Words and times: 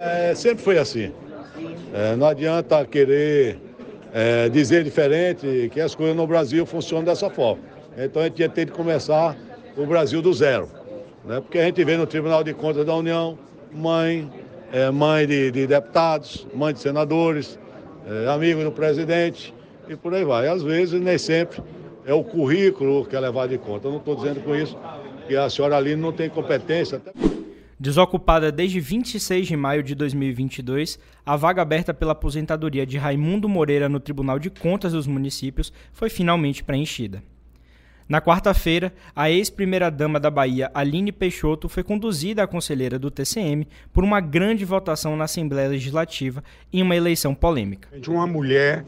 É, 0.00 0.34
sempre 0.34 0.64
foi 0.64 0.78
assim. 0.78 1.12
É, 1.92 2.16
não 2.16 2.26
adianta 2.26 2.86
querer 2.86 3.58
é, 4.14 4.48
dizer 4.48 4.82
diferente 4.82 5.70
que 5.70 5.78
as 5.78 5.94
coisas 5.94 6.16
no 6.16 6.26
Brasil 6.26 6.64
funcionam 6.64 7.04
dessa 7.04 7.28
forma. 7.28 7.62
Então 7.98 8.22
a 8.22 8.24
gente 8.24 8.40
ia 8.40 8.48
ter 8.48 8.64
de 8.64 8.72
começar 8.72 9.36
o 9.76 9.84
Brasil 9.84 10.22
do 10.22 10.32
zero. 10.32 10.70
Né? 11.22 11.38
Porque 11.42 11.58
a 11.58 11.64
gente 11.64 11.84
vê 11.84 11.98
no 11.98 12.06
Tribunal 12.06 12.42
de 12.42 12.54
Contas 12.54 12.86
da 12.86 12.94
União 12.94 13.38
mãe, 13.70 14.32
é, 14.72 14.90
mãe 14.90 15.26
de, 15.26 15.50
de, 15.50 15.66
deputados, 15.66 16.46
mãe 16.54 16.72
de 16.72 16.80
senadores, 16.80 17.58
é, 18.06 18.26
amigo 18.30 18.64
do 18.64 18.72
presidente 18.72 19.52
e 19.86 19.94
por 19.96 20.14
aí 20.14 20.24
vai. 20.24 20.48
Às 20.48 20.62
vezes, 20.62 20.98
nem 20.98 21.18
sempre 21.18 21.62
é 22.06 22.14
o 22.14 22.24
currículo 22.24 23.04
que 23.04 23.14
é 23.14 23.20
levado 23.20 23.54
em 23.54 23.58
conta. 23.58 23.86
Eu 23.86 23.90
não 23.90 23.98
estou 23.98 24.16
dizendo 24.16 24.40
com 24.40 24.56
isso 24.56 24.78
que 25.28 25.36
a 25.36 25.50
senhora 25.50 25.76
Aline 25.76 26.00
não 26.00 26.10
tem 26.10 26.30
competência. 26.30 26.96
Até... 26.96 27.12
Desocupada 27.80 28.52
desde 28.52 28.78
26 28.78 29.46
de 29.46 29.56
maio 29.56 29.82
de 29.82 29.94
2022, 29.94 30.98
a 31.24 31.34
vaga 31.34 31.62
aberta 31.62 31.94
pela 31.94 32.12
aposentadoria 32.12 32.84
de 32.84 32.98
Raimundo 32.98 33.48
Moreira 33.48 33.88
no 33.88 33.98
Tribunal 33.98 34.38
de 34.38 34.50
Contas 34.50 34.92
dos 34.92 35.06
Municípios 35.06 35.72
foi 35.90 36.10
finalmente 36.10 36.62
preenchida. 36.62 37.22
Na 38.06 38.20
quarta-feira, 38.20 38.92
a 39.16 39.30
ex-primeira-dama 39.30 40.20
da 40.20 40.30
Bahia, 40.30 40.70
Aline 40.74 41.10
Peixoto, 41.10 41.70
foi 41.70 41.82
conduzida 41.82 42.42
à 42.42 42.46
conselheira 42.46 42.98
do 42.98 43.10
TCM 43.10 43.66
por 43.94 44.04
uma 44.04 44.20
grande 44.20 44.62
votação 44.62 45.16
na 45.16 45.24
Assembleia 45.24 45.70
Legislativa 45.70 46.44
em 46.70 46.82
uma 46.82 46.94
eleição 46.94 47.34
polêmica. 47.34 47.98
De 47.98 48.10
uma 48.10 48.26
mulher 48.26 48.84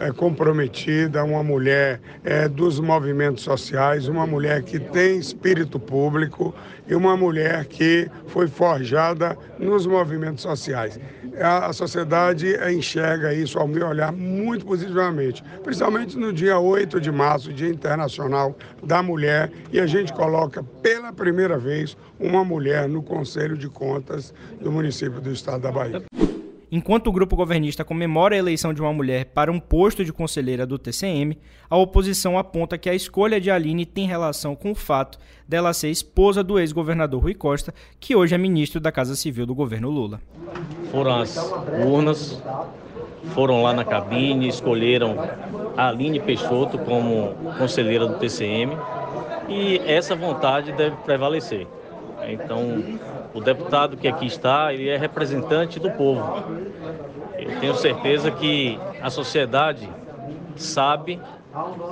é, 0.00 0.10
comprometida, 0.10 1.22
uma 1.22 1.44
mulher 1.44 2.00
é, 2.24 2.48
dos 2.48 2.80
movimentos 2.80 3.44
sociais, 3.44 4.08
uma 4.08 4.26
mulher 4.26 4.62
que 4.62 4.80
tem 4.80 5.18
espírito 5.18 5.78
público 5.78 6.54
e 6.88 6.94
uma 6.94 7.16
mulher 7.16 7.66
que 7.66 8.10
foi 8.26 8.48
forjada 8.48 9.36
nos 9.58 9.86
movimentos 9.86 10.42
sociais. 10.42 10.98
A, 11.38 11.66
a 11.66 11.72
sociedade 11.72 12.46
enxerga 12.72 13.32
isso, 13.34 13.58
ao 13.58 13.68
meu 13.68 13.88
olhar, 13.88 14.10
muito 14.10 14.64
positivamente, 14.64 15.44
principalmente 15.62 16.16
no 16.16 16.32
dia 16.32 16.58
8 16.58 16.98
de 16.98 17.12
março, 17.12 17.52
Dia 17.52 17.68
Internacional 17.68 18.56
da 18.82 19.02
Mulher, 19.02 19.52
e 19.70 19.78
a 19.78 19.86
gente 19.86 20.12
coloca 20.14 20.62
pela 20.82 21.12
primeira 21.12 21.58
vez 21.58 21.96
uma 22.18 22.42
mulher 22.42 22.88
no 22.88 23.02
Conselho 23.02 23.56
de 23.56 23.68
Contas 23.68 24.32
do 24.60 24.72
município 24.72 25.20
do 25.20 25.30
estado 25.30 25.60
da 25.60 25.70
Bahia. 25.70 26.02
Enquanto 26.72 27.08
o 27.08 27.12
grupo 27.12 27.34
governista 27.34 27.84
comemora 27.84 28.36
a 28.36 28.38
eleição 28.38 28.72
de 28.72 28.80
uma 28.80 28.92
mulher 28.92 29.24
para 29.26 29.50
um 29.50 29.58
posto 29.58 30.04
de 30.04 30.12
conselheira 30.12 30.64
do 30.64 30.78
TCM, 30.78 31.36
a 31.68 31.76
oposição 31.76 32.38
aponta 32.38 32.78
que 32.78 32.88
a 32.88 32.94
escolha 32.94 33.40
de 33.40 33.50
Aline 33.50 33.84
tem 33.84 34.06
relação 34.06 34.54
com 34.54 34.70
o 34.70 34.74
fato 34.74 35.18
dela 35.48 35.72
ser 35.72 35.90
esposa 35.90 36.44
do 36.44 36.60
ex-governador 36.60 37.22
Rui 37.22 37.34
Costa, 37.34 37.74
que 37.98 38.14
hoje 38.14 38.36
é 38.36 38.38
ministro 38.38 38.80
da 38.80 38.92
Casa 38.92 39.16
Civil 39.16 39.46
do 39.46 39.54
governo 39.54 39.90
Lula. 39.90 40.20
Foram 40.92 41.16
as 41.16 41.36
urnas, 41.84 42.40
foram 43.34 43.64
lá 43.64 43.72
na 43.72 43.84
cabine, 43.84 44.46
escolheram 44.46 45.16
a 45.76 45.88
Aline 45.88 46.20
Peixoto 46.20 46.78
como 46.78 47.34
conselheira 47.58 48.06
do 48.06 48.14
TCM 48.14 48.76
e 49.48 49.78
essa 49.78 50.14
vontade 50.14 50.70
deve 50.70 50.94
prevalecer. 50.98 51.66
Então, 52.28 52.80
o 53.34 53.40
deputado 53.40 53.96
que 53.96 54.08
aqui 54.08 54.26
está, 54.26 54.72
ele 54.72 54.88
é 54.88 54.96
representante 54.96 55.78
do 55.78 55.90
povo. 55.90 56.44
Eu 57.38 57.60
tenho 57.60 57.74
certeza 57.74 58.30
que 58.30 58.78
a 59.00 59.10
sociedade 59.10 59.88
sabe 60.56 61.20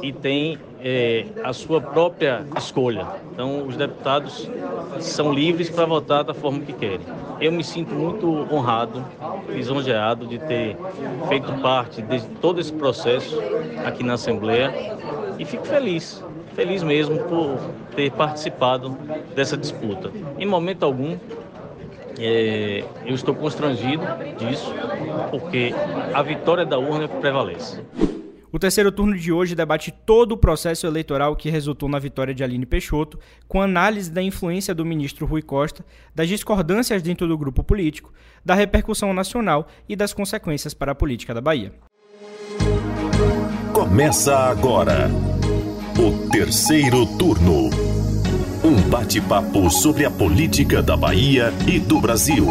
e 0.03 0.13
tem 0.13 0.59
é, 0.81 1.27
a 1.43 1.53
sua 1.53 1.81
própria 1.81 2.45
escolha. 2.57 3.07
Então, 3.33 3.67
os 3.67 3.77
deputados 3.77 4.49
são 5.01 5.33
livres 5.33 5.69
para 5.69 5.85
votar 5.85 6.23
da 6.23 6.35
forma 6.35 6.61
que 6.61 6.73
querem. 6.73 7.07
Eu 7.41 7.51
me 7.51 7.65
sinto 7.65 7.95
muito 7.95 8.29
honrado, 8.53 9.05
lisonjeado 9.49 10.27
de 10.27 10.39
ter 10.39 10.77
feito 11.29 11.53
parte 11.61 12.03
de 12.03 12.21
todo 12.41 12.61
esse 12.61 12.73
processo 12.73 13.41
aqui 13.85 14.05
na 14.05 14.15
Assembleia 14.15 14.97
e 15.39 15.45
fico 15.45 15.67
feliz 15.67 16.23
feliz 16.59 16.83
mesmo 16.83 17.21
por 17.21 17.57
ter 17.95 18.11
participado 18.11 18.99
dessa 19.33 19.57
disputa. 19.57 20.11
Em 20.37 20.45
momento 20.45 20.83
algum, 20.83 21.17
é, 22.19 22.83
eu 23.07 23.15
estou 23.15 23.33
constrangido 23.33 24.03
disso, 24.37 24.75
porque 25.31 25.73
a 26.13 26.21
vitória 26.21 26.67
da 26.67 26.77
urna 26.77 27.07
prevalece. 27.07 27.81
O 28.51 28.59
terceiro 28.59 28.91
turno 28.91 29.17
de 29.17 29.31
hoje 29.31 29.55
debate 29.55 29.93
todo 30.05 30.33
o 30.33 30.37
processo 30.37 30.85
eleitoral 30.85 31.37
que 31.37 31.49
resultou 31.49 31.89
na 31.89 32.01
vitória 32.01 32.35
de 32.35 32.43
Aline 32.43 32.67
Peixoto, 32.67 33.21
com 33.47 33.63
análise 33.63 34.11
da 34.11 34.21
influência 34.21 34.75
do 34.75 34.85
ministro 34.85 35.27
Rui 35.27 35.43
Costa, 35.43 35.85
das 36.13 36.27
discordâncias 36.27 37.03
dentro 37.03 37.29
do 37.29 37.39
grupo 37.39 37.63
político, 37.63 38.13
da 38.45 38.55
repercussão 38.55 39.15
nacional 39.15 39.69
e 39.89 39.95
das 39.95 40.13
consequências 40.13 40.75
para 40.75 40.91
a 40.91 40.95
política 40.97 41.33
da 41.33 41.41
Bahia. 41.41 41.73
Começa 43.73 44.37
agora 44.37 45.09
o 46.01 46.29
terceiro 46.29 47.05
turno. 47.19 47.71
Um 48.63 48.89
bate-papo 48.89 49.69
sobre 49.69 50.05
a 50.05 50.11
política 50.11 50.81
da 50.81 50.97
Bahia 50.97 51.53
e 51.67 51.81
do 51.81 52.01
Brasil. 52.01 52.47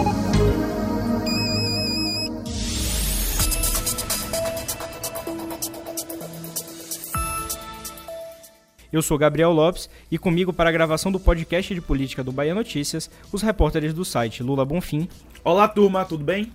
Eu 8.92 9.02
sou 9.02 9.18
Gabriel 9.18 9.54
Lopes 9.54 9.90
e 10.12 10.18
comigo 10.18 10.52
para 10.52 10.70
a 10.70 10.74
gravação 10.74 11.10
do 11.10 11.20
podcast 11.20 11.74
de 11.74 11.80
política 11.80 12.22
do 12.22 12.34
Bahia 12.34 12.54
Notícias, 12.54 13.10
os 13.32 13.42
repórteres 13.42 13.94
do 13.94 14.04
site 14.04 14.44
Lula 14.44 14.66
Bonfim. 14.66 15.08
Olá, 15.42 15.70
turma, 15.70 16.04
tudo 16.04 16.24
bem? 16.26 16.52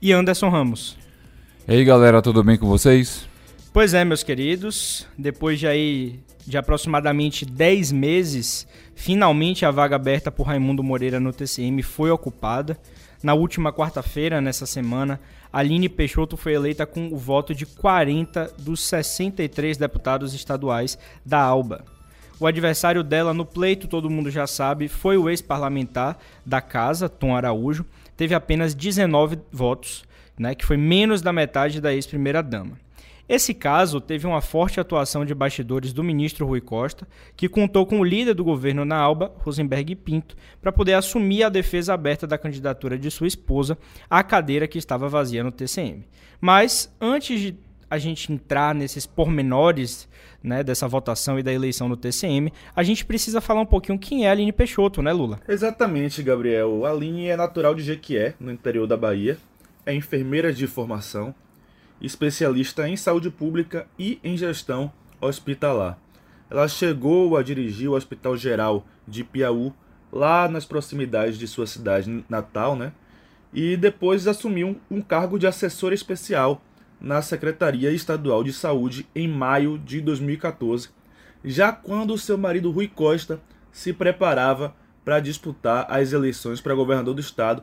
E 0.00 0.12
Anderson 0.12 0.48
Ramos. 0.48 0.96
E 1.68 1.74
aí, 1.74 1.84
galera, 1.84 2.22
tudo 2.22 2.42
bem 2.42 2.56
com 2.56 2.66
vocês? 2.66 3.30
Pois 3.72 3.94
é, 3.94 4.04
meus 4.04 4.22
queridos, 4.22 5.06
depois 5.16 5.58
de 5.58 5.66
aí 5.66 6.20
de 6.46 6.58
aproximadamente 6.58 7.46
10 7.46 7.90
meses, 7.90 8.66
finalmente 8.94 9.64
a 9.64 9.70
vaga 9.70 9.96
aberta 9.96 10.30
por 10.30 10.46
Raimundo 10.46 10.82
Moreira 10.82 11.18
no 11.18 11.32
TCM 11.32 11.82
foi 11.82 12.10
ocupada. 12.10 12.78
Na 13.22 13.32
última 13.32 13.72
quarta-feira, 13.72 14.42
nessa 14.42 14.66
semana, 14.66 15.18
Aline 15.50 15.88
Peixoto 15.88 16.36
foi 16.36 16.52
eleita 16.52 16.84
com 16.84 17.08
o 17.08 17.16
voto 17.16 17.54
de 17.54 17.64
40 17.64 18.52
dos 18.58 18.84
63 18.84 19.78
deputados 19.78 20.34
estaduais 20.34 20.98
da 21.24 21.40
ALBA. 21.40 21.82
O 22.38 22.46
adversário 22.46 23.02
dela 23.02 23.32
no 23.32 23.46
pleito, 23.46 23.88
todo 23.88 24.10
mundo 24.10 24.30
já 24.30 24.46
sabe, 24.46 24.86
foi 24.86 25.16
o 25.16 25.30
ex-parlamentar 25.30 26.18
da 26.44 26.60
casa, 26.60 27.08
Tom 27.08 27.34
Araújo, 27.34 27.86
teve 28.18 28.34
apenas 28.34 28.74
19 28.74 29.38
votos, 29.50 30.04
né, 30.38 30.54
que 30.54 30.66
foi 30.66 30.76
menos 30.76 31.22
da 31.22 31.32
metade 31.32 31.80
da 31.80 31.94
ex-primeira-dama. 31.94 32.82
Esse 33.32 33.54
caso 33.54 33.98
teve 33.98 34.26
uma 34.26 34.42
forte 34.42 34.78
atuação 34.78 35.24
de 35.24 35.34
bastidores 35.34 35.94
do 35.94 36.04
ministro 36.04 36.44
Rui 36.44 36.60
Costa, 36.60 37.08
que 37.34 37.48
contou 37.48 37.86
com 37.86 37.98
o 37.98 38.04
líder 38.04 38.34
do 38.34 38.44
governo 38.44 38.84
na 38.84 38.98
Alba, 38.98 39.32
Rosenberg 39.38 39.94
Pinto, 39.94 40.36
para 40.60 40.70
poder 40.70 40.92
assumir 40.92 41.42
a 41.42 41.48
defesa 41.48 41.94
aberta 41.94 42.26
da 42.26 42.36
candidatura 42.36 42.98
de 42.98 43.10
sua 43.10 43.26
esposa 43.26 43.78
à 44.10 44.22
cadeira 44.22 44.68
que 44.68 44.76
estava 44.76 45.08
vazia 45.08 45.42
no 45.42 45.50
TCM. 45.50 46.04
Mas, 46.42 46.94
antes 47.00 47.40
de 47.40 47.56
a 47.88 47.96
gente 47.96 48.30
entrar 48.30 48.74
nesses 48.74 49.06
pormenores 49.06 50.06
né, 50.42 50.62
dessa 50.62 50.86
votação 50.86 51.38
e 51.38 51.42
da 51.42 51.54
eleição 51.54 51.88
no 51.88 51.96
TCM, 51.96 52.52
a 52.76 52.82
gente 52.82 53.02
precisa 53.02 53.40
falar 53.40 53.62
um 53.62 53.66
pouquinho 53.66 53.98
quem 53.98 54.26
é 54.26 54.28
a 54.28 54.32
Aline 54.32 54.52
Peixoto, 54.52 55.00
né, 55.00 55.10
Lula? 55.10 55.40
Exatamente, 55.48 56.22
Gabriel. 56.22 56.84
A 56.84 56.90
Aline 56.90 57.28
é 57.28 57.36
natural 57.36 57.74
de 57.74 57.82
Jequié, 57.82 58.34
no 58.38 58.52
interior 58.52 58.86
da 58.86 58.98
Bahia. 58.98 59.38
É 59.86 59.94
enfermeira 59.94 60.52
de 60.52 60.66
formação, 60.66 61.34
especialista 62.02 62.88
em 62.88 62.96
saúde 62.96 63.30
pública 63.30 63.86
e 63.98 64.18
em 64.24 64.36
gestão 64.36 64.92
hospitalar. 65.20 65.98
Ela 66.50 66.68
chegou 66.68 67.36
a 67.36 67.42
dirigir 67.42 67.88
o 67.88 67.94
Hospital 67.94 68.36
Geral 68.36 68.84
de 69.06 69.24
Piauí, 69.24 69.72
lá 70.12 70.48
nas 70.48 70.66
proximidades 70.66 71.38
de 71.38 71.46
sua 71.46 71.66
cidade 71.66 72.24
natal, 72.28 72.76
né? 72.76 72.92
E 73.54 73.76
depois 73.76 74.26
assumiu 74.26 74.78
um 74.90 75.00
cargo 75.00 75.38
de 75.38 75.46
assessora 75.46 75.94
especial 75.94 76.60
na 77.00 77.22
Secretaria 77.22 77.90
Estadual 77.90 78.44
de 78.44 78.52
Saúde 78.52 79.06
em 79.14 79.26
maio 79.26 79.78
de 79.78 80.00
2014, 80.00 80.90
já 81.44 81.72
quando 81.72 82.18
seu 82.18 82.36
marido 82.36 82.70
Rui 82.70 82.88
Costa 82.88 83.40
se 83.70 83.92
preparava 83.92 84.74
para 85.04 85.20
disputar 85.20 85.86
as 85.88 86.12
eleições 86.12 86.60
para 86.60 86.74
governador 86.74 87.14
do 87.14 87.20
estado, 87.20 87.62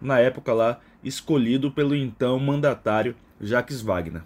na 0.00 0.18
época 0.18 0.52
lá 0.52 0.80
escolhido 1.04 1.70
pelo 1.70 1.94
então 1.94 2.38
mandatário 2.38 3.14
Jacques 3.40 3.80
Wagner. 3.80 4.22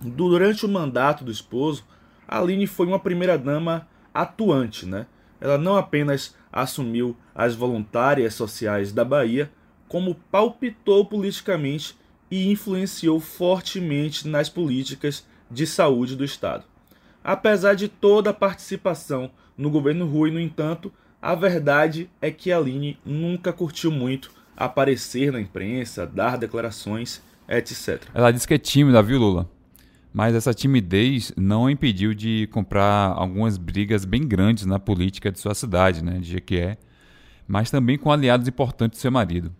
Durante 0.00 0.66
o 0.66 0.68
mandato 0.68 1.24
do 1.24 1.30
esposo, 1.30 1.84
Aline 2.26 2.66
foi 2.66 2.86
uma 2.86 2.98
primeira-dama 2.98 3.86
atuante, 4.12 4.86
né? 4.86 5.06
Ela 5.40 5.58
não 5.58 5.76
apenas 5.76 6.34
assumiu 6.52 7.16
as 7.34 7.54
voluntárias 7.54 8.34
sociais 8.34 8.92
da 8.92 9.04
Bahia, 9.04 9.50
como 9.88 10.14
palpitou 10.30 11.04
politicamente 11.04 11.96
e 12.30 12.50
influenciou 12.50 13.20
fortemente 13.20 14.26
nas 14.26 14.48
políticas 14.48 15.26
de 15.50 15.66
saúde 15.66 16.16
do 16.16 16.24
Estado. 16.24 16.64
Apesar 17.22 17.74
de 17.74 17.88
toda 17.88 18.30
a 18.30 18.34
participação 18.34 19.30
no 19.56 19.70
governo 19.70 20.06
Rui, 20.06 20.30
no 20.30 20.40
entanto, 20.40 20.92
a 21.20 21.34
verdade 21.34 22.10
é 22.20 22.30
que 22.30 22.52
Aline 22.52 22.98
nunca 23.04 23.52
curtiu 23.52 23.90
muito 23.90 24.30
aparecer 24.56 25.32
na 25.32 25.40
imprensa, 25.40 26.06
dar 26.06 26.36
declarações, 26.36 27.22
etc. 27.48 28.02
Ela 28.14 28.30
disse 28.30 28.46
que 28.46 28.54
é 28.54 28.58
tímida, 28.58 29.02
viu, 29.02 29.18
Lula? 29.18 29.50
Mas 30.12 30.34
essa 30.34 30.54
timidez 30.54 31.32
não 31.36 31.66
a 31.66 31.72
impediu 31.72 32.14
de 32.14 32.48
comprar 32.52 33.12
algumas 33.16 33.58
brigas 33.58 34.04
bem 34.04 34.26
grandes 34.26 34.64
na 34.64 34.78
política 34.78 35.32
de 35.32 35.40
sua 35.40 35.54
cidade, 35.54 36.04
né, 36.04 36.18
de 36.18 36.30
Jequié, 36.30 36.78
mas 37.48 37.70
também 37.70 37.98
com 37.98 38.12
aliados 38.12 38.46
importantes 38.46 38.98
do 38.98 39.02
seu 39.02 39.10
marido. 39.10 39.52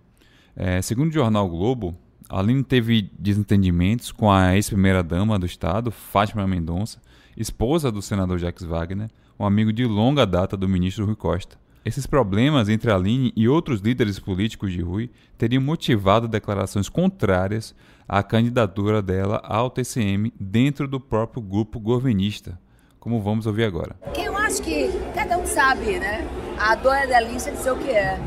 É, 0.55 0.81
segundo 0.81 1.11
o 1.11 1.13
jornal 1.15 1.49
Globo, 1.49 1.97
Aline 2.29 2.63
teve 2.63 3.11
desentendimentos 3.19 4.13
com 4.13 4.31
a 4.31 4.55
ex-primeira-dama 4.55 5.39
do 5.39 5.45
Estado, 5.45 5.91
Fátima 5.91 6.47
Mendonça, 6.47 7.01
esposa 7.37 7.91
do 7.91 8.01
senador 8.01 8.39
Jacques 8.39 8.65
Wagner, 8.65 9.11
um 9.39 9.45
amigo 9.45 9.73
de 9.73 9.85
longa 9.85 10.25
data 10.25 10.57
do 10.57 10.69
ministro 10.69 11.05
Rui 11.05 11.17
Costa. 11.17 11.59
Esses 11.85 12.07
problemas 12.07 12.71
entre 12.71 12.91
Aline 12.91 13.31
e 13.37 13.47
outros 13.47 13.81
líderes 13.81 14.19
políticos 14.19 14.73
de 14.73 14.81
Rui 14.81 15.11
teriam 15.37 15.63
motivado 15.63 16.27
declarações 16.27 16.89
contrárias 16.89 17.75
à 18.09 18.23
candidatura 18.23 19.03
dela 19.03 19.43
ao 19.45 19.69
TCM 19.69 20.33
dentro 20.41 20.89
do 20.89 20.99
próprio 20.99 21.43
grupo 21.43 21.79
governista, 21.79 22.59
como 22.99 23.21
vamos 23.21 23.47
ouvir 23.47 23.65
agora. 23.65 23.97
Eu 24.17 24.35
acho 24.35 24.63
que 24.63 24.89
cada 25.15 25.37
um 25.37 25.45
sabe, 25.45 25.99
né? 25.99 26.27
A 26.59 26.75
dona 26.75 27.07
da 27.07 27.19
Alice 27.19 27.51
disse 27.51 27.69
o 27.69 27.77
que 27.77 27.91
é. 27.91 28.19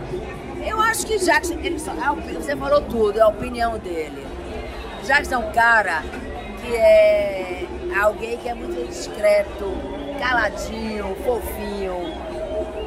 Eu 0.63 0.79
acho 0.79 1.07
que 1.07 1.17
Jackson, 1.17 1.55
ele 1.55 1.79
só, 1.79 1.93
você 2.15 2.55
falou 2.55 2.81
tudo, 2.81 3.17
é 3.17 3.21
a 3.23 3.27
opinião 3.27 3.79
dele. 3.79 4.23
Jackson 5.03 5.33
é 5.33 5.37
um 5.39 5.51
cara 5.51 6.03
que 6.61 6.75
é 6.75 7.67
alguém 7.99 8.37
que 8.37 8.49
é 8.49 8.53
muito 8.53 8.87
discreto, 8.87 9.65
caladinho, 10.19 11.15
fofinho 11.25 12.16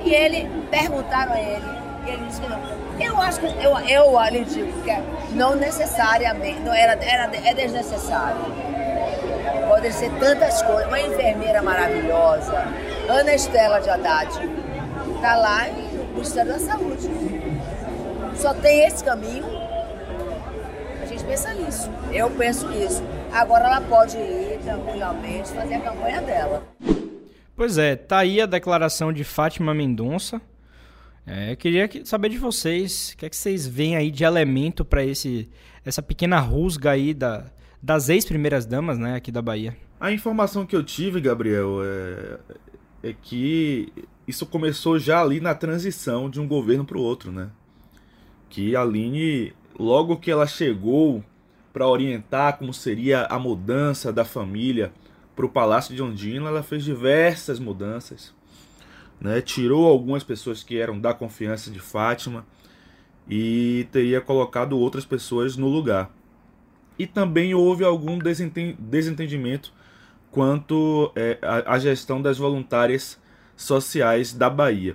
e 0.04 0.14
ele, 0.14 0.48
perguntaram 0.70 1.32
a 1.32 1.40
ele, 1.40 1.66
e 2.06 2.10
ele 2.10 2.24
disse 2.26 2.40
que 2.40 2.48
não. 2.48 2.58
Eu 3.00 3.20
acho 3.20 3.40
que, 3.40 3.46
eu, 3.46 3.78
eu 3.78 4.18
ali 4.18 4.44
digo 4.44 4.82
que 4.82 4.90
é 4.90 5.02
não 5.32 5.56
necessariamente, 5.56 6.60
não 6.60 6.72
era, 6.72 6.92
era, 7.02 7.30
é 7.36 7.54
desnecessário. 7.54 8.40
Pode 9.68 9.92
ser 9.92 10.10
tantas 10.18 10.60
coisas. 10.62 10.86
Uma 10.86 11.00
enfermeira 11.00 11.62
maravilhosa, 11.62 12.64
Ana 13.08 13.34
Estela 13.34 13.80
de 13.80 13.88
Haddad, 13.88 14.30
está 15.14 15.36
lá 15.36 15.66
no 15.68 16.04
Ministério 16.14 16.52
da 16.52 16.58
Saúde. 16.58 17.08
Só 18.34 18.54
tem 18.54 18.86
esse 18.86 19.04
caminho. 19.04 19.44
A 21.02 21.06
gente 21.06 21.24
pensa 21.24 21.52
nisso. 21.54 21.90
Eu 22.12 22.30
penso 22.30 22.68
nisso. 22.68 23.02
Agora 23.32 23.66
ela 23.66 23.80
pode 23.82 24.16
ir 24.16 24.58
tranquilamente 24.64 25.50
fazer 25.50 25.74
a 25.74 25.80
campanha 25.80 26.20
dela. 26.22 26.62
Pois 27.60 27.76
é, 27.76 27.94
tá 27.94 28.20
aí 28.20 28.40
a 28.40 28.46
declaração 28.46 29.12
de 29.12 29.22
Fátima 29.22 29.74
Mendonça. 29.74 30.40
É, 31.26 31.52
eu 31.52 31.56
queria 31.58 31.90
saber 32.06 32.30
de 32.30 32.38
vocês, 32.38 33.12
o 33.12 33.18
que 33.18 33.26
é 33.26 33.28
que 33.28 33.36
vocês 33.36 33.66
veem 33.66 33.96
aí 33.96 34.10
de 34.10 34.24
elemento 34.24 34.82
para 34.82 35.04
esse 35.04 35.46
essa 35.84 36.00
pequena 36.00 36.40
rusga 36.40 36.92
aí 36.92 37.12
da, 37.12 37.44
das 37.82 38.08
ex-primeiras 38.08 38.64
damas, 38.64 38.96
né, 38.96 39.14
aqui 39.14 39.30
da 39.30 39.42
Bahia? 39.42 39.76
A 40.00 40.10
informação 40.10 40.64
que 40.64 40.74
eu 40.74 40.82
tive, 40.82 41.20
Gabriel, 41.20 41.80
é, 41.84 43.10
é 43.10 43.12
que 43.20 43.92
isso 44.26 44.46
começou 44.46 44.98
já 44.98 45.20
ali 45.20 45.38
na 45.38 45.54
transição 45.54 46.30
de 46.30 46.40
um 46.40 46.48
governo 46.48 46.86
para 46.86 46.96
o 46.96 47.02
outro, 47.02 47.30
né? 47.30 47.50
Que 48.48 48.74
a 48.74 48.80
Aline, 48.80 49.52
logo 49.78 50.16
que 50.16 50.30
ela 50.30 50.46
chegou 50.46 51.22
para 51.74 51.86
orientar 51.86 52.56
como 52.56 52.72
seria 52.72 53.26
a 53.26 53.38
mudança 53.38 54.10
da 54.10 54.24
família 54.24 54.90
para 55.40 55.46
o 55.46 55.48
Palácio 55.48 55.94
de 55.94 56.02
Ondina, 56.02 56.48
ela 56.48 56.62
fez 56.62 56.84
diversas 56.84 57.58
mudanças. 57.58 58.34
Né? 59.18 59.40
Tirou 59.40 59.86
algumas 59.86 60.22
pessoas 60.22 60.62
que 60.62 60.78
eram 60.78 61.00
da 61.00 61.14
confiança 61.14 61.70
de 61.70 61.78
Fátima 61.78 62.44
e 63.26 63.88
teria 63.90 64.20
colocado 64.20 64.78
outras 64.78 65.06
pessoas 65.06 65.56
no 65.56 65.66
lugar. 65.66 66.10
E 66.98 67.06
também 67.06 67.54
houve 67.54 67.84
algum 67.84 68.18
desentendimento 68.18 69.72
quanto 70.30 71.10
é, 71.16 71.38
à 71.40 71.78
gestão 71.78 72.20
das 72.20 72.36
voluntárias 72.36 73.18
sociais 73.56 74.34
da 74.34 74.50
Bahia. 74.50 74.94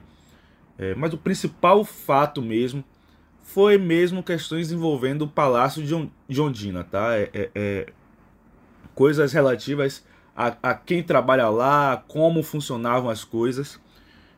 É, 0.78 0.94
mas 0.94 1.12
o 1.12 1.18
principal 1.18 1.84
fato 1.84 2.40
mesmo 2.40 2.84
foi 3.42 3.80
mesmo 3.80 4.22
questões 4.22 4.72
envolvendo 4.72 5.24
o 5.24 5.28
Palácio 5.28 5.84
de 6.30 6.42
Ondina, 6.42 6.84
tá? 6.84 7.16
É, 7.16 7.30
é, 7.34 7.50
é 7.56 7.86
coisas 8.94 9.34
relativas 9.34 10.06
a, 10.36 10.56
a 10.62 10.74
quem 10.74 11.02
trabalha 11.02 11.50
lá, 11.50 12.04
como 12.08 12.44
funcionavam 12.44 13.10
as 13.10 13.24
coisas 13.24 13.80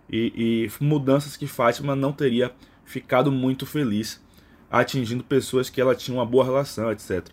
e, 0.09 0.69
e 0.79 0.83
mudanças 0.83 1.35
que 1.35 1.47
Fátima 1.47 1.95
não 1.95 2.13
teria 2.13 2.53
ficado 2.85 3.31
muito 3.31 3.65
feliz 3.65 4.21
atingindo 4.69 5.23
pessoas 5.23 5.69
que 5.69 5.79
ela 5.79 5.95
tinha 5.95 6.15
uma 6.15 6.25
boa 6.25 6.43
relação, 6.43 6.91
etc. 6.91 7.25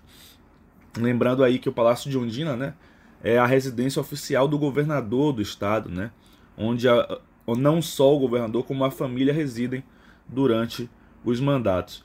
Lembrando 0.97 1.43
aí 1.43 1.59
que 1.59 1.69
o 1.69 1.73
Palácio 1.73 2.11
de 2.11 2.17
Ondina, 2.17 2.57
né, 2.57 2.75
é 3.23 3.39
a 3.39 3.47
residência 3.47 4.01
oficial 4.01 4.47
do 4.47 4.59
governador 4.59 5.33
do 5.33 5.43
estado, 5.43 5.89
né, 5.89 6.11
onde 6.57 6.89
a, 6.89 7.19
não 7.47 7.83
só 7.83 8.15
o 8.15 8.19
governador 8.19 8.65
como 8.65 8.85
a 8.85 8.91
família 8.91 9.33
residem 9.33 9.83
durante 10.29 10.89
os 11.25 11.41
mandatos. 11.41 12.05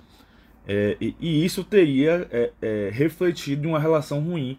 É, 0.68 0.98
e, 1.00 1.16
e, 1.20 1.46
isso 1.46 1.64
teria 1.64 2.28
é, 2.32 2.52
é, 2.62 2.90
refletido 2.92 3.66
em 3.66 3.70
uma 3.70 3.80
relação 3.80 4.20
ruim 4.20 4.58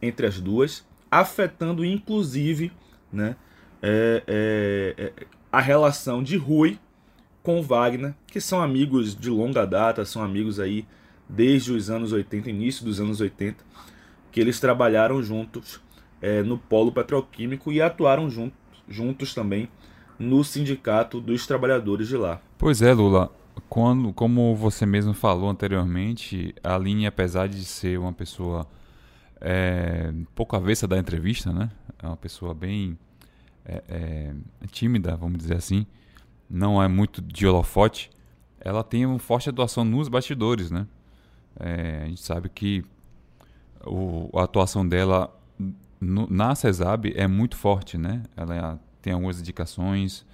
entre 0.00 0.26
as 0.26 0.40
duas, 0.40 0.86
afetando 1.20 1.84
inclusive 1.84 2.72
né, 3.12 3.36
é, 3.80 4.24
é, 4.26 4.94
é, 4.98 5.12
a 5.52 5.60
relação 5.60 6.22
de 6.24 6.36
Rui 6.36 6.76
com 7.40 7.62
Wagner, 7.62 8.14
que 8.26 8.40
são 8.40 8.60
amigos 8.60 9.14
de 9.14 9.30
longa 9.30 9.64
data, 9.64 10.04
são 10.04 10.22
amigos 10.22 10.58
aí 10.58 10.84
desde 11.28 11.70
os 11.70 11.88
anos 11.88 12.10
80, 12.10 12.50
início 12.50 12.84
dos 12.84 13.00
anos 13.00 13.20
80, 13.20 13.62
que 14.32 14.40
eles 14.40 14.58
trabalharam 14.58 15.22
juntos 15.22 15.80
é, 16.20 16.42
no 16.42 16.58
polo 16.58 16.90
petroquímico 16.90 17.70
e 17.70 17.80
atuaram 17.80 18.28
juntos, 18.28 18.58
juntos 18.88 19.34
também 19.34 19.68
no 20.18 20.42
sindicato 20.42 21.20
dos 21.20 21.46
trabalhadores 21.46 22.08
de 22.08 22.16
lá. 22.16 22.40
Pois 22.58 22.82
é, 22.82 22.92
Lula. 22.92 23.30
Quando, 23.68 24.12
como 24.12 24.56
você 24.56 24.84
mesmo 24.84 25.14
falou 25.14 25.48
anteriormente, 25.48 26.54
a 26.64 26.76
linha, 26.76 27.08
apesar 27.08 27.48
de 27.48 27.64
ser 27.64 28.00
uma 28.00 28.12
pessoa 28.12 28.66
é, 29.46 30.10
pouco 30.34 30.56
avessa 30.56 30.88
da 30.88 30.98
entrevista, 30.98 31.52
né? 31.52 31.70
É 32.02 32.06
uma 32.06 32.16
pessoa 32.16 32.54
bem 32.54 32.98
é, 33.62 33.84
é, 33.88 34.34
tímida, 34.68 35.14
vamos 35.16 35.36
dizer 35.36 35.56
assim. 35.56 35.86
Não 36.48 36.82
é 36.82 36.88
muito 36.88 37.20
de 37.20 37.46
holofote. 37.46 38.10
Ela 38.58 38.82
tem 38.82 39.04
uma 39.04 39.18
forte 39.18 39.50
atuação 39.50 39.84
nos 39.84 40.08
bastidores, 40.08 40.70
né? 40.70 40.86
É, 41.60 42.04
a 42.04 42.06
gente 42.06 42.22
sabe 42.22 42.48
que 42.48 42.82
o, 43.84 44.30
a 44.34 44.44
atuação 44.44 44.88
dela 44.88 45.30
no, 46.00 46.26
na 46.30 46.54
CESAB 46.54 47.12
é 47.14 47.28
muito 47.28 47.54
forte, 47.54 47.98
né? 47.98 48.22
Ela 48.34 48.80
tem 49.02 49.12
algumas 49.12 49.38
indicações, 49.38 50.24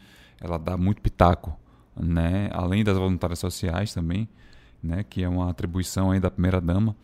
ela 0.40 0.56
dá 0.56 0.76
muito 0.76 1.02
pitaco, 1.02 1.58
né? 1.96 2.48
Além 2.52 2.84
das 2.84 2.96
voluntárias 2.96 3.40
sociais 3.40 3.92
também, 3.92 4.28
né? 4.80 5.02
Que 5.02 5.24
é 5.24 5.28
uma 5.28 5.50
atribuição 5.50 6.12
aí 6.12 6.20
da 6.20 6.30
primeira 6.30 6.60
dama 6.60 6.94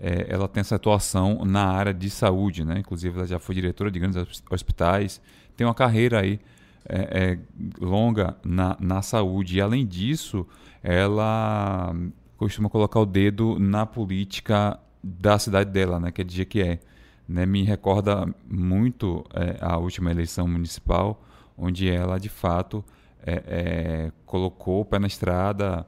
é, 0.00 0.26
ela 0.28 0.46
tem 0.48 0.60
essa 0.60 0.76
atuação 0.76 1.44
na 1.44 1.66
área 1.66 1.92
de 1.92 2.08
saúde, 2.08 2.64
né? 2.64 2.78
Inclusive 2.78 3.16
ela 3.16 3.26
já 3.26 3.38
foi 3.38 3.54
diretora 3.54 3.90
de 3.90 3.98
grandes 3.98 4.42
hospitais, 4.50 5.20
tem 5.56 5.66
uma 5.66 5.74
carreira 5.74 6.20
aí 6.20 6.40
é, 6.88 6.98
é, 6.98 7.38
longa 7.84 8.36
na, 8.44 8.76
na 8.80 9.02
saúde. 9.02 9.58
E 9.58 9.60
além 9.60 9.86
disso, 9.86 10.46
ela 10.82 11.94
costuma 12.36 12.68
colocar 12.68 13.00
o 13.00 13.06
dedo 13.06 13.58
na 13.58 13.84
política 13.84 14.78
da 15.02 15.38
cidade 15.38 15.70
dela, 15.70 15.98
né? 15.98 16.12
Que 16.12 16.22
é 16.22 16.24
de 16.24 16.34
Jequié. 16.34 16.80
Né? 17.28 17.44
Me 17.44 17.64
recorda 17.64 18.26
muito 18.48 19.24
é, 19.34 19.58
a 19.60 19.76
última 19.76 20.10
eleição 20.10 20.46
municipal, 20.46 21.22
onde 21.56 21.90
ela 21.90 22.18
de 22.18 22.28
fato 22.28 22.84
é, 23.26 23.42
é, 23.46 24.12
colocou 24.24 24.82
o 24.82 24.84
pé 24.84 24.98
na 24.98 25.08
estrada, 25.08 25.86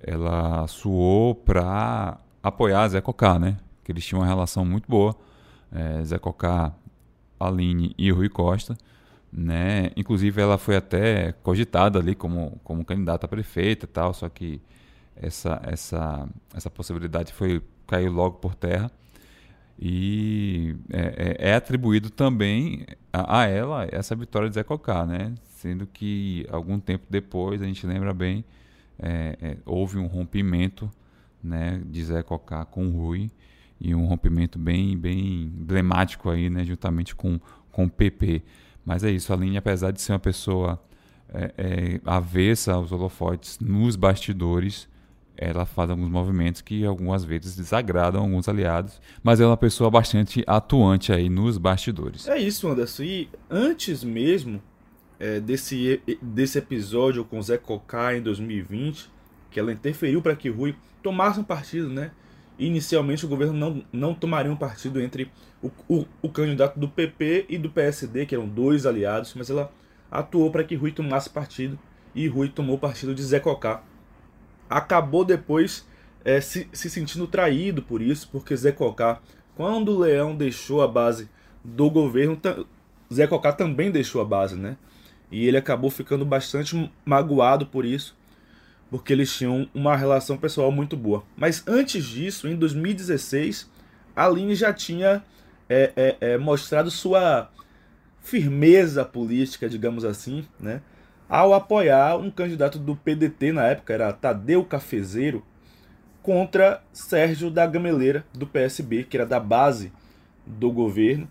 ela 0.00 0.66
suou 0.66 1.34
para 1.34 2.18
apoiar 2.44 2.86
Zé 2.88 3.00
Cocá, 3.00 3.38
né? 3.38 3.56
Que 3.82 3.90
eles 3.90 4.04
tinham 4.04 4.20
uma 4.20 4.26
relação 4.26 4.64
muito 4.64 4.86
boa. 4.86 5.16
É, 5.72 6.04
Zé 6.04 6.18
Cocá, 6.18 6.74
Aline 7.40 7.94
e 7.96 8.10
Rui 8.10 8.28
Costa. 8.28 8.76
Né? 9.32 9.90
Inclusive 9.96 10.40
ela 10.40 10.58
foi 10.58 10.76
até 10.76 11.32
cogitada 11.42 11.98
ali 11.98 12.14
como, 12.14 12.60
como 12.62 12.84
candidata 12.84 13.26
a 13.26 13.28
prefeita 13.28 13.84
tal, 13.86 14.14
só 14.14 14.28
que 14.28 14.60
essa, 15.16 15.60
essa, 15.64 16.28
essa 16.54 16.70
possibilidade 16.70 17.32
foi 17.32 17.60
caiu 17.86 18.12
logo 18.12 18.36
por 18.36 18.54
terra. 18.54 18.90
E 19.76 20.76
é, 20.92 21.36
é, 21.40 21.50
é 21.50 21.54
atribuído 21.56 22.10
também 22.10 22.86
a, 23.12 23.40
a, 23.40 23.46
ela 23.46 23.88
essa 23.90 24.14
vitória 24.14 24.48
de 24.48 24.54
Zé 24.54 24.62
Cocá, 24.62 25.04
né? 25.04 25.34
Sendo 25.56 25.86
que 25.86 26.46
algum 26.50 26.78
tempo 26.78 27.06
depois, 27.10 27.60
a 27.60 27.64
gente 27.64 27.84
lembra 27.84 28.14
bem, 28.14 28.44
é, 28.98 29.36
é 29.42 29.56
houve 29.66 29.98
um 29.98 30.06
rompimento 30.06 30.88
né, 31.44 31.80
de 31.84 32.04
Zé 32.04 32.22
Cocá 32.22 32.64
com 32.64 32.90
Rui 32.90 33.30
e 33.80 33.94
um 33.94 34.06
rompimento 34.06 34.58
bem 34.58 34.96
bem 34.96 35.52
emblemático 35.60 36.30
aí, 36.30 36.48
né, 36.48 36.64
juntamente 36.64 37.14
com, 37.14 37.38
com 37.70 37.88
PP. 37.88 38.42
Mas 38.84 39.04
é 39.04 39.10
isso, 39.10 39.32
a 39.32 39.36
linha, 39.36 39.58
apesar 39.58 39.90
de 39.90 40.00
ser 40.00 40.12
uma 40.12 40.18
pessoa 40.18 40.80
é, 41.32 41.54
é, 41.56 42.00
avessa 42.04 42.74
aos 42.74 42.92
holofotes 42.92 43.58
nos 43.58 43.96
bastidores, 43.96 44.88
ela 45.36 45.66
faz 45.66 45.90
alguns 45.90 46.08
movimentos 46.08 46.60
que 46.60 46.84
algumas 46.84 47.24
vezes 47.24 47.56
desagradam 47.56 48.22
alguns 48.22 48.48
aliados, 48.48 49.00
mas 49.22 49.40
ela 49.40 49.48
é 49.48 49.50
uma 49.50 49.56
pessoa 49.56 49.90
bastante 49.90 50.44
atuante 50.46 51.12
aí 51.12 51.28
nos 51.28 51.58
bastidores. 51.58 52.28
É 52.28 52.38
isso, 52.38 52.68
Anderson. 52.68 53.02
E 53.02 53.28
antes 53.50 54.04
mesmo 54.04 54.62
é, 55.18 55.40
desse, 55.40 56.00
desse 56.22 56.58
episódio 56.58 57.24
com 57.24 57.40
Zé 57.42 57.58
Cocá 57.58 58.16
em 58.16 58.22
2020, 58.22 59.10
que 59.54 59.60
ela 59.60 59.72
interferiu 59.72 60.20
para 60.20 60.36
que 60.36 60.50
Rui 60.50 60.74
tomasse 61.02 61.40
um 61.40 61.44
partido, 61.44 61.88
né? 61.88 62.10
Inicialmente 62.58 63.24
o 63.24 63.28
governo 63.28 63.54
não, 63.54 63.84
não 63.92 64.14
tomaria 64.14 64.52
um 64.52 64.56
partido 64.56 65.00
entre 65.00 65.30
o, 65.62 65.70
o, 65.88 66.04
o 66.20 66.28
candidato 66.28 66.78
do 66.78 66.88
PP 66.88 67.46
e 67.48 67.56
do 67.56 67.70
PSD, 67.70 68.26
que 68.26 68.34
eram 68.34 68.46
dois 68.46 68.84
aliados, 68.84 69.32
mas 69.34 69.48
ela 69.48 69.72
atuou 70.10 70.50
para 70.50 70.62
que 70.64 70.74
Rui 70.74 70.92
tomasse 70.92 71.30
partido 71.30 71.78
e 72.14 72.28
Rui 72.28 72.48
tomou 72.48 72.78
partido 72.78 73.14
de 73.14 73.22
Zé 73.22 73.40
Cocá 73.40 73.82
acabou 74.68 75.24
depois 75.24 75.86
é, 76.24 76.40
se, 76.40 76.68
se 76.72 76.88
sentindo 76.88 77.26
traído 77.26 77.82
por 77.82 78.00
isso, 78.00 78.28
porque 78.30 78.56
Zé 78.56 78.72
Cocá, 78.72 79.20
quando 79.54 79.90
o 79.92 79.98
Leão 79.98 80.34
deixou 80.34 80.82
a 80.82 80.88
base 80.88 81.28
do 81.62 81.90
governo, 81.90 82.38
Zé 83.12 83.26
Cocá 83.26 83.52
também 83.52 83.90
deixou 83.90 84.20
a 84.20 84.24
base, 84.24 84.56
né? 84.56 84.76
E 85.30 85.46
ele 85.46 85.56
acabou 85.56 85.90
ficando 85.90 86.24
bastante 86.24 86.90
magoado 87.04 87.66
por 87.66 87.84
isso, 87.84 88.16
porque 88.94 89.12
eles 89.12 89.36
tinham 89.36 89.68
uma 89.74 89.96
relação 89.96 90.36
pessoal 90.36 90.70
muito 90.70 90.96
boa. 90.96 91.24
Mas 91.36 91.64
antes 91.66 92.04
disso, 92.04 92.46
em 92.46 92.54
2016, 92.54 93.68
a 94.14 94.24
Aline 94.24 94.54
já 94.54 94.72
tinha 94.72 95.20
é, 95.68 95.92
é, 95.96 96.16
é, 96.20 96.38
mostrado 96.38 96.92
sua 96.92 97.50
firmeza 98.20 99.04
política, 99.04 99.68
digamos 99.68 100.04
assim, 100.04 100.46
né? 100.60 100.80
ao 101.28 101.52
apoiar 101.54 102.16
um 102.16 102.30
candidato 102.30 102.78
do 102.78 102.94
PDT 102.94 103.50
na 103.50 103.64
época, 103.64 103.92
era 103.92 104.12
Tadeu 104.12 104.64
Cafezeiro, 104.64 105.44
contra 106.22 106.80
Sérgio 106.92 107.50
da 107.50 107.66
Gameleira, 107.66 108.24
do 108.32 108.46
PSB, 108.46 109.02
que 109.02 109.16
era 109.16 109.26
da 109.26 109.40
base 109.40 109.92
do 110.46 110.70
governo. 110.70 111.26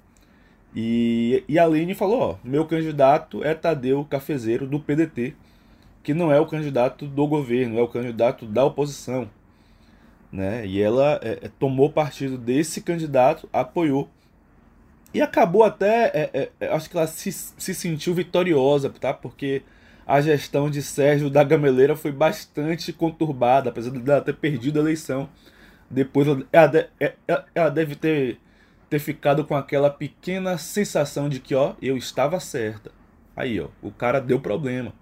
E, 0.75 1.45
e 1.47 1.57
a 1.57 1.63
Aline 1.63 1.95
falou: 1.95 2.19
ó, 2.19 2.35
meu 2.43 2.65
candidato 2.65 3.41
é 3.41 3.53
Tadeu 3.53 4.03
Cafezeiro, 4.03 4.67
do 4.67 4.81
PDT, 4.81 5.33
que 6.03 6.13
não 6.13 6.31
é 6.31 6.39
o 6.39 6.45
candidato 6.45 7.07
do 7.07 7.25
governo, 7.25 7.79
é 7.79 7.81
o 7.81 7.87
candidato 7.87 8.45
da 8.45 8.65
oposição. 8.65 9.29
Né? 10.31 10.67
E 10.67 10.81
ela 10.81 11.19
é, 11.23 11.39
é 11.43 11.47
tomou 11.59 11.89
partido 11.89 12.37
desse 12.37 12.81
candidato, 12.81 13.47
apoiou. 13.53 14.09
E 15.13 15.21
acabou 15.21 15.63
até, 15.63 16.05
é, 16.07 16.29
é, 16.33 16.49
é, 16.59 16.67
acho 16.73 16.89
que 16.89 16.97
ela 16.97 17.07
se, 17.07 17.31
se 17.31 17.73
sentiu 17.73 18.15
vitoriosa, 18.15 18.89
tá? 18.89 19.13
Porque 19.13 19.61
a 20.07 20.19
gestão 20.19 20.69
de 20.69 20.81
Sérgio 20.81 21.29
da 21.29 21.43
Gameleira 21.43 21.95
foi 21.95 22.11
bastante 22.11 22.91
conturbada, 22.91 23.69
apesar 23.69 23.91
de 23.91 24.09
ela 24.09 24.21
ter 24.21 24.33
perdido 24.33 24.79
a 24.79 24.81
eleição. 24.81 25.29
Depois 25.89 26.27
ela, 26.27 26.89
é, 26.99 27.13
ela 27.53 27.69
deve 27.69 27.95
ter, 27.95 28.39
ter 28.89 28.97
ficado 28.97 29.45
com 29.45 29.55
aquela 29.55 29.89
pequena 29.89 30.57
sensação 30.57 31.29
de 31.29 31.39
que, 31.39 31.53
ó, 31.53 31.75
eu 31.79 31.95
estava 31.95 32.39
certa. 32.39 32.91
Aí, 33.35 33.61
ó, 33.61 33.67
o 33.83 33.91
cara 33.91 34.19
deu 34.19 34.39
problema, 34.39 34.93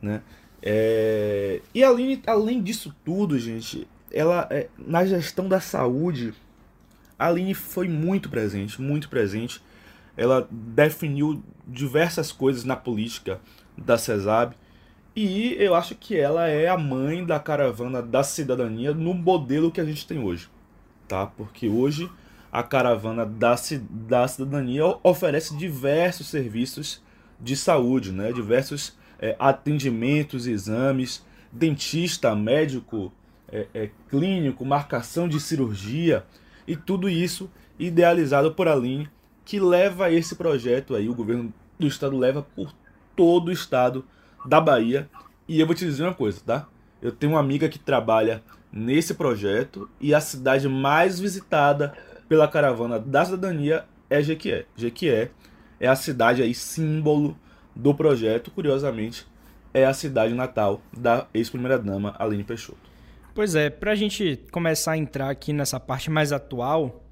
né? 0.00 0.22
É... 0.62 1.60
E 1.74 1.82
além, 1.82 2.22
além 2.26 2.62
disso 2.62 2.94
tudo, 3.04 3.38
gente, 3.38 3.86
ela 4.12 4.46
é, 4.50 4.68
na 4.78 5.04
gestão 5.04 5.48
da 5.48 5.60
saúde, 5.60 6.34
a 7.18 7.26
Aline 7.26 7.54
foi 7.54 7.88
muito 7.88 8.28
presente, 8.28 8.80
muito 8.80 9.08
presente. 9.08 9.62
Ela 10.16 10.48
definiu 10.50 11.42
diversas 11.66 12.32
coisas 12.32 12.64
na 12.64 12.76
política 12.76 13.40
da 13.76 13.96
CESAB. 13.96 14.54
E 15.14 15.54
eu 15.58 15.74
acho 15.74 15.94
que 15.94 16.16
ela 16.16 16.48
é 16.48 16.68
a 16.68 16.78
mãe 16.78 17.24
da 17.24 17.38
caravana 17.38 18.00
da 18.02 18.22
cidadania 18.22 18.94
no 18.94 19.12
modelo 19.12 19.70
que 19.70 19.80
a 19.80 19.84
gente 19.84 20.06
tem 20.06 20.18
hoje. 20.18 20.48
Tá? 21.06 21.26
Porque 21.26 21.68
hoje 21.68 22.10
a 22.52 22.62
caravana 22.62 23.26
da, 23.26 23.54
da 23.80 24.26
cidadania 24.26 24.84
oferece 25.02 25.56
diversos 25.56 26.28
serviços 26.28 27.02
de 27.40 27.56
saúde, 27.56 28.12
né? 28.12 28.32
diversos 28.32 28.96
é, 29.20 29.36
atendimentos, 29.38 30.46
exames, 30.46 31.24
dentista, 31.52 32.34
médico, 32.34 33.12
é, 33.52 33.66
é, 33.74 33.90
clínico, 34.08 34.64
marcação 34.64 35.28
de 35.28 35.38
cirurgia 35.38 36.24
e 36.66 36.74
tudo 36.74 37.08
isso 37.08 37.50
idealizado 37.78 38.52
por 38.52 38.66
Aline, 38.66 39.08
que 39.44 39.60
leva 39.60 40.10
esse 40.10 40.36
projeto 40.36 40.94
aí, 40.94 41.08
o 41.08 41.14
governo 41.14 41.52
do 41.78 41.86
estado 41.86 42.16
leva 42.16 42.42
por 42.42 42.72
todo 43.16 43.48
o 43.48 43.52
estado 43.52 44.04
da 44.46 44.60
Bahia. 44.60 45.08
E 45.48 45.60
eu 45.60 45.66
vou 45.66 45.74
te 45.74 45.84
dizer 45.84 46.04
uma 46.04 46.14
coisa, 46.14 46.40
tá? 46.44 46.68
Eu 47.02 47.10
tenho 47.10 47.32
uma 47.32 47.40
amiga 47.40 47.68
que 47.68 47.78
trabalha 47.78 48.42
nesse 48.72 49.14
projeto 49.14 49.90
e 50.00 50.14
a 50.14 50.20
cidade 50.20 50.68
mais 50.68 51.18
visitada 51.18 51.92
pela 52.28 52.46
caravana 52.46 52.98
da 52.98 53.24
cidadania 53.24 53.84
é 54.08 54.22
Jequié. 54.22 54.66
Jequié 54.76 55.30
é 55.80 55.88
a 55.88 55.96
cidade 55.96 56.42
aí 56.42 56.54
símbolo 56.54 57.36
do 57.74 57.94
projeto, 57.94 58.50
curiosamente, 58.50 59.26
é 59.72 59.84
a 59.84 59.94
cidade 59.94 60.34
natal 60.34 60.80
da 60.96 61.26
ex-primeira-dama 61.32 62.14
Aline 62.18 62.44
Peixoto. 62.44 62.90
Pois 63.34 63.54
é, 63.54 63.70
para 63.70 63.92
a 63.92 63.94
gente 63.94 64.40
começar 64.50 64.92
a 64.92 64.98
entrar 64.98 65.30
aqui 65.30 65.52
nessa 65.52 65.78
parte 65.78 66.10
mais 66.10 66.32
atual, 66.32 67.02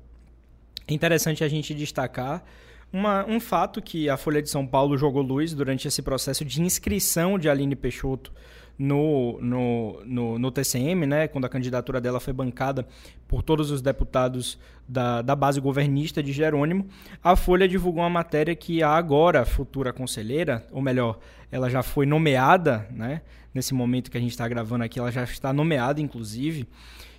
é 0.87 0.93
interessante 0.93 1.45
a 1.45 1.49
gente 1.49 1.73
destacar 1.75 2.45
uma, 2.93 3.25
um 3.27 3.39
fato 3.39 3.81
que 3.81 4.09
a 4.09 4.17
Folha 4.17 4.43
de 4.43 4.51
São 4.51 4.67
Paulo 4.67 4.97
jogou 4.97 5.23
luz 5.23 5.55
durante 5.55 5.87
esse 5.87 6.03
processo 6.03 6.45
de 6.45 6.63
inscrição 6.63 7.39
de 7.39 7.49
Aline 7.49 7.77
Peixoto 7.77 8.33
no, 8.79 9.39
no, 9.41 10.03
no, 10.05 10.39
no, 10.39 10.51
TCM, 10.53 11.05
né, 11.05 11.27
quando 11.27 11.47
a 11.47 11.49
candidatura 11.49 12.01
dela 12.01 12.21
foi 12.21 12.33
bancada 12.33 12.87
por 13.27 13.43
todos 13.43 13.71
os 13.71 13.83
deputados 13.83 14.59
da, 14.87 15.21
da 15.21 15.35
base 15.35 15.61
governista 15.61 16.23
de 16.23 16.33
Jerônimo, 16.33 16.87
a 17.23 17.35
Folha 17.35 17.67
divulgou 17.67 18.03
uma 18.03 18.11
matéria 18.11 18.55
que 18.55 18.83
a 18.83 18.91
agora 18.91 19.45
futura 19.45 19.93
conselheira, 19.93 20.65
ou 20.71 20.81
melhor, 20.81 21.19
ela 21.51 21.69
já 21.69 21.83
foi 21.83 22.07
nomeada, 22.07 22.87
né, 22.91 23.23
nesse 23.53 23.75
momento 23.75 24.11
que 24.11 24.17
a 24.17 24.21
gente 24.21 24.31
está 24.31 24.47
gravando 24.47 24.85
aqui, 24.85 25.01
ela 25.01 25.11
já 25.11 25.25
está 25.25 25.53
nomeada, 25.53 26.01
inclusive, 26.01 26.69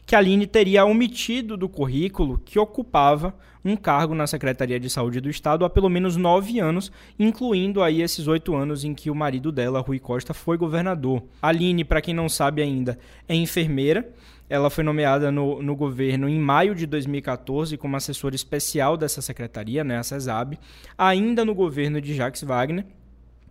que 0.09 0.15
a 0.15 0.17
Aline 0.17 0.47
teria 0.47 0.83
omitido 0.85 1.55
do 1.55 1.69
currículo 1.69 2.41
que 2.43 2.57
ocupava 2.57 3.31
um 3.63 3.75
cargo 3.75 4.15
na 4.15 4.25
Secretaria 4.25 4.79
de 4.79 4.89
Saúde 4.89 5.21
do 5.21 5.29
Estado 5.29 5.63
há 5.63 5.69
pelo 5.69 5.87
menos 5.87 6.17
nove 6.17 6.59
anos, 6.59 6.91
incluindo 7.19 7.83
aí 7.83 8.01
esses 8.01 8.27
oito 8.27 8.55
anos 8.55 8.83
em 8.83 8.95
que 8.95 9.11
o 9.11 9.15
marido 9.15 9.51
dela, 9.51 9.81
Rui 9.81 9.99
Costa, 9.99 10.33
foi 10.33 10.57
governador. 10.57 11.21
A 11.39 11.49
Aline, 11.49 11.83
para 11.83 12.01
quem 12.01 12.15
não 12.15 12.27
sabe 12.27 12.63
ainda, 12.63 12.97
é 13.27 13.35
enfermeira. 13.35 14.11
Ela 14.49 14.71
foi 14.71 14.83
nomeada 14.83 15.31
no, 15.31 15.61
no 15.61 15.75
governo 15.75 16.27
em 16.27 16.39
maio 16.39 16.73
de 16.73 16.87
2014 16.87 17.77
como 17.77 17.95
assessora 17.95 18.33
especial 18.33 18.97
dessa 18.97 19.21
secretaria, 19.21 19.83
né, 19.83 19.99
a 19.99 20.01
CESAB, 20.01 20.57
ainda 20.97 21.45
no 21.45 21.53
governo 21.53 22.01
de 22.01 22.15
Jacques 22.15 22.41
Wagner 22.41 22.83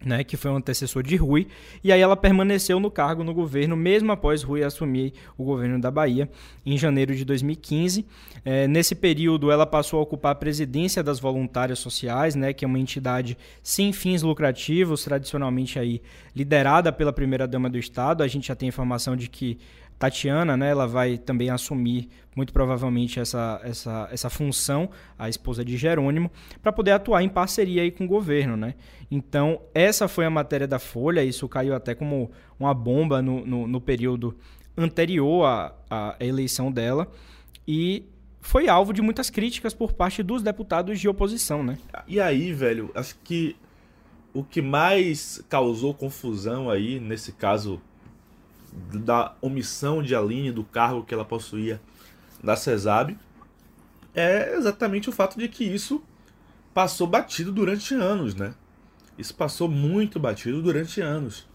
né, 0.05 0.23
que 0.23 0.37
foi 0.37 0.51
um 0.51 0.57
antecessor 0.57 1.03
de 1.03 1.17
Rui, 1.17 1.47
e 1.83 1.93
aí 1.93 2.01
ela 2.01 2.17
permaneceu 2.17 2.79
no 2.79 2.91
cargo 2.91 3.25
no 3.25 3.35
governo, 3.35 3.77
mesmo 3.77 4.13
após 4.13 4.43
Rui 4.43 4.63
assumir 4.63 5.13
o 5.37 5.45
governo 5.45 5.81
da 5.81 5.91
Bahia, 5.91 6.29
em 6.65 6.77
janeiro 6.77 7.15
de 7.15 7.25
2015. 7.25 8.07
É, 8.45 8.69
nesse 8.69 8.95
período, 8.95 9.51
ela 9.51 9.67
passou 9.67 9.99
a 10.01 10.03
ocupar 10.03 10.33
a 10.33 10.35
presidência 10.35 11.03
das 11.03 11.19
Voluntárias 11.19 11.79
Sociais, 11.79 12.35
né, 12.35 12.53
que 12.53 12.65
é 12.65 12.69
uma 12.69 12.79
entidade 12.79 13.37
sem 13.63 13.93
fins 13.93 14.23
lucrativos, 14.23 15.05
tradicionalmente 15.05 15.79
aí 15.79 16.01
liderada 16.35 16.93
pela 16.93 17.13
primeira-dama 17.13 17.69
do 17.69 17.79
Estado. 17.79 18.23
A 18.23 18.29
gente 18.29 18.49
já 18.49 18.55
tem 18.55 18.69
informação 18.69 19.17
de 19.17 19.29
que 19.29 19.59
Tatiana, 19.99 20.57
né, 20.57 20.71
ela 20.71 20.87
vai 20.87 21.19
também 21.19 21.51
assumir 21.51 22.09
muito 22.37 22.53
provavelmente 22.53 23.19
essa, 23.19 23.61
essa, 23.65 24.09
essa 24.13 24.31
função, 24.31 24.89
a 25.19 25.29
esposa 25.29 25.65
de 25.65 25.77
Jerônimo, 25.77 26.31
para 26.63 26.73
poder 26.73 26.93
atuar 26.93 27.23
em 27.23 27.29
parceria 27.29 27.83
aí 27.83 27.91
com 27.91 28.05
o 28.05 28.09
governo, 28.09 28.57
né? 28.57 28.75
Então, 29.11 29.61
essa 29.75 30.07
foi 30.07 30.25
a 30.25 30.31
matéria 30.31 30.69
da 30.69 30.79
Folha, 30.79 31.25
isso 31.25 31.49
caiu 31.49 31.75
até 31.75 31.97
como 31.97 32.31
uma 32.61 32.73
bomba 32.73 33.21
no, 33.21 33.45
no, 33.45 33.67
no 33.67 33.81
período 33.81 34.37
anterior 34.77 35.45
à, 35.45 35.75
à 35.91 36.17
eleição 36.21 36.71
dela, 36.71 37.11
e 37.67 38.05
foi 38.41 38.69
alvo 38.69 38.93
de 38.93 39.03
muitas 39.03 39.29
críticas 39.29 39.75
por 39.75 39.93
parte 39.93 40.23
dos 40.23 40.41
deputados 40.41 41.01
de 41.01 41.09
oposição, 41.09 41.65
né? 41.65 41.77
E 42.07 42.21
aí, 42.21 42.53
velho, 42.53 42.91
acho 42.95 43.17
que 43.25 43.57
o 44.33 44.45
que 44.45 44.63
mais 44.63 45.45
causou 45.49 45.93
confusão 45.93 46.71
aí, 46.71 47.01
nesse 47.01 47.33
caso 47.33 47.81
da 48.93 49.35
omissão 49.41 50.03
de 50.03 50.15
Aline 50.15 50.53
do 50.53 50.65
cargo 50.65 51.05
que 51.05 51.13
ela 51.13 51.25
possuía 51.25 51.81
da 52.43 52.57
CESAB 52.57 53.17
é 54.15 54.55
exatamente 54.57 55.09
o 55.09 55.13
fato 55.13 55.39
de 55.39 55.49
que 55.49 55.65
isso 55.65 56.03
passou 56.73 57.07
batido 57.07 57.53
durante 57.53 57.95
anos, 57.95 58.35
né? 58.35 58.55
Isso 59.17 59.35
passou 59.35 59.69
muito 59.69 60.21
batido 60.21 60.63
durante 60.63 61.01
anos. 61.01 61.47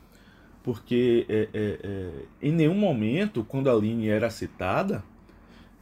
Porque 0.62 1.26
é, 1.28 1.50
é, 1.54 1.80
é, 1.84 2.10
em 2.42 2.52
nenhum 2.52 2.74
momento, 2.74 3.44
quando 3.44 3.70
a 3.70 3.74
Aline 3.74 4.10
era 4.10 4.30
citada, 4.30 5.04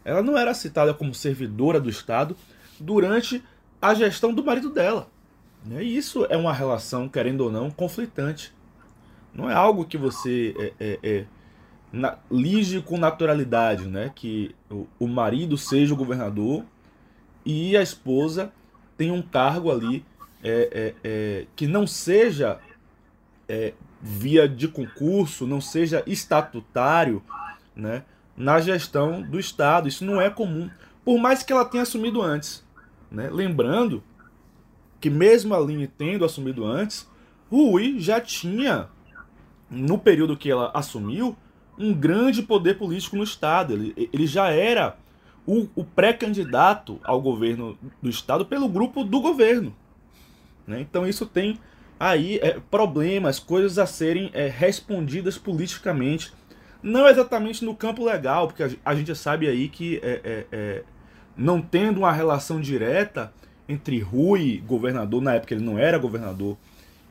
ela 0.03 0.21
não 0.21 0.37
era 0.37 0.53
citada 0.53 0.93
como 0.93 1.13
servidora 1.13 1.79
do 1.79 1.89
Estado 1.89 2.35
durante 2.79 3.43
a 3.81 3.93
gestão 3.93 4.33
do 4.33 4.43
marido 4.43 4.69
dela. 4.69 5.07
Né? 5.65 5.83
E 5.83 5.97
isso 5.97 6.25
é 6.29 6.37
uma 6.37 6.53
relação, 6.53 7.07
querendo 7.07 7.41
ou 7.41 7.51
não, 7.51 7.69
conflitante. 7.69 8.53
Não 9.33 9.49
é 9.49 9.53
algo 9.53 9.85
que 9.85 9.97
você 9.97 10.53
é, 10.57 10.73
é, 10.79 10.99
é, 11.03 11.25
na, 11.91 12.17
lige 12.29 12.81
com 12.81 12.97
naturalidade, 12.97 13.87
né? 13.87 14.11
Que 14.13 14.55
o, 14.69 14.87
o 14.99 15.07
marido 15.07 15.57
seja 15.57 15.93
o 15.93 15.97
governador 15.97 16.63
e 17.45 17.75
a 17.75 17.81
esposa 17.81 18.51
tenha 18.97 19.13
um 19.13 19.21
cargo 19.21 19.71
ali 19.71 20.05
é, 20.43 20.69
é, 20.71 20.95
é, 21.03 21.45
que 21.55 21.67
não 21.67 21.87
seja 21.87 22.59
é, 23.47 23.73
via 24.01 24.47
de 24.47 24.67
concurso, 24.67 25.47
não 25.47 25.61
seja 25.61 26.03
estatutário, 26.05 27.23
né? 27.75 28.03
Na 28.35 28.59
gestão 28.59 29.21
do 29.21 29.39
Estado. 29.39 29.87
Isso 29.87 30.03
não 30.03 30.19
é 30.19 30.29
comum. 30.29 30.69
Por 31.03 31.19
mais 31.19 31.43
que 31.43 31.51
ela 31.53 31.65
tenha 31.65 31.83
assumido 31.83 32.21
antes. 32.21 32.63
Né? 33.11 33.29
Lembrando 33.29 34.03
que 34.99 35.09
mesmo 35.09 35.53
a 35.53 35.57
Aline 35.57 35.87
tendo 35.87 36.23
assumido 36.23 36.65
antes, 36.65 37.09
Rui 37.49 37.99
já 37.99 38.21
tinha, 38.21 38.87
no 39.71 39.97
período 39.97 40.35
que 40.35 40.51
ela 40.51 40.69
assumiu, 40.73 41.35
um 41.79 41.93
grande 41.93 42.43
poder 42.43 42.77
político 42.77 43.15
no 43.15 43.23
Estado. 43.23 43.73
Ele, 43.73 44.09
ele 44.11 44.27
já 44.27 44.49
era 44.49 44.97
o, 45.47 45.67
o 45.73 45.83
pré-candidato 45.83 46.99
ao 47.03 47.21
governo 47.21 47.77
do 48.01 48.09
Estado 48.09 48.45
pelo 48.45 48.67
grupo 48.67 49.03
do 49.03 49.21
governo. 49.21 49.73
Né? 50.67 50.81
Então 50.81 51.07
isso 51.07 51.25
tem 51.25 51.57
aí 51.97 52.39
é, 52.41 52.59
problemas, 52.69 53.39
coisas 53.39 53.79
a 53.79 53.85
serem 53.85 54.29
é, 54.33 54.47
respondidas 54.47 55.37
politicamente. 55.37 56.33
Não 56.83 57.07
exatamente 57.07 57.63
no 57.63 57.75
campo 57.75 58.03
legal, 58.03 58.47
porque 58.47 58.63
a, 58.63 58.69
a 58.83 58.93
gente 58.93 59.15
sabe 59.15 59.47
aí 59.47 59.69
que 59.69 59.99
é, 60.03 60.21
é, 60.23 60.45
é 60.51 60.83
não 61.37 61.61
tendo 61.61 61.99
uma 61.99 62.11
relação 62.11 62.59
direta 62.59 63.33
entre 63.69 63.99
Rui, 63.99 64.61
governador, 64.67 65.21
na 65.21 65.35
época 65.35 65.53
ele 65.53 65.63
não 65.63 65.79
era 65.79 65.97
governador, 65.97 66.57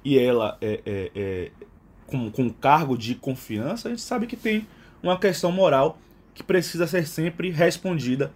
e 0.04 0.18
ela 0.18 0.58
é, 0.60 1.50
com, 2.10 2.30
com 2.30 2.50
cargo 2.50 2.96
de 2.96 3.14
confiança, 3.14 3.88
a 3.88 3.90
gente 3.90 4.02
sabe 4.02 4.26
que 4.26 4.36
tem 4.36 4.66
uma 5.02 5.18
questão 5.18 5.50
moral 5.50 5.98
que 6.34 6.42
precisa 6.42 6.86
ser 6.86 7.06
sempre 7.06 7.50
respondida 7.50 8.32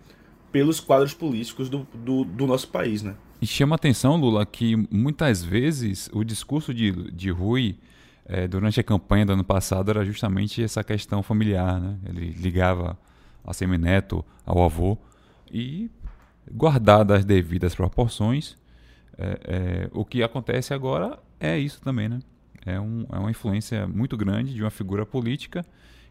pelos 0.50 0.80
quadros 0.80 1.12
políticos 1.12 1.68
do, 1.68 1.86
do, 1.92 2.24
do 2.24 2.46
nosso 2.46 2.68
país. 2.68 3.02
Né? 3.02 3.14
E 3.42 3.46
chama 3.46 3.74
atenção, 3.74 4.16
Lula, 4.16 4.46
que 4.46 4.76
muitas 4.90 5.42
vezes 5.42 6.08
o 6.12 6.24
discurso 6.24 6.72
de, 6.72 7.10
de 7.10 7.30
Rui 7.30 7.76
é, 8.24 8.46
durante 8.46 8.80
a 8.80 8.82
campanha 8.82 9.26
do 9.26 9.32
ano 9.32 9.44
passado 9.44 9.90
era 9.90 10.04
justamente 10.04 10.62
essa 10.62 10.82
questão 10.84 11.22
familiar. 11.22 11.80
Né? 11.80 11.96
Ele 12.08 12.30
ligava 12.30 12.96
a 13.44 13.52
semineto 13.52 14.24
ao 14.46 14.62
avô 14.62 14.96
e 15.52 15.90
guardadas 16.50 17.18
as 17.18 17.24
devidas 17.24 17.74
proporções, 17.74 18.56
é, 19.16 19.40
é, 19.44 19.90
o 19.92 20.04
que 20.04 20.22
acontece 20.22 20.74
agora 20.74 21.18
é 21.38 21.58
isso 21.58 21.80
também, 21.80 22.08
né? 22.08 22.20
É, 22.66 22.80
um, 22.80 23.06
é 23.12 23.18
uma 23.18 23.30
influência 23.30 23.86
muito 23.86 24.16
grande 24.16 24.54
de 24.54 24.62
uma 24.62 24.70
figura 24.70 25.04
política 25.04 25.64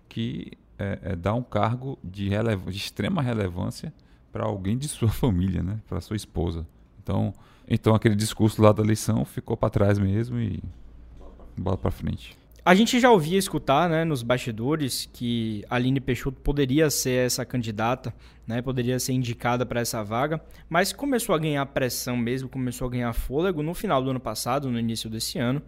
que 0.07 0.51
é, 0.77 0.99
é 1.01 1.15
dá 1.15 1.33
um 1.33 1.43
cargo 1.43 1.97
de, 2.03 2.29
de 2.29 2.77
extrema 2.77 3.21
relevância 3.21 3.93
para 4.31 4.45
alguém 4.45 4.77
de 4.77 4.87
sua 4.87 5.09
família, 5.13 5.63
né? 5.63 5.79
Para 5.87 6.01
sua 6.01 6.15
esposa. 6.15 6.65
Então, 7.01 7.33
então 7.67 7.95
aquele 7.95 8.15
discurso 8.15 8.61
lá 8.61 8.71
da 8.71 8.83
eleição 8.83 9.25
ficou 9.25 9.57
para 9.57 9.69
trás 9.69 9.99
mesmo 9.99 10.39
e 10.39 10.61
bola 11.57 11.77
para 11.77 11.91
frente. 11.91 12.37
A 12.65 12.73
gente 12.73 12.97
já 12.97 13.11
ouvia 13.11 13.37
escutar 13.37 13.89
né, 13.89 14.05
nos 14.05 14.23
bastidores 14.23 15.09
que 15.11 15.65
Aline 15.69 15.99
Peixoto 15.99 16.39
poderia 16.39 16.89
ser 16.89 17.25
essa 17.25 17.43
candidata, 17.45 18.13
né, 18.47 18.61
poderia 18.61 18.97
ser 18.99 19.11
indicada 19.11 19.65
para 19.65 19.81
essa 19.81 20.01
vaga, 20.01 20.41
mas 20.69 20.93
começou 20.93 21.35
a 21.35 21.37
ganhar 21.37 21.65
pressão 21.65 22.15
mesmo, 22.15 22.47
começou 22.47 22.87
a 22.87 22.91
ganhar 22.91 23.11
fôlego 23.11 23.61
no 23.61 23.73
final 23.73 24.01
do 24.01 24.11
ano 24.11 24.19
passado, 24.19 24.71
no 24.71 24.79
início 24.79 25.09
desse 25.09 25.37
ano, 25.39 25.61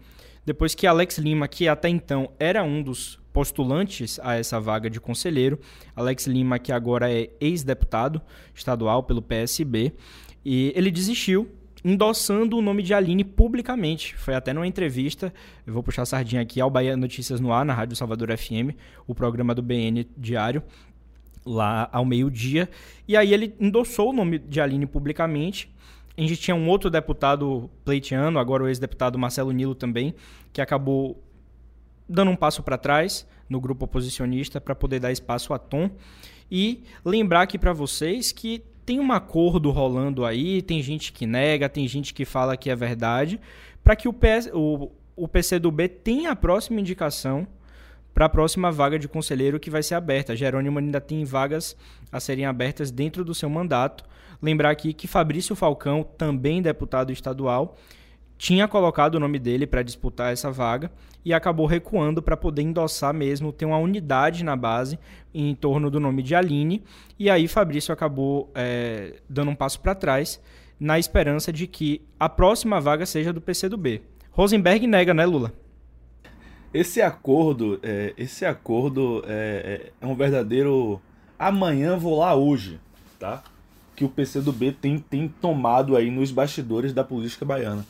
depois 0.45 0.75
que 0.75 0.85
Alex 0.85 1.17
Lima, 1.17 1.47
que 1.47 1.67
até 1.67 1.89
então 1.89 2.29
era 2.39 2.63
um 2.63 2.83
dos 2.83 3.19
postulantes 3.33 4.19
a 4.23 4.35
essa 4.35 4.59
vaga 4.59 4.89
de 4.89 5.01
conselheiro, 5.01 5.59
Alex 5.95 6.27
Lima, 6.27 6.57
que 6.57 6.71
agora 6.71 7.11
é 7.11 7.29
ex-deputado 7.41 8.21
estadual 8.53 9.03
pelo 9.03 9.21
PSB, 9.21 9.93
e 10.45 10.71
ele 10.75 10.91
desistiu 10.91 11.49
endossando 11.83 12.57
o 12.57 12.61
nome 12.61 12.81
de 12.81 12.93
Aline 12.93 13.23
publicamente. 13.23 14.15
Foi 14.15 14.33
até 14.33 14.53
numa 14.53 14.65
entrevista, 14.65 15.33
eu 15.67 15.73
vou 15.73 15.83
puxar 15.83 16.01
a 16.01 16.05
sardinha 16.05 16.41
aqui, 16.41 16.59
ao 16.61 16.69
Bahia 16.69 16.95
Notícias 16.97 17.39
no 17.39 17.51
Ar, 17.51 17.65
na 17.65 17.73
Rádio 17.73 17.95
Salvador 17.95 18.35
FM, 18.35 18.73
o 19.05 19.13
programa 19.13 19.53
do 19.53 19.61
BN 19.61 20.07
diário, 20.17 20.63
lá 21.45 21.87
ao 21.91 22.03
meio-dia. 22.03 22.67
E 23.07 23.15
aí 23.15 23.33
ele 23.33 23.53
endossou 23.59 24.09
o 24.09 24.13
nome 24.13 24.39
de 24.39 24.59
Aline 24.59 24.87
publicamente. 24.87 25.71
A 26.17 26.21
gente 26.21 26.37
tinha 26.37 26.55
um 26.55 26.67
outro 26.69 26.89
deputado 26.89 27.69
pleiteando, 27.83 28.39
agora 28.39 28.63
o 28.63 28.67
ex-deputado 28.67 29.17
Marcelo 29.19 29.51
Nilo 29.51 29.75
também, 29.75 30.15
que 30.53 30.61
acabou 30.61 31.21
dando 32.07 32.31
um 32.31 32.35
passo 32.35 32.63
para 32.63 32.77
trás 32.77 33.27
no 33.49 33.59
grupo 33.59 33.85
oposicionista 33.85 34.61
para 34.61 34.73
poder 34.73 34.99
dar 34.99 35.11
espaço 35.11 35.53
a 35.53 35.59
Tom. 35.59 35.89
E 36.49 36.83
lembrar 37.03 37.41
aqui 37.41 37.57
para 37.57 37.73
vocês 37.73 38.31
que 38.31 38.63
tem 38.85 38.99
um 38.99 39.11
acordo 39.11 39.71
rolando 39.71 40.23
aí, 40.23 40.61
tem 40.61 40.81
gente 40.81 41.11
que 41.11 41.25
nega, 41.25 41.67
tem 41.67 41.87
gente 41.87 42.13
que 42.13 42.23
fala 42.23 42.55
que 42.55 42.69
é 42.69 42.75
verdade, 42.75 43.41
para 43.83 43.95
que 43.95 44.07
o, 44.07 44.13
PS, 44.13 44.49
o, 44.53 44.91
o 45.15 45.27
PCdoB 45.27 45.87
tenha 45.89 46.31
a 46.31 46.35
próxima 46.35 46.79
indicação 46.79 47.47
para 48.13 48.25
a 48.25 48.29
próxima 48.29 48.71
vaga 48.71 48.97
de 48.97 49.07
conselheiro 49.07 49.59
que 49.59 49.69
vai 49.69 49.83
ser 49.83 49.95
aberta. 49.95 50.35
Jerônimo 50.35 50.79
ainda 50.79 51.01
tem 51.01 51.25
vagas 51.25 51.75
a 52.11 52.19
serem 52.19 52.45
abertas 52.45 52.89
dentro 52.89 53.25
do 53.25 53.33
seu 53.33 53.49
mandato. 53.49 54.05
Lembrar 54.45 54.69
aqui 54.69 54.93
que 54.93 55.07
Fabrício 55.07 55.55
Falcão, 55.55 56.03
também 56.03 56.61
deputado 56.61 57.11
estadual, 57.11 57.75
tinha 58.37 58.67
colocado 58.67 59.15
o 59.15 59.19
nome 59.19 59.39
dele 59.39 59.65
para 59.65 59.81
disputar 59.81 60.31
essa 60.31 60.51
vaga 60.51 60.91
e 61.25 61.33
acabou 61.33 61.65
recuando 61.65 62.21
para 62.21 62.37
poder 62.37 62.61
endossar 62.61 63.11
mesmo, 63.11 63.51
ter 63.51 63.65
uma 63.65 63.79
unidade 63.79 64.43
na 64.43 64.55
base 64.55 64.99
em 65.33 65.55
torno 65.55 65.89
do 65.89 65.99
nome 65.99 66.21
de 66.21 66.35
Aline. 66.35 66.83
E 67.17 67.27
aí 67.27 67.47
Fabrício 67.47 67.91
acabou 67.91 68.51
é, 68.53 69.15
dando 69.27 69.49
um 69.49 69.55
passo 69.55 69.79
para 69.79 69.95
trás 69.95 70.39
na 70.79 70.99
esperança 70.99 71.51
de 71.51 71.65
que 71.65 72.03
a 72.19 72.29
próxima 72.29 72.79
vaga 72.79 73.07
seja 73.07 73.33
do 73.33 73.41
PCdoB. 73.41 74.03
Rosenberg 74.29 74.85
nega, 74.85 75.11
né, 75.11 75.25
Lula? 75.25 75.51
Esse 76.71 77.01
acordo, 77.01 77.79
é, 77.81 78.13
esse 78.15 78.45
acordo 78.45 79.23
é, 79.27 79.89
é, 79.99 80.05
um 80.05 80.13
verdadeiro 80.13 81.01
amanhã 81.39 81.97
vou 81.97 82.19
lá 82.19 82.35
hoje, 82.35 82.79
tá? 83.17 83.43
Que 83.95 84.03
o 84.03 84.09
PCdoB 84.09 84.73
tem, 84.73 84.99
tem 84.99 85.27
tomado 85.27 85.95
aí 85.95 86.11
nos 86.11 86.31
bastidores 86.31 86.93
da 86.93 87.03
política 87.03 87.45
baiana 87.45 87.85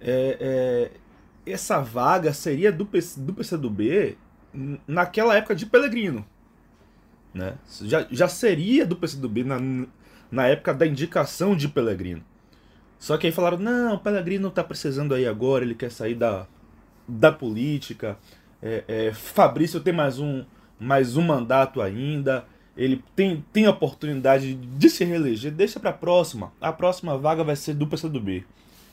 é, 0.00 0.90
é, 1.46 1.52
essa 1.52 1.80
vaga 1.80 2.32
seria 2.32 2.72
do, 2.72 2.86
PC, 2.86 3.20
do 3.20 3.34
PCdoB 3.34 4.16
naquela 4.86 5.36
época 5.36 5.54
de 5.54 5.66
Pelegrino. 5.66 6.24
Né? 7.34 7.54
Já, 7.82 8.06
já 8.10 8.26
seria 8.26 8.86
do 8.86 8.96
PCdoB 8.96 9.44
na, 9.44 9.58
na 10.30 10.46
época 10.46 10.72
da 10.72 10.86
indicação 10.86 11.54
de 11.54 11.68
Pelegrino. 11.68 12.24
Só 12.98 13.16
que 13.16 13.26
aí 13.26 13.32
falaram, 13.32 13.58
não, 13.58 13.94
o 13.94 13.98
Pellegrino 13.98 14.48
está 14.48 14.64
precisando 14.64 15.14
aí 15.14 15.26
agora, 15.26 15.64
ele 15.64 15.74
quer 15.74 15.90
sair 15.90 16.14
da, 16.14 16.46
da 17.06 17.30
política. 17.30 18.18
É, 18.60 18.84
é, 18.88 19.12
Fabrício 19.12 19.80
tem 19.80 19.92
mais 19.92 20.18
um, 20.18 20.44
mais 20.78 21.16
um 21.16 21.22
mandato 21.22 21.80
ainda. 21.80 22.44
Ele 22.76 23.02
tem, 23.14 23.44
tem 23.52 23.66
a 23.66 23.70
oportunidade 23.70 24.54
de 24.54 24.90
se 24.90 25.04
reeleger. 25.04 25.52
Deixa 25.52 25.80
para 25.80 25.90
a 25.90 25.94
próxima. 25.94 26.52
A 26.60 26.72
próxima 26.72 27.18
vaga 27.18 27.44
vai 27.44 27.56
ser 27.56 27.74
do 27.74 27.86
PCdoB. 27.86 28.46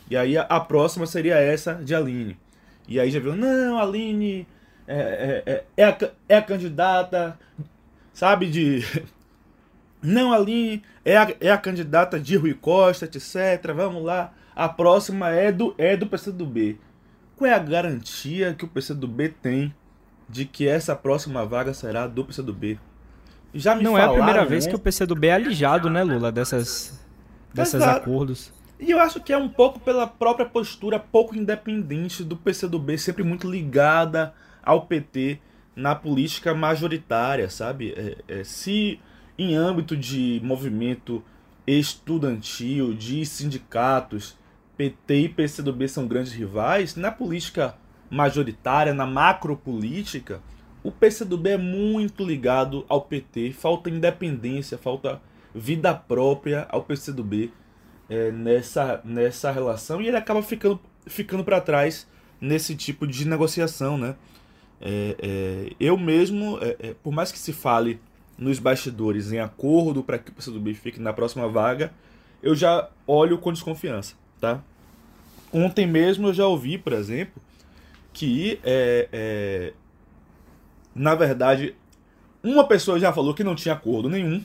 E 0.09 0.17
aí 0.17 0.37
a, 0.37 0.43
a, 0.43 0.59
próxima 0.59 1.05
seria 1.05 1.35
essa 1.35 1.73
de 1.75 1.93
Aline. 1.93 2.37
E 2.87 2.99
aí 2.99 3.11
já 3.11 3.19
viu, 3.19 3.35
não, 3.35 3.77
Aline 3.77 4.47
é, 4.87 5.43
é, 5.45 5.53
é, 5.53 5.63
é, 5.75 5.83
a, 5.85 5.97
é 6.29 6.37
a 6.37 6.41
candidata, 6.41 7.37
sabe, 8.13 8.49
de. 8.49 8.83
Não, 9.99 10.31
Aline 10.31 10.83
é 11.03 11.17
a, 11.17 11.35
é 11.41 11.51
a 11.51 11.57
candidata 11.57 12.19
de 12.19 12.37
Rui 12.37 12.53
Costa, 12.53 13.05
etc. 13.05 13.73
Vamos 13.75 14.03
lá. 14.03 14.31
A 14.55 14.69
próxima 14.69 15.31
é 15.31 15.51
do, 15.51 15.73
é 15.77 15.97
do 15.97 16.07
PCdoB. 16.07 16.79
Qual 17.35 17.49
é 17.49 17.53
a 17.53 17.59
garantia 17.59 18.53
que 18.53 18.63
o 18.63 18.67
PCdoB 18.67 19.29
tem 19.41 19.73
de 20.29 20.45
que 20.45 20.67
essa 20.67 20.95
próxima 20.95 21.45
vaga 21.45 21.73
será 21.73 22.07
do 22.07 22.23
PCdoB? 22.23 22.79
Já 23.53 23.75
me 23.75 23.83
Não 23.83 23.93
falaram, 23.93 24.11
é 24.11 24.13
a 24.13 24.17
primeira 24.17 24.45
vez 24.45 24.65
né? 24.65 24.71
que 24.71 24.75
o 24.75 24.79
PCdoB 24.79 25.27
é 25.27 25.33
alijado, 25.33 25.89
né, 25.89 26.03
Lula, 26.03 26.31
dessas, 26.31 26.99
desses 27.53 27.81
acordos. 27.81 28.53
E 28.79 28.91
eu 28.91 28.99
acho 28.99 29.19
que 29.19 29.33
é 29.33 29.37
um 29.37 29.49
pouco 29.49 29.79
pela 29.79 30.05
própria 30.05 30.45
postura 30.45 30.99
pouco 30.99 31.35
independente 31.35 32.23
do 32.23 32.37
PCdoB, 32.37 32.97
sempre 32.97 33.23
muito 33.23 33.49
ligada 33.49 34.33
ao 34.63 34.85
PT 34.85 35.39
na 35.75 35.95
política 35.95 36.53
majoritária, 36.53 37.49
sabe? 37.49 37.93
É, 37.97 38.39
é, 38.39 38.43
se 38.43 38.99
em 39.37 39.55
âmbito 39.55 39.95
de 39.95 40.39
movimento 40.43 41.23
estudantil, 41.65 42.93
de 42.93 43.25
sindicatos, 43.25 44.37
PT 44.75 45.15
e 45.21 45.29
PCdoB 45.29 45.87
são 45.87 46.07
grandes 46.07 46.33
rivais, 46.33 46.95
na 46.95 47.11
política 47.11 47.75
majoritária, 48.09 48.93
na 48.93 49.05
macropolítica, 49.05 50.41
o 50.87 50.91
PCdoB 50.91 51.49
é 51.49 51.57
muito 51.57 52.23
ligado 52.23 52.85
ao 52.87 53.01
PT, 53.01 53.51
falta 53.51 53.89
independência, 53.89 54.77
falta 54.77 55.21
vida 55.53 55.93
própria 55.93 56.65
ao 56.69 56.81
PCdoB 56.81 57.51
é, 58.09 58.31
nessa, 58.31 59.01
nessa 59.03 59.51
relação 59.51 60.01
e 60.01 60.07
ele 60.07 60.15
acaba 60.15 60.41
ficando, 60.41 60.79
ficando 61.05 61.43
para 61.43 61.59
trás 61.59 62.07
nesse 62.39 62.73
tipo 62.73 63.05
de 63.05 63.27
negociação, 63.27 63.97
né? 63.97 64.15
É, 64.79 65.15
é, 65.19 65.75
eu 65.77 65.97
mesmo, 65.97 66.57
é, 66.61 66.77
é, 66.79 66.93
por 67.03 67.11
mais 67.11 67.33
que 67.33 67.37
se 67.37 67.51
fale 67.51 67.99
nos 68.37 68.57
bastidores 68.57 69.33
em 69.33 69.39
acordo 69.39 70.01
para 70.01 70.17
que 70.17 70.31
o 70.31 70.33
PCdoB 70.35 70.73
fique 70.73 71.01
na 71.01 71.11
próxima 71.11 71.49
vaga, 71.49 71.91
eu 72.41 72.55
já 72.55 72.89
olho 73.05 73.37
com 73.39 73.51
desconfiança, 73.51 74.15
tá? 74.39 74.63
Ontem 75.51 75.85
mesmo 75.85 76.29
eu 76.29 76.33
já 76.33 76.47
ouvi, 76.47 76.77
por 76.77 76.93
exemplo, 76.93 77.41
que 78.13 78.57
é, 78.63 79.09
é, 79.11 79.73
na 80.97 81.15
verdade 81.15 81.75
uma 82.43 82.67
pessoa 82.67 82.99
já 82.99 83.11
falou 83.11 83.33
que 83.33 83.43
não 83.43 83.55
tinha 83.55 83.73
acordo 83.73 84.09
nenhum, 84.09 84.43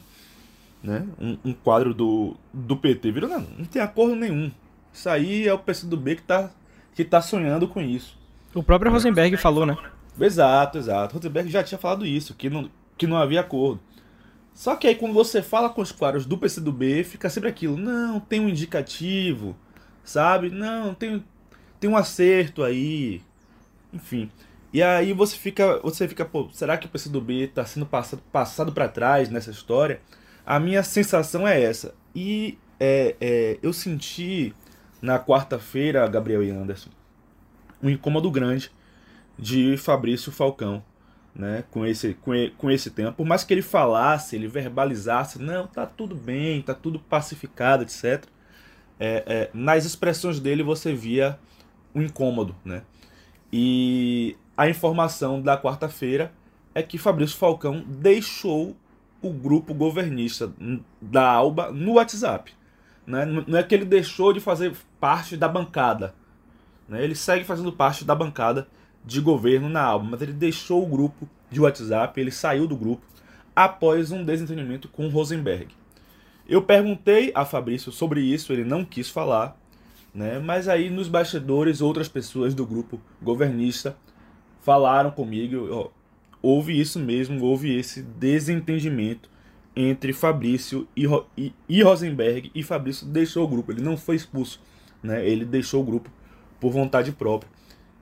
né? 0.82 1.06
Um, 1.20 1.38
um 1.44 1.52
quadro 1.52 1.94
do, 1.94 2.36
do 2.52 2.76
PT 2.76 3.10
virou, 3.12 3.28
não, 3.28 3.40
não 3.40 3.64
tem 3.64 3.80
acordo 3.80 4.16
nenhum. 4.16 4.50
Isso 4.92 5.08
aí 5.08 5.46
é 5.46 5.54
o 5.54 5.58
PCdoB 5.58 6.16
que 6.16 6.22
tá, 6.22 6.50
que 6.94 7.04
tá 7.04 7.20
sonhando 7.20 7.68
com 7.68 7.80
isso. 7.80 8.18
O 8.54 8.62
próprio 8.62 8.90
Rosenberg 8.90 9.36
falou, 9.36 9.64
né? 9.64 9.76
Exato, 10.20 10.78
exato. 10.78 11.14
Rosenberg 11.14 11.50
já 11.50 11.62
tinha 11.62 11.78
falado 11.78 12.04
isso, 12.04 12.34
que 12.34 12.50
não, 12.50 12.68
que 12.98 13.06
não 13.06 13.16
havia 13.16 13.40
acordo. 13.40 13.80
Só 14.52 14.76
que 14.76 14.86
aí 14.86 14.94
quando 14.94 15.14
você 15.14 15.40
fala 15.40 15.70
com 15.70 15.80
os 15.80 15.92
quadros 15.92 16.26
do 16.26 16.36
PCdoB, 16.36 17.04
fica 17.04 17.30
sempre 17.30 17.48
aquilo, 17.48 17.76
não, 17.78 18.20
tem 18.20 18.38
um 18.40 18.48
indicativo, 18.48 19.56
sabe? 20.04 20.50
Não, 20.50 20.92
tem, 20.92 21.24
tem 21.80 21.88
um 21.88 21.96
acerto 21.96 22.62
aí. 22.62 23.22
Enfim. 23.92 24.30
E 24.72 24.82
aí 24.82 25.12
você 25.12 25.36
fica, 25.36 25.78
você 25.80 26.08
fica, 26.08 26.24
pô, 26.24 26.48
será 26.52 26.78
que 26.78 26.86
o 26.86 26.88
PCdoB 26.88 27.44
está 27.44 27.64
sendo 27.64 27.84
passado, 27.84 28.22
passado 28.32 28.72
para 28.72 28.88
trás 28.88 29.28
nessa 29.28 29.50
história? 29.50 30.00
A 30.46 30.58
minha 30.58 30.82
sensação 30.82 31.46
é 31.46 31.60
essa. 31.62 31.94
E 32.14 32.58
é, 32.80 33.14
é, 33.20 33.58
eu 33.62 33.72
senti 33.72 34.54
na 35.00 35.18
quarta-feira, 35.18 36.06
Gabriel 36.08 36.42
e 36.42 36.50
Anderson, 36.50 36.90
um 37.82 37.90
incômodo 37.90 38.30
grande 38.30 38.70
de 39.38 39.76
Fabrício 39.76 40.32
Falcão, 40.32 40.82
né, 41.34 41.64
com 41.70 41.84
esse, 41.84 42.14
com, 42.14 42.32
com 42.56 42.70
esse 42.70 42.90
tema. 42.90 43.12
Por 43.12 43.26
mais 43.26 43.44
que 43.44 43.52
ele 43.52 43.62
falasse, 43.62 44.36
ele 44.36 44.46
verbalizasse, 44.46 45.40
não, 45.40 45.66
tá 45.66 45.84
tudo 45.84 46.14
bem, 46.14 46.62
tá 46.62 46.74
tudo 46.74 46.98
pacificado, 46.98 47.82
etc. 47.82 48.24
É, 48.98 49.24
é, 49.26 49.50
nas 49.52 49.84
expressões 49.84 50.38
dele 50.40 50.62
você 50.62 50.94
via 50.94 51.38
um 51.94 52.00
incômodo, 52.00 52.54
né? 52.64 52.82
E 53.52 54.36
a 54.62 54.68
informação 54.68 55.42
da 55.42 55.60
quarta-feira 55.60 56.32
é 56.72 56.84
que 56.84 56.96
Fabrício 56.96 57.36
Falcão 57.36 57.82
deixou 57.84 58.76
o 59.20 59.32
grupo 59.32 59.74
governista 59.74 60.52
da 61.00 61.28
Alba 61.28 61.72
no 61.72 61.94
WhatsApp. 61.94 62.52
Né? 63.04 63.24
Não 63.24 63.58
é 63.58 63.64
que 63.64 63.74
ele 63.74 63.84
deixou 63.84 64.32
de 64.32 64.38
fazer 64.38 64.72
parte 65.00 65.36
da 65.36 65.48
bancada. 65.48 66.14
Né? 66.88 67.02
Ele 67.02 67.16
segue 67.16 67.44
fazendo 67.44 67.72
parte 67.72 68.04
da 68.04 68.14
bancada 68.14 68.68
de 69.04 69.20
governo 69.20 69.68
na 69.68 69.82
Alba, 69.82 70.10
mas 70.12 70.22
ele 70.22 70.32
deixou 70.32 70.84
o 70.84 70.88
grupo 70.88 71.28
de 71.50 71.60
WhatsApp, 71.60 72.20
ele 72.20 72.30
saiu 72.30 72.68
do 72.68 72.76
grupo 72.76 73.04
após 73.56 74.12
um 74.12 74.24
desentendimento 74.24 74.86
com 74.86 75.08
Rosenberg. 75.08 75.74
Eu 76.48 76.62
perguntei 76.62 77.32
a 77.34 77.44
Fabrício 77.44 77.90
sobre 77.90 78.20
isso, 78.20 78.52
ele 78.52 78.64
não 78.64 78.84
quis 78.84 79.10
falar, 79.10 79.60
né? 80.14 80.38
mas 80.38 80.68
aí 80.68 80.88
nos 80.88 81.08
bastidores 81.08 81.80
outras 81.80 82.06
pessoas 82.06 82.54
do 82.54 82.64
grupo 82.64 83.00
governista 83.20 83.96
falaram 84.62 85.10
comigo, 85.10 85.68
ó, 85.70 85.88
houve 86.40 86.80
isso 86.80 86.98
mesmo, 86.98 87.44
houve 87.44 87.76
esse 87.76 88.00
desentendimento 88.02 89.28
entre 89.74 90.12
Fabrício 90.12 90.86
e, 90.96 91.06
e, 91.36 91.52
e, 91.68 91.82
Rosenberg 91.82 92.50
e 92.54 92.62
Fabrício 92.62 93.06
deixou 93.06 93.44
o 93.44 93.48
grupo, 93.48 93.72
ele 93.72 93.82
não 93.82 93.96
foi 93.96 94.16
expulso, 94.16 94.60
né? 95.02 95.26
ele 95.26 95.44
deixou 95.44 95.82
o 95.82 95.84
grupo 95.84 96.10
por 96.60 96.70
vontade 96.70 97.12
própria. 97.12 97.50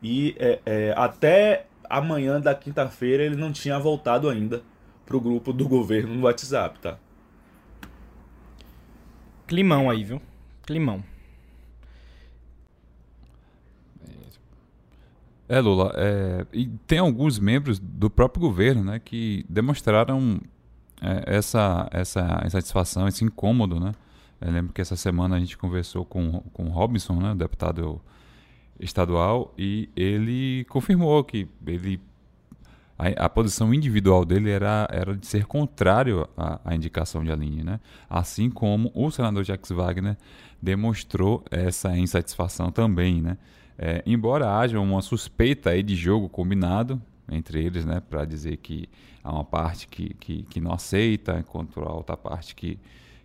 E 0.03 0.35
é, 0.39 0.61
é, 0.65 0.95
até 0.97 1.67
amanhã 1.89 2.41
da 2.41 2.55
quinta-feira 2.55 3.23
ele 3.23 3.37
não 3.37 3.53
tinha 3.53 3.79
voltado 3.79 4.29
ainda 4.29 4.63
para 5.07 5.17
o 5.17 5.21
grupo 5.21 5.53
do 5.53 5.67
governo 5.67 6.15
no 6.15 6.25
WhatsApp, 6.25 6.79
tá? 6.79 6.99
Climão 9.47 9.91
aí, 9.91 10.05
viu? 10.05 10.23
Climão. 10.63 11.03
É, 15.53 15.59
Lula, 15.59 15.93
é, 15.97 16.47
e 16.53 16.69
tem 16.87 17.01
alguns 17.01 17.41
membros 17.41 17.81
do 17.81 18.09
próprio 18.09 18.41
governo 18.41 18.85
né, 18.85 19.01
que 19.01 19.45
demonstraram 19.49 20.41
é, 21.03 21.25
essa, 21.27 21.89
essa 21.91 22.41
insatisfação, 22.47 23.09
esse 23.09 23.25
incômodo. 23.25 23.81
Né? 23.81 23.93
Eu 24.41 24.53
lembro 24.53 24.73
que 24.73 24.81
essa 24.81 24.95
semana 24.95 25.35
a 25.35 25.41
gente 25.41 25.59
conversou 25.59 26.05
com, 26.05 26.39
com 26.53 26.67
o 26.67 26.69
Robinson, 26.69 27.15
né, 27.15 27.35
deputado 27.35 28.01
estadual, 28.79 29.53
e 29.59 29.89
ele 29.97 30.65
confirmou 30.69 31.25
que 31.25 31.49
ele 31.67 32.01
a, 32.97 33.25
a, 33.25 33.29
posição 33.29 33.75
individual 33.75 34.25
dele 34.25 34.51
era, 34.51 34.87
era 34.89 35.17
de 35.17 35.27
ser 35.27 35.47
contrário 35.47 36.29
à, 36.37 36.61
à, 36.65 36.77
indicação 36.77 37.25
de 37.25 37.33
Aline, 37.33 37.65
né? 37.65 37.81
Assim 38.09 38.49
como 38.49 38.93
o 38.95 39.11
senador 39.11 39.43
Jacques 39.43 39.71
Wagner 39.71 40.17
demonstrou 40.63 41.43
essa 41.51 41.97
insatisfação 41.97 42.71
também, 42.71 43.21
né? 43.21 43.37
É, 43.83 44.03
embora 44.05 44.59
haja 44.59 44.79
uma 44.79 45.01
suspeita 45.01 45.71
aí 45.71 45.83
de 45.83 45.97
jogo 45.97 46.29
combinado 46.29 47.01
entre 47.33 47.65
eles, 47.65 47.87
né, 47.87 48.03
para 48.11 48.27
dizer 48.27 48.59
que 48.59 48.87
há 49.25 49.33
uma 49.33 49.45
parte 49.45 49.89
que, 49.89 50.13
que, 50.21 50.43
que, 50.43 50.61
não 50.61 50.71
aceita, 50.71 51.39
enquanto 51.39 51.81
a 51.81 51.91
outra 51.91 52.15
parte 52.15 52.55
que, 52.55 52.79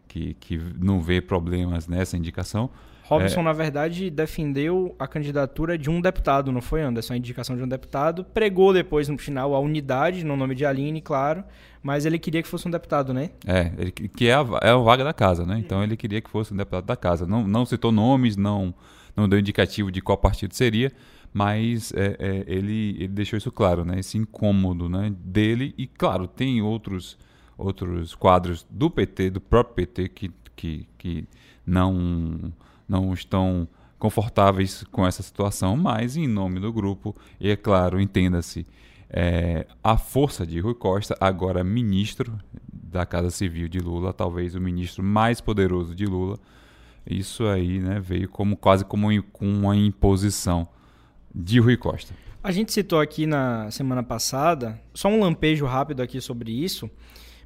que, 0.07 0.33
que 0.35 0.57
não 0.79 1.01
vê 1.01 1.19
problemas 1.19 1.89
nessa 1.89 2.15
indicação. 2.15 2.69
Robson, 3.03 3.41
é... 3.41 3.43
na 3.43 3.51
verdade, 3.51 4.09
defendeu 4.09 4.95
a 4.97 5.05
candidatura 5.07 5.77
de 5.77 5.89
um 5.89 5.99
deputado, 5.99 6.53
não 6.53 6.61
foi, 6.61 6.81
Anderson? 6.81 7.15
A 7.15 7.17
indicação 7.17 7.57
de 7.57 7.61
um 7.61 7.67
deputado. 7.67 8.23
Pregou 8.23 8.71
depois, 8.71 9.09
no 9.09 9.17
final, 9.17 9.53
a 9.53 9.59
unidade, 9.59 10.23
no 10.23 10.37
nome 10.37 10.55
de 10.55 10.65
Aline, 10.65 11.01
claro. 11.01 11.43
Mas 11.83 12.05
ele 12.05 12.17
queria 12.17 12.41
que 12.41 12.47
fosse 12.47 12.65
um 12.65 12.71
deputado, 12.71 13.13
né? 13.13 13.31
É, 13.45 13.73
ele, 13.77 13.91
que 13.91 14.27
é 14.27 14.33
a, 14.33 14.45
é 14.61 14.69
a 14.69 14.77
vaga 14.77 15.03
da 15.03 15.13
casa, 15.13 15.45
né? 15.45 15.59
Então 15.59 15.83
ele 15.83 15.97
queria 15.97 16.21
que 16.21 16.29
fosse 16.29 16.53
um 16.53 16.57
deputado 16.57 16.85
da 16.85 16.95
casa. 16.95 17.27
Não, 17.27 17.45
não 17.45 17.65
citou 17.65 17.91
nomes, 17.91 18.37
não 18.37 18.73
não 19.15 19.29
deu 19.29 19.39
indicativo 19.39 19.91
de 19.91 20.01
qual 20.01 20.17
partido 20.17 20.53
seria, 20.53 20.91
mas 21.33 21.93
é, 21.93 22.15
é, 22.19 22.43
ele, 22.47 22.95
ele 22.97 23.07
deixou 23.09 23.37
isso 23.37 23.51
claro, 23.51 23.83
né? 23.83 23.99
Esse 23.99 24.17
incômodo 24.17 24.87
né, 24.87 25.13
dele. 25.19 25.73
E, 25.77 25.85
claro, 25.85 26.27
tem 26.27 26.61
outros, 26.61 27.17
outros 27.57 28.15
quadros 28.15 28.65
do 28.69 28.89
PT, 28.89 29.31
do 29.31 29.41
próprio 29.41 29.75
PT, 29.75 30.09
que, 30.09 30.31
que, 30.55 30.87
que 30.97 31.27
não, 31.65 32.53
não 32.87 33.13
estão 33.13 33.67
confortáveis 33.97 34.83
com 34.91 35.05
essa 35.05 35.23
situação, 35.23 35.75
mas 35.75 36.15
em 36.15 36.27
nome 36.27 36.59
do 36.59 36.71
grupo, 36.71 37.15
e 37.39 37.49
é 37.49 37.55
claro, 37.55 37.99
entenda-se, 37.99 38.65
é, 39.09 39.65
a 39.83 39.97
força 39.97 40.45
de 40.45 40.59
Rui 40.59 40.73
Costa, 40.73 41.17
agora 41.19 41.63
ministro 41.63 42.37
da 42.71 43.05
Casa 43.05 43.29
Civil 43.29 43.67
de 43.67 43.79
Lula, 43.79 44.13
talvez 44.13 44.55
o 44.55 44.61
ministro 44.61 45.03
mais 45.03 45.41
poderoso 45.41 45.95
de 45.95 46.05
Lula, 46.05 46.37
isso 47.07 47.45
aí 47.45 47.79
né, 47.79 47.99
veio 47.99 48.27
como 48.29 48.57
quase 48.57 48.83
como 48.83 49.07
uma 49.39 49.75
imposição 49.75 50.67
de 51.33 51.59
Rui 51.59 51.77
Costa. 51.77 52.13
A 52.43 52.51
gente 52.51 52.71
citou 52.71 52.99
aqui 52.99 53.25
na 53.25 53.69
semana 53.71 54.03
passada, 54.03 54.79
só 54.93 55.07
um 55.07 55.19
lampejo 55.19 55.65
rápido 55.65 56.01
aqui 56.01 56.21
sobre 56.21 56.51
isso, 56.51 56.89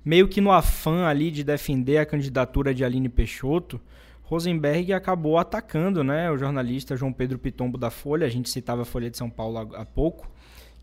meio 0.03 0.27
que 0.27 0.41
no 0.41 0.51
afã 0.51 1.05
ali 1.05 1.31
de 1.31 1.43
defender 1.43 1.97
a 1.97 2.05
candidatura 2.05 2.73
de 2.73 2.83
Aline 2.83 3.09
Peixoto, 3.09 3.79
Rosenberg 4.23 4.93
acabou 4.93 5.37
atacando 5.37 6.03
né, 6.03 6.29
o 6.29 6.37
jornalista 6.37 6.95
João 6.95 7.11
Pedro 7.11 7.39
Pitombo 7.39 7.77
da 7.77 7.89
Folha, 7.89 8.27
a 8.27 8.29
gente 8.29 8.49
citava 8.49 8.83
a 8.83 8.85
Folha 8.85 9.09
de 9.09 9.17
São 9.17 9.29
Paulo 9.29 9.73
há 9.73 9.85
pouco, 9.85 10.29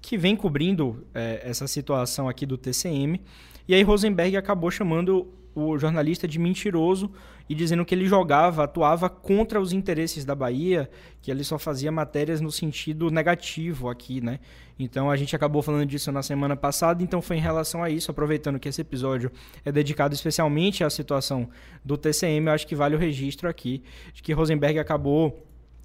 que 0.01 0.19
vem 0.19 0.35
cobrindo 0.35 1.07
é, 1.15 1.43
essa 1.45 1.67
situação 1.67 2.29
aqui 2.29 2.45
do 2.45 2.59
TCM, 2.59 3.21
e 3.69 3.75
aí 3.75 3.83
Rosenberg 3.83 4.37
acabou 4.37 4.71
chamando 4.71 5.29
o 5.55 5.79
jornalista 5.79 6.27
de 6.27 6.39
mentiroso 6.39 7.11
e 7.49 7.55
dizendo 7.55 7.85
que 7.85 7.95
ele 7.95 8.07
jogava, 8.07 8.65
atuava 8.65 9.09
contra 9.09 9.61
os 9.61 9.73
interesses 9.73 10.25
da 10.25 10.35
Bahia, 10.35 10.91
que 11.23 11.31
ele 11.31 11.45
só 11.45 11.59
fazia 11.59 11.93
matérias 11.93 12.41
no 12.41 12.51
sentido 12.51 13.11
negativo 13.11 13.89
aqui, 13.89 14.21
né? 14.21 14.41
Então 14.79 15.11
a 15.11 15.17
gente 15.17 15.35
acabou 15.35 15.63
falando 15.63 15.87
disso 15.87 16.11
na 16.13 16.23
semana 16.23 16.57
passada, 16.57 17.03
então 17.03 17.23
foi 17.23 17.37
em 17.37 17.41
relação 17.41 17.83
a 17.83 17.89
isso, 17.89 18.11
aproveitando 18.11 18.59
que 18.59 18.69
esse 18.69 18.81
episódio 18.81 19.31
é 19.65 19.71
dedicado 19.71 20.15
especialmente 20.15 20.85
à 20.85 20.91
situação 20.91 21.49
do 21.85 21.97
TCM, 21.97 22.47
eu 22.47 22.53
acho 22.53 22.67
que 22.67 22.75
vale 22.75 22.95
o 22.95 22.99
registro 22.99 23.49
aqui 23.49 23.83
de 24.13 24.23
que 24.23 24.33
Rosenberg 24.33 24.79
acabou 24.79 25.43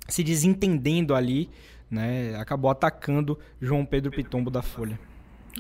se 0.08 0.24
desentendendo 0.24 1.14
ali, 1.14 1.50
né? 1.90 2.36
Acabou 2.38 2.72
atacando 2.72 3.38
João 3.62 3.86
Pedro 3.86 4.12
Pitombo 4.12 4.50
da 4.50 4.62
Folha. 4.62 5.00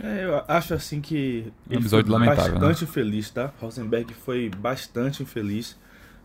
É, 0.01 0.23
eu 0.23 0.43
acho 0.47 0.73
assim 0.73 1.01
que 1.01 1.51
um 1.69 1.73
episódio 1.73 2.09
foi 2.09 2.19
lamentável, 2.19 2.53
bastante 2.53 2.83
né? 2.83 2.89
infeliz, 2.89 3.29
tá? 3.29 3.53
Rosenberg 3.59 4.13
foi 4.13 4.49
bastante 4.49 5.21
infeliz 5.21 5.77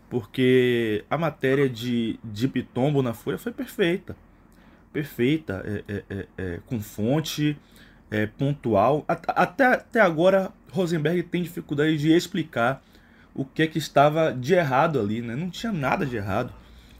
porque 0.09 1.03
a 1.09 1.17
matéria 1.17 1.69
de, 1.69 2.19
de 2.23 2.47
Pitombo 2.47 3.01
na 3.01 3.13
Folha 3.13 3.37
foi 3.37 3.51
perfeita. 3.51 4.15
Perfeita, 4.93 5.63
é, 5.65 5.93
é, 5.93 6.03
é, 6.09 6.27
é 6.37 6.59
com 6.65 6.79
fonte, 6.79 7.57
é, 8.09 8.25
pontual. 8.25 9.03
Até, 9.07 9.65
até 9.65 9.99
agora, 9.99 10.51
Rosenberg 10.71 11.23
tem 11.23 11.43
dificuldade 11.43 11.97
de 11.97 12.11
explicar 12.11 12.81
o 13.35 13.45
que 13.45 13.63
é 13.63 13.67
que 13.67 13.77
estava 13.77 14.33
de 14.33 14.53
errado 14.53 14.99
ali, 14.99 15.21
né? 15.21 15.35
Não 15.35 15.49
tinha 15.49 15.71
nada 15.71 16.05
de 16.05 16.15
errado. 16.15 16.51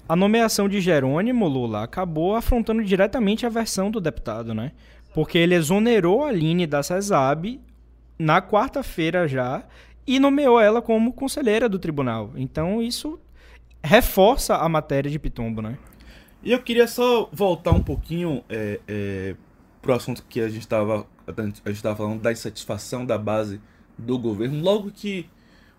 A 0.07 0.15
nomeação 0.15 0.69
de 0.69 0.79
Jerônimo 0.79 1.47
Lula 1.47 1.83
acabou 1.83 2.35
afrontando 2.35 2.83
diretamente 2.83 3.45
a 3.45 3.49
versão 3.49 3.89
do 3.89 3.99
deputado, 3.99 4.53
né? 4.53 4.71
Porque 5.13 5.37
ele 5.37 5.55
exonerou 5.55 6.23
a 6.23 6.29
Aline 6.29 6.67
da 6.67 6.83
CESAB 6.83 7.59
na 8.19 8.41
quarta-feira 8.41 9.27
já 9.27 9.63
e 10.07 10.19
nomeou 10.19 10.59
ela 10.59 10.81
como 10.81 11.11
conselheira 11.11 11.67
do 11.67 11.77
tribunal. 11.77 12.31
Então 12.35 12.81
isso 12.81 13.19
reforça 13.83 14.55
a 14.55 14.69
matéria 14.69 15.11
de 15.11 15.19
Pitombo, 15.19 15.61
né? 15.61 15.77
E 16.43 16.51
eu 16.51 16.61
queria 16.61 16.87
só 16.87 17.29
voltar 17.31 17.71
um 17.71 17.83
pouquinho 17.83 18.43
é, 18.49 18.79
é, 18.87 19.35
pro 19.81 19.93
assunto 19.93 20.23
que 20.27 20.39
a 20.39 20.47
gente 20.47 20.61
estava 20.61 21.05
a 21.27 21.41
gente 21.41 21.71
estava 21.71 21.95
falando 21.95 22.21
da 22.21 22.31
insatisfação 22.31 23.05
da 23.05 23.17
base 23.17 23.59
do 23.97 24.17
governo. 24.17 24.63
Logo 24.63 24.89
que 24.91 25.29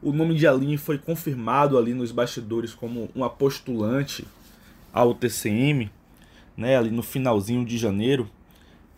o 0.02 0.12
nome 0.12 0.34
de 0.34 0.46
Aline 0.46 0.76
foi 0.76 0.98
confirmado 0.98 1.78
ali 1.78 1.94
nos 1.94 2.12
bastidores 2.12 2.74
como 2.74 3.08
uma 3.14 3.30
postulante 3.30 4.26
ao 4.92 5.14
TCM, 5.14 5.90
né, 6.56 6.76
ali 6.76 6.90
no 6.90 7.02
finalzinho 7.02 7.64
de 7.64 7.78
janeiro, 7.78 8.28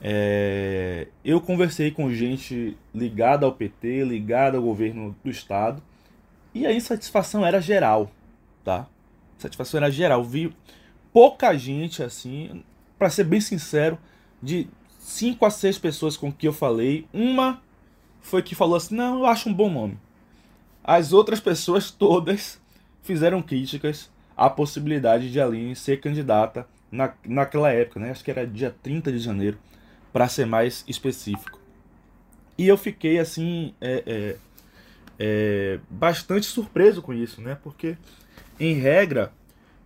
é, 0.03 1.09
eu 1.23 1.41
conversei 1.41 1.91
com 1.91 2.13
gente 2.13 2.77
ligada 2.95 3.45
ao 3.45 3.53
PT, 3.53 4.05
ligada 4.05 4.57
ao 4.57 4.63
governo 4.63 5.15
do 5.23 5.31
estado, 5.31 5.83
e 6.55 6.67
a 6.67 6.73
insatisfação 6.73 7.45
era 7.45 7.61
geral, 7.61 8.11
tá? 8.65 8.87
A 9.39 9.43
satisfação 9.43 9.79
era 9.79 9.91
geral. 9.91 10.25
Vi 10.25 10.55
pouca 11.13 11.57
gente 11.57 12.03
assim, 12.03 12.65
para 12.99 13.11
ser 13.11 13.25
bem 13.25 13.41
sincero, 13.41 13.99
de 14.43 14.69
cinco 14.99 15.45
a 15.45 15.51
seis 15.51 15.79
pessoas 15.79 16.17
com 16.17 16.33
que 16.33 16.49
eu 16.49 16.53
falei, 16.53 17.07
uma 17.13 17.63
foi 18.21 18.43
que 18.43 18.55
falou 18.55 18.77
assim: 18.77 18.95
"Não, 18.95 19.19
eu 19.21 19.27
acho 19.27 19.49
um 19.49 19.55
bom 19.55 19.71
nome". 19.71 19.99
As 20.83 21.13
outras 21.13 21.41
pessoas 21.41 21.91
todas 21.93 22.61
fizeram 23.03 23.43
críticas 23.43 24.11
à 24.37 24.49
possibilidade 24.49 25.31
de 25.31 25.41
Aline 25.41 25.77
ser 25.77 26.01
candidata 26.01 26.67
na, 26.91 27.13
naquela 27.27 27.71
época, 27.71 28.01
né? 28.01 28.11
Acho 28.11 28.25
que 28.25 28.31
era 28.31 28.47
dia 28.47 28.75
30 28.83 29.13
de 29.13 29.19
janeiro 29.19 29.59
para 30.13 30.29
ser 30.29 30.47
mais 30.47 30.85
específico. 30.89 31.61
E 32.59 32.69
eu 32.69 32.77
fiquei 32.77 33.19
assim 33.19 33.75
é, 33.81 34.03
é, 34.07 34.37
é, 35.19 35.81
bastante 35.89 36.47
surpreso 36.47 37.01
com 37.01 37.13
isso, 37.15 37.41
né? 37.41 37.57
Porque 37.63 37.97
em 38.59 38.75
regra 38.75 39.33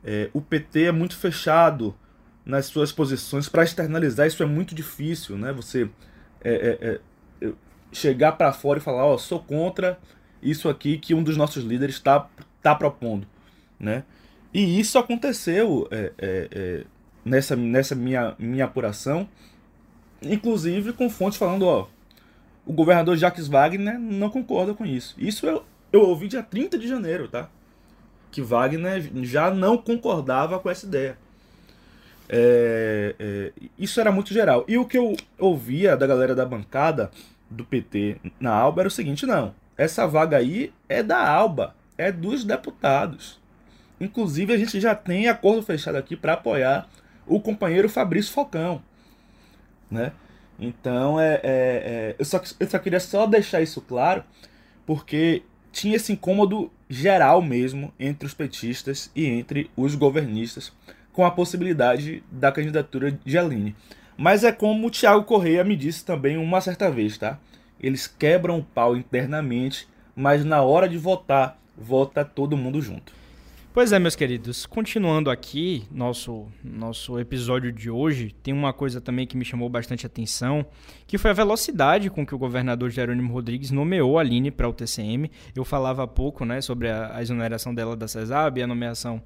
é, 0.03 0.29
o 0.33 0.41
PT 0.41 0.85
é 0.85 0.93
muito 0.93 1.17
fechado 1.17 1.95
nas 2.45 2.67
suas 2.67 2.91
posições 2.93 3.49
para 3.49 3.63
externalizar 3.63 4.27
isso 4.27 4.43
é 4.43 4.47
muito 4.47 4.75
difícil, 4.75 5.37
né? 5.39 5.53
Você 5.53 5.89
é, 6.43 7.01
é, 7.41 7.53
chegar 7.93 8.33
para 8.33 8.53
fora 8.53 8.79
e 8.79 8.83
falar, 8.83 9.05
ó, 9.05 9.15
oh, 9.15 9.19
sou 9.19 9.39
contra 9.39 9.99
isso 10.43 10.69
aqui 10.69 10.99
que 10.99 11.15
um 11.15 11.23
dos 11.23 11.37
nossos 11.37 11.65
líderes 11.65 11.95
está 11.95 12.29
tá 12.61 12.75
propondo, 12.75 13.27
né? 13.79 14.03
E 14.53 14.79
isso 14.79 14.99
aconteceu 14.99 15.89
nessa, 17.25 17.57
nessa 17.57 17.95
minha, 17.95 18.35
minha 18.39 18.65
apuração 18.65 19.29
inclusive 20.25 20.93
com 20.93 21.09
fontes 21.11 21.39
falando, 21.39 21.67
ó, 21.67 21.87
o 22.67 22.73
governador 22.73 23.17
Jacques 23.17 23.47
Wagner 23.47 23.99
não 23.99 24.31
concorda 24.31 24.75
com 24.75 24.85
isso. 24.85 25.15
Isso 25.19 25.47
eu, 25.47 25.65
eu 25.93 26.01
ouvi 26.03 26.29
dia 26.29 26.43
30 26.43 26.79
de 26.79 26.89
janeiro, 26.89 27.29
tá? 27.29 27.49
Que 28.31 28.43
Wagner 28.43 29.11
já 29.23 29.51
não 29.51 29.77
concordava 29.77 30.59
com 30.59 30.71
essa 30.71 30.87
ideia. 30.87 31.19
É, 32.29 33.15
é, 33.19 33.53
isso 33.79 34.01
era 34.01 34.11
muito 34.11 34.33
geral. 34.33 34.65
E 34.67 34.79
o 34.79 34.87
que 34.87 34.97
eu 34.97 35.15
ouvia 35.39 35.97
da 35.97 36.07
galera 36.07 36.35
da 36.35 36.47
bancada 36.47 37.11
do 37.51 37.65
PT 37.65 38.17
na 38.41 38.53
Alba 38.53 38.83
era 38.83 38.89
o 38.89 38.91
seguinte: 38.91 39.27
não, 39.27 39.55
essa 39.77 40.07
vaga 40.07 40.39
aí 40.39 40.73
é 40.89 41.03
da 41.03 41.29
Alba, 41.29 41.75
é 41.99 42.11
dos 42.11 42.45
deputados. 42.45 43.39
Inclusive, 44.01 44.53
a 44.53 44.57
gente 44.57 44.81
já 44.81 44.95
tem 44.95 45.29
acordo 45.29 45.63
fechado 45.63 45.97
aqui 45.97 46.17
para 46.17 46.33
apoiar 46.33 46.89
o 47.27 47.41
companheiro 47.41 47.89
Fabrício 47.89 48.33
Falcão 48.33 48.83
né? 49.91 50.13
Então, 50.59 51.19
é, 51.19 51.35
é, 51.35 51.41
é, 51.45 52.17
eu, 52.19 52.25
só, 52.25 52.41
eu 52.61 52.69
só 52.69 52.79
queria 52.79 53.01
só 53.01 53.27
deixar 53.27 53.61
isso 53.61 53.81
claro, 53.81 54.23
porque 54.87 55.43
tinha 55.73 55.97
esse 55.97 56.13
incômodo 56.13 56.71
geral 56.89 57.43
mesmo 57.43 57.93
entre 57.99 58.27
os 58.27 58.35
petistas 58.35 59.11
e 59.15 59.27
entre 59.27 59.71
os 59.77 59.95
governistas 59.95 60.73
com 61.13 61.25
a 61.25 61.31
possibilidade 61.31 62.23
da 62.31 62.53
candidatura 62.53 63.13
de 63.25 63.39
Aline. 63.39 63.75
Mas 64.17 64.45
é 64.45 64.53
como 64.53 64.87
o 64.87 64.91
Thiago 64.91 65.25
Correia 65.25 65.65
me 65.65 65.77
disse 65.77 66.05
também 66.05 66.37
uma 66.37 66.61
certa 66.61 66.91
vez, 66.91 67.19
tá? 67.19 67.39
Eles 67.81 68.07
quebram 68.07 68.59
o 68.59 68.65
pau 68.65 68.97
internamente, 68.97 69.89
mas 70.15 70.45
na 70.45 70.63
hora 70.63 70.89
de 70.89 70.97
votar, 70.97 71.59
vota 71.77 72.25
todo 72.25 72.57
mundo 72.57 72.81
junto. 72.81 73.13
Pois 73.75 73.91
é, 73.91 73.99
meus 73.99 74.15
queridos, 74.15 74.67
continuando 74.67 75.29
aqui 75.29 75.83
nosso 75.91 76.47
nosso 76.63 77.19
episódio 77.19 77.73
de 77.73 77.91
hoje, 77.91 78.33
tem 78.41 78.55
uma 78.55 78.73
coisa 78.73 79.01
também 79.01 79.27
que 79.27 79.37
me 79.37 79.45
chamou 79.45 79.69
bastante 79.69 80.07
atenção, 80.07 80.65
que 81.09 81.19
foi 81.19 81.33
a 81.33 81.35
velocidade 81.35 82.09
com 82.09 82.25
que 82.25 82.33
o 82.33 82.39
governador 82.39 82.89
Jerônimo 82.89 83.33
Rodrigues 83.33 83.73
nomeou 83.73 84.17
a 84.17 84.21
Aline 84.21 84.53
para 84.53 84.69
o 84.69 84.73
TCM. 84.73 85.29
Eu 85.57 85.65
falava 85.65 86.05
há 86.05 86.07
pouco, 86.07 86.45
né, 86.45 86.61
sobre 86.61 86.89
a, 86.89 87.17
a 87.17 87.21
exoneração 87.21 87.75
dela 87.75 87.97
da 87.97 88.07
CESAB 88.07 88.63
a 88.63 88.67
nomeação 88.69 89.21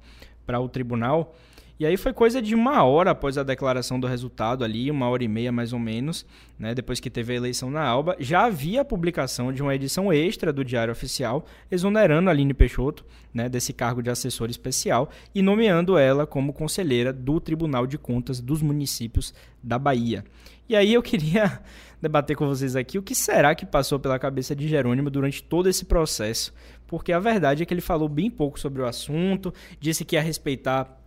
para 0.47 0.59
o 0.59 0.67
tribunal. 0.67 1.35
E 1.79 1.85
aí 1.85 1.95
foi 1.95 2.11
coisa 2.11 2.41
de 2.41 2.53
uma 2.53 2.83
hora 2.83 3.11
após 3.11 3.37
a 3.37 3.43
declaração 3.43 3.97
do 3.97 4.05
resultado 4.05 4.65
ali, 4.65 4.91
uma 4.91 5.07
hora 5.07 5.23
e 5.23 5.29
meia 5.29 5.49
mais 5.49 5.71
ou 5.71 5.79
menos, 5.79 6.25
né, 6.59 6.75
depois 6.75 6.99
que 6.99 7.09
teve 7.09 7.31
a 7.31 7.37
eleição 7.37 7.71
na 7.71 7.81
Alba, 7.81 8.17
já 8.19 8.43
havia 8.43 8.81
a 8.81 8.85
publicação 8.85 9.53
de 9.53 9.61
uma 9.61 9.73
edição 9.73 10.11
extra 10.11 10.51
do 10.51 10.65
Diário 10.65 10.91
Oficial, 10.91 11.45
exonerando 11.71 12.29
Aline 12.29 12.53
Peixoto 12.53 13.05
né, 13.33 13.47
desse 13.47 13.71
cargo 13.71 14.03
de 14.03 14.09
assessor 14.09 14.49
especial 14.49 15.09
e 15.33 15.41
nomeando 15.41 15.97
ela 15.97 16.27
como 16.27 16.51
conselheira 16.51 17.13
do 17.13 17.39
Tribunal 17.39 17.87
de 17.87 17.97
Contas 17.97 18.41
dos 18.41 18.61
Municípios 18.61 19.33
da 19.63 19.79
Bahia. 19.79 20.25
E 20.67 20.75
aí 20.75 20.93
eu 20.93 21.01
queria 21.01 21.61
debater 22.01 22.35
com 22.35 22.45
vocês 22.45 22.75
aqui 22.75 22.99
o 22.99 23.01
que 23.01 23.15
será 23.15 23.55
que 23.55 23.65
passou 23.65 23.97
pela 23.97 24.19
cabeça 24.19 24.53
de 24.53 24.67
Jerônimo 24.67 25.09
durante 25.09 25.41
todo 25.41 25.69
esse 25.69 25.85
processo, 25.85 26.53
porque 26.87 27.13
a 27.13 27.19
verdade 27.19 27.63
é 27.63 27.65
que 27.65 27.73
ele 27.73 27.79
falou 27.79 28.09
bem 28.09 28.29
pouco 28.29 28.59
sobre 28.59 28.81
o 28.81 28.85
assunto, 28.85 29.53
disse 29.79 30.03
que 30.03 30.17
ia 30.17 30.21
respeitar 30.21 30.98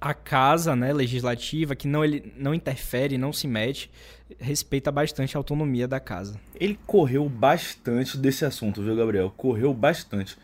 a 0.00 0.14
casa 0.14 0.76
né, 0.76 0.92
legislativa, 0.92 1.74
que 1.74 1.88
não, 1.88 2.04
ele 2.04 2.32
não 2.36 2.54
interfere, 2.54 3.18
não 3.18 3.32
se 3.32 3.48
mete, 3.48 3.90
respeita 4.38 4.92
bastante 4.92 5.36
a 5.36 5.40
autonomia 5.40 5.88
da 5.88 5.98
casa. 5.98 6.38
Ele 6.54 6.78
correu 6.86 7.28
bastante 7.28 8.16
desse 8.16 8.44
assunto, 8.44 8.82
viu, 8.82 8.96
Gabriel? 8.96 9.32
Correu 9.36 9.72
bastante. 9.74 10.36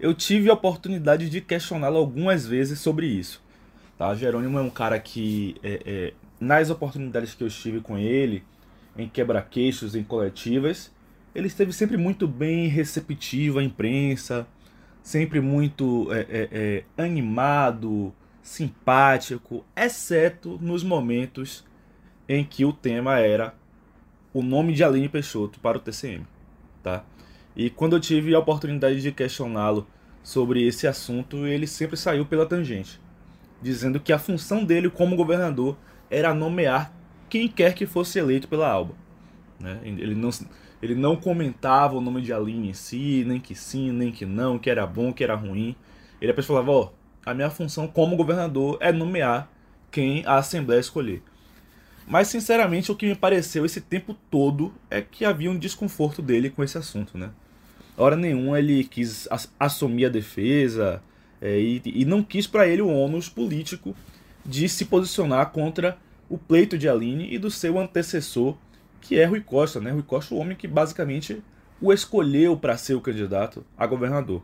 Eu 0.00 0.14
tive 0.14 0.50
a 0.50 0.54
oportunidade 0.54 1.28
de 1.28 1.40
questioná-lo 1.40 1.98
algumas 1.98 2.46
vezes 2.46 2.80
sobre 2.80 3.06
isso. 3.06 3.42
Tá? 3.98 4.14
Jerônimo 4.14 4.58
é 4.58 4.62
um 4.62 4.70
cara 4.70 4.98
que, 4.98 5.56
é, 5.62 5.82
é, 5.84 6.14
nas 6.40 6.70
oportunidades 6.70 7.34
que 7.34 7.42
eu 7.42 7.48
estive 7.48 7.80
com 7.80 7.98
ele, 7.98 8.42
em 8.96 9.08
quebra-queixos, 9.08 9.94
em 9.94 10.02
coletivas, 10.02 10.90
ele 11.34 11.46
esteve 11.46 11.72
sempre 11.72 11.96
muito 11.96 12.26
bem 12.26 12.68
receptivo 12.68 13.58
à 13.58 13.62
imprensa, 13.62 14.46
sempre 15.02 15.40
muito 15.40 16.08
é, 16.12 16.26
é, 16.28 16.84
é 16.96 17.02
animado, 17.02 18.12
simpático, 18.42 19.64
exceto 19.76 20.58
nos 20.60 20.82
momentos 20.82 21.64
em 22.28 22.44
que 22.44 22.64
o 22.64 22.72
tema 22.72 23.18
era 23.18 23.54
o 24.34 24.42
nome 24.42 24.72
de 24.72 24.82
Aline 24.82 25.08
Peixoto 25.08 25.60
para 25.60 25.78
o 25.78 25.80
TCM, 25.80 26.26
tá? 26.82 27.04
E 27.54 27.70
quando 27.70 27.96
eu 27.96 28.00
tive 28.00 28.34
a 28.34 28.38
oportunidade 28.38 29.00
de 29.00 29.12
questioná-lo 29.12 29.86
sobre 30.22 30.66
esse 30.66 30.86
assunto, 30.86 31.46
ele 31.46 31.66
sempre 31.66 31.96
saiu 31.96 32.24
pela 32.24 32.46
tangente, 32.46 33.00
dizendo 33.60 34.00
que 34.00 34.12
a 34.12 34.18
função 34.18 34.64
dele 34.64 34.88
como 34.88 35.16
governador 35.16 35.76
era 36.10 36.34
nomear 36.34 36.92
quem 37.28 37.48
quer 37.48 37.74
que 37.74 37.86
fosse 37.86 38.18
eleito 38.18 38.48
pela 38.48 38.68
Alba. 38.68 38.94
Né? 39.60 39.80
Ele, 39.84 40.14
não, 40.14 40.30
ele 40.82 40.94
não 40.94 41.16
comentava 41.16 41.96
o 41.96 42.00
nome 42.00 42.20
de 42.22 42.32
Aline 42.32 42.70
em 42.70 42.74
si, 42.74 43.24
nem 43.26 43.38
que 43.38 43.54
sim, 43.54 43.92
nem 43.92 44.10
que 44.10 44.26
não, 44.26 44.58
que 44.58 44.68
era 44.68 44.86
bom, 44.86 45.12
que 45.12 45.22
era 45.22 45.34
ruim. 45.34 45.76
Ele 46.20 46.30
apenas 46.30 46.46
falava, 46.46 46.70
ó, 46.70 46.82
oh, 46.82 46.90
a 47.24 47.34
minha 47.34 47.50
função 47.50 47.86
como 47.86 48.16
governador 48.16 48.78
é 48.80 48.92
nomear 48.92 49.50
quem 49.90 50.24
a 50.26 50.36
Assembleia 50.36 50.80
escolher. 50.80 51.22
Mas, 52.06 52.28
sinceramente, 52.28 52.90
o 52.90 52.96
que 52.96 53.06
me 53.06 53.14
pareceu 53.14 53.64
esse 53.64 53.80
tempo 53.80 54.16
todo 54.30 54.72
é 54.90 55.00
que 55.00 55.24
havia 55.24 55.50
um 55.50 55.58
desconforto 55.58 56.20
dele 56.20 56.50
com 56.50 56.62
esse 56.64 56.76
assunto, 56.76 57.16
né? 57.16 57.30
Hora 57.96 58.16
nenhuma 58.16 58.58
ele 58.58 58.84
quis 58.84 59.28
assumir 59.60 60.06
a 60.06 60.08
defesa 60.08 61.02
é, 61.40 61.58
e, 61.60 61.82
e, 61.84 62.04
não 62.04 62.22
quis 62.22 62.46
para 62.46 62.66
ele 62.66 62.80
o 62.80 62.88
ônus 62.88 63.28
político 63.28 63.94
de 64.44 64.68
se 64.68 64.86
posicionar 64.86 65.50
contra 65.50 65.98
o 66.28 66.38
pleito 66.38 66.78
de 66.78 66.88
Aline 66.88 67.32
e 67.32 67.38
do 67.38 67.50
seu 67.50 67.78
antecessor, 67.78 68.56
que 69.00 69.18
é 69.18 69.24
Rui 69.24 69.40
Costa, 69.40 69.80
né? 69.80 69.90
Rui 69.90 70.02
Costa, 70.02 70.34
o 70.34 70.38
homem 70.38 70.56
que 70.56 70.66
basicamente 70.66 71.42
o 71.80 71.92
escolheu 71.92 72.56
para 72.56 72.76
ser 72.76 72.94
o 72.94 73.00
candidato 73.00 73.64
a 73.76 73.86
governador. 73.86 74.42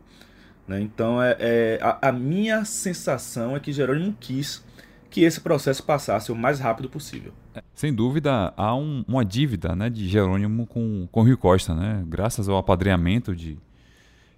Né? 0.69 0.81
Então, 0.81 1.21
é, 1.23 1.37
é 1.41 1.79
a, 1.83 2.09
a, 2.09 2.13
minha 2.13 2.65
sensação 2.65 3.57
é 3.57 3.61
que 3.61 3.73
Jerônimo 3.73 4.15
quis 4.21 4.63
que 5.11 5.23
esse 5.23 5.41
processo 5.41 5.83
passasse 5.83 6.31
o 6.31 6.37
mais 6.37 6.61
rápido 6.61 6.89
possível. 6.89 7.33
É, 7.55 7.63
sem 7.75 7.93
dúvida, 7.95 8.53
há 8.55 8.77
um, 8.77 9.03
uma 9.09 9.25
dívida 9.25 9.75
né, 9.75 9.89
de 9.89 10.07
Jerônimo 10.07 10.67
com, 10.67 11.09
com 11.11 11.23
Rio 11.23 11.39
Costa. 11.39 11.75
Né? 11.75 12.05
Graças 12.07 12.49
ao 12.49 12.59
apadreamento 12.59 13.35
de, 13.35 13.59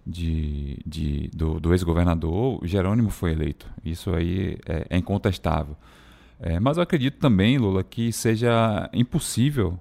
de, 0.07 0.79
de 0.87 1.31
do, 1.35 1.59
do 1.59 1.75
ex-governador, 1.75 2.61
Jerônimo 2.64 3.11
foi 3.11 3.33
eleito. 3.33 3.66
Isso 3.85 4.14
aí 4.14 4.57
é, 4.64 4.87
é 4.90 4.97
incontestável. 4.97 5.77
É, 6.38 6.59
mas 6.61 6.77
eu 6.77 6.83
acredito 6.83 7.19
também, 7.19 7.59
Lula, 7.59 7.83
que 7.83 8.12
seja 8.12 8.88
impossível 8.93 9.79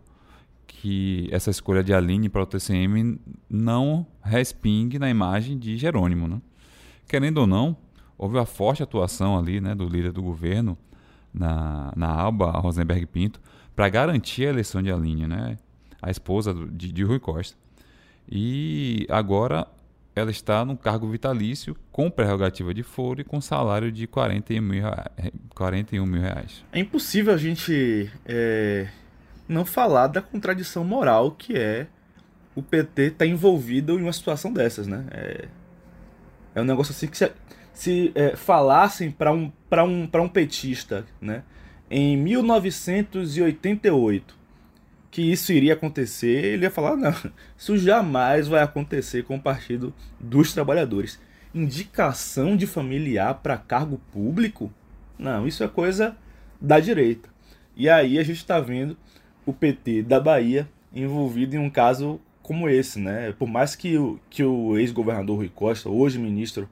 que 0.70 1.28
essa 1.32 1.50
escolha 1.50 1.84
de 1.84 1.94
Aline 1.94 2.30
para 2.30 2.44
o 2.44 2.46
TCM 2.46 3.20
não 3.50 4.06
respingue 4.24 5.00
na 5.00 5.10
imagem 5.10 5.58
de 5.58 5.76
Jerônimo. 5.76 6.28
Né? 6.28 6.40
Querendo 7.08 7.40
ou 7.40 7.48
não, 7.48 7.76
houve 8.16 8.38
uma 8.38 8.46
forte 8.46 8.84
atuação 8.84 9.38
ali 9.38 9.60
né, 9.60 9.74
do 9.74 9.90
líder 9.90 10.12
do 10.12 10.22
governo 10.22 10.78
na, 11.34 11.92
na 11.96 12.08
Alba, 12.08 12.52
Rosenberg 12.52 13.06
Pinto, 13.08 13.42
para 13.76 13.90
garantir 13.90 14.46
a 14.46 14.50
eleição 14.50 14.82
de 14.82 14.92
Aline, 14.92 15.28
né? 15.28 15.58
a 16.02 16.12
esposa 16.12 16.54
de, 16.54 16.92
de 16.92 17.04
Rui 17.04 17.20
Costa. 17.20 17.58
E 18.32 19.08
agora 19.10 19.68
ela 20.16 20.30
está 20.30 20.64
num 20.64 20.76
cargo 20.76 21.10
vitalício 21.10 21.76
com 21.92 22.12
prerrogativa 22.12 22.74
de 22.74 22.84
foro 22.84 23.22
e 23.22 23.24
com 23.24 23.42
salário 23.42 23.92
de 23.92 24.06
41 24.06 24.62
mil, 24.62 24.84
41 25.56 26.06
mil 26.06 26.22
reais. 26.22 26.64
É 26.72 26.80
impossível 26.80 27.34
a 27.34 27.38
gente 27.38 28.12
é, 28.26 28.88
não 29.50 29.66
falar 29.66 30.08
da 30.08 30.22
contradição 30.22 30.86
moral 30.86 31.32
que 31.32 31.58
é 31.58 31.88
o 32.56 32.62
PT 32.62 33.02
estar 33.04 33.18
tá 33.18 33.26
envolvido 33.26 34.00
em 34.00 34.04
uma 34.04 34.14
situação 34.14 34.54
dessas, 34.54 34.86
né? 34.86 35.08
É, 35.12 35.48
é 36.56 36.62
um 36.62 36.66
negócio 36.66 36.92
assim 36.92 37.08
que 37.08 37.18
se, 37.18 37.32
se 37.74 38.12
é, 38.14 38.36
falassem 38.36 39.10
para 39.10 39.34
um, 39.34 39.52
um, 39.72 40.10
um 40.22 40.30
petista, 40.30 41.04
né? 41.20 41.42
Em 41.90 42.16
1988 42.16 44.38
que 45.12 45.24
isso 45.24 45.52
iria 45.52 45.74
acontecer, 45.74 46.46
ele 46.46 46.66
ia 46.66 46.72
falar: 46.72 46.96
não, 46.96 47.14
isso 47.58 47.78
jamais 47.78 48.48
vai 48.48 48.62
acontecer 48.62 49.24
com 49.24 49.36
o 49.36 49.42
Partido 49.42 49.94
dos 50.20 50.54
Trabalhadores. 50.54 51.20
Indicação 51.54 52.56
de 52.56 52.68
familiar 52.68 53.36
para 53.36 53.58
cargo 53.58 54.00
público? 54.12 54.72
Não, 55.18 55.48
isso 55.48 55.64
é 55.64 55.68
coisa 55.68 56.16
da 56.62 56.80
direita. 56.80 57.28
E 57.76 57.90
aí 57.90 58.20
a 58.20 58.24
gente 58.24 58.38
está 58.38 58.60
vendo 58.60 58.96
o 59.50 59.54
PT 59.54 60.04
da 60.04 60.20
Bahia 60.20 60.70
envolvido 60.94 61.56
em 61.56 61.60
um 61.60 61.70
caso 61.70 62.20
como 62.42 62.70
esse, 62.70 63.00
né? 63.00 63.34
Por 63.38 63.48
mais 63.48 63.76
que 63.76 63.98
o, 63.98 64.20
que 64.30 64.44
o 64.44 64.78
ex-governador 64.78 65.38
Rui 65.38 65.50
Costa, 65.50 65.90
hoje 65.90 66.18
ministro 66.18 66.70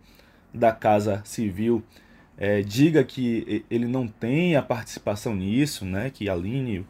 da 0.54 0.72
Casa 0.72 1.22
Civil, 1.24 1.84
é, 2.38 2.62
diga 2.62 3.04
que 3.04 3.66
ele 3.70 3.86
não 3.86 4.08
tem 4.08 4.56
a 4.56 4.62
participação 4.62 5.36
nisso, 5.36 5.86
né? 5.86 6.10
Que 6.10 6.30
Aline 6.30 6.86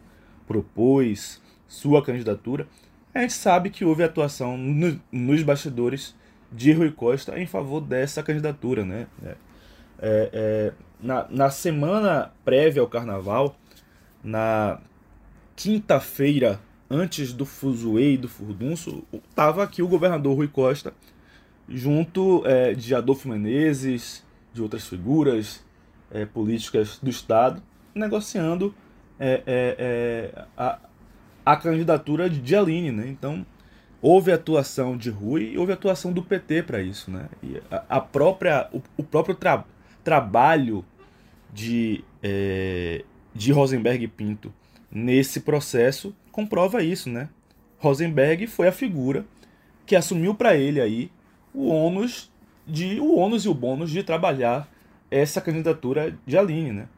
propôs 0.46 1.40
sua 1.66 2.02
candidatura, 2.02 2.66
a 3.14 3.20
gente 3.20 3.32
sabe 3.32 3.70
que 3.70 3.84
houve 3.84 4.02
atuação 4.02 4.56
no, 4.56 5.00
nos 5.10 5.42
bastidores 5.42 6.14
de 6.52 6.72
Rui 6.72 6.90
Costa 6.90 7.38
em 7.38 7.46
favor 7.46 7.80
dessa 7.80 8.22
candidatura. 8.22 8.84
Né? 8.84 9.06
É, 9.22 9.28
é, 9.28 9.36
é, 10.32 10.72
na, 11.00 11.26
na 11.28 11.50
semana 11.50 12.32
prévia 12.44 12.80
ao 12.80 12.88
carnaval, 12.88 13.56
na 14.22 14.80
quinta-feira, 15.58 16.60
antes 16.88 17.32
do 17.32 17.44
Fuzuê 17.44 18.12
e 18.12 18.16
do 18.16 18.28
Furdunço, 18.28 19.02
estava 19.12 19.64
aqui 19.64 19.82
o 19.82 19.88
governador 19.88 20.36
Rui 20.36 20.46
Costa, 20.46 20.94
junto 21.68 22.44
é, 22.46 22.74
de 22.74 22.94
Adolfo 22.94 23.28
Menezes, 23.28 24.24
de 24.54 24.62
outras 24.62 24.86
figuras 24.86 25.64
é, 26.12 26.24
políticas 26.24 27.00
do 27.02 27.10
Estado, 27.10 27.60
negociando 27.92 28.72
é, 29.18 29.42
é, 29.44 29.76
é, 30.36 30.44
a, 30.56 30.78
a 31.44 31.56
candidatura 31.56 32.30
de 32.30 32.54
Aline, 32.54 32.92
né? 32.92 33.08
Então, 33.08 33.44
houve 34.00 34.30
atuação 34.30 34.96
de 34.96 35.10
Rui 35.10 35.54
e 35.54 35.58
houve 35.58 35.72
atuação 35.72 36.12
do 36.12 36.22
PT 36.22 36.62
para 36.62 36.80
isso, 36.80 37.10
né? 37.10 37.28
E 37.42 37.60
a, 37.68 37.96
a 37.96 38.00
própria, 38.00 38.68
o, 38.72 38.80
o 38.96 39.02
próprio 39.02 39.34
tra, 39.34 39.64
trabalho 40.04 40.84
de, 41.52 42.04
é, 42.22 43.04
de 43.34 43.50
Rosenberg 43.50 44.06
Pinto 44.06 44.54
nesse 44.90 45.40
processo 45.40 46.14
comprova 46.32 46.82
isso, 46.82 47.08
né? 47.10 47.28
Rosenberg 47.78 48.46
foi 48.46 48.68
a 48.68 48.72
figura 48.72 49.24
que 49.86 49.96
assumiu 49.96 50.34
para 50.34 50.56
ele 50.56 50.80
aí 50.80 51.10
o 51.54 51.68
ônus 51.68 52.30
de 52.66 53.00
o 53.00 53.16
ônus 53.16 53.44
e 53.44 53.48
o 53.48 53.54
bônus 53.54 53.90
de 53.90 54.02
trabalhar 54.02 54.68
essa 55.10 55.40
candidatura 55.40 56.16
de 56.26 56.36
Aline, 56.36 56.72
né? 56.72 56.88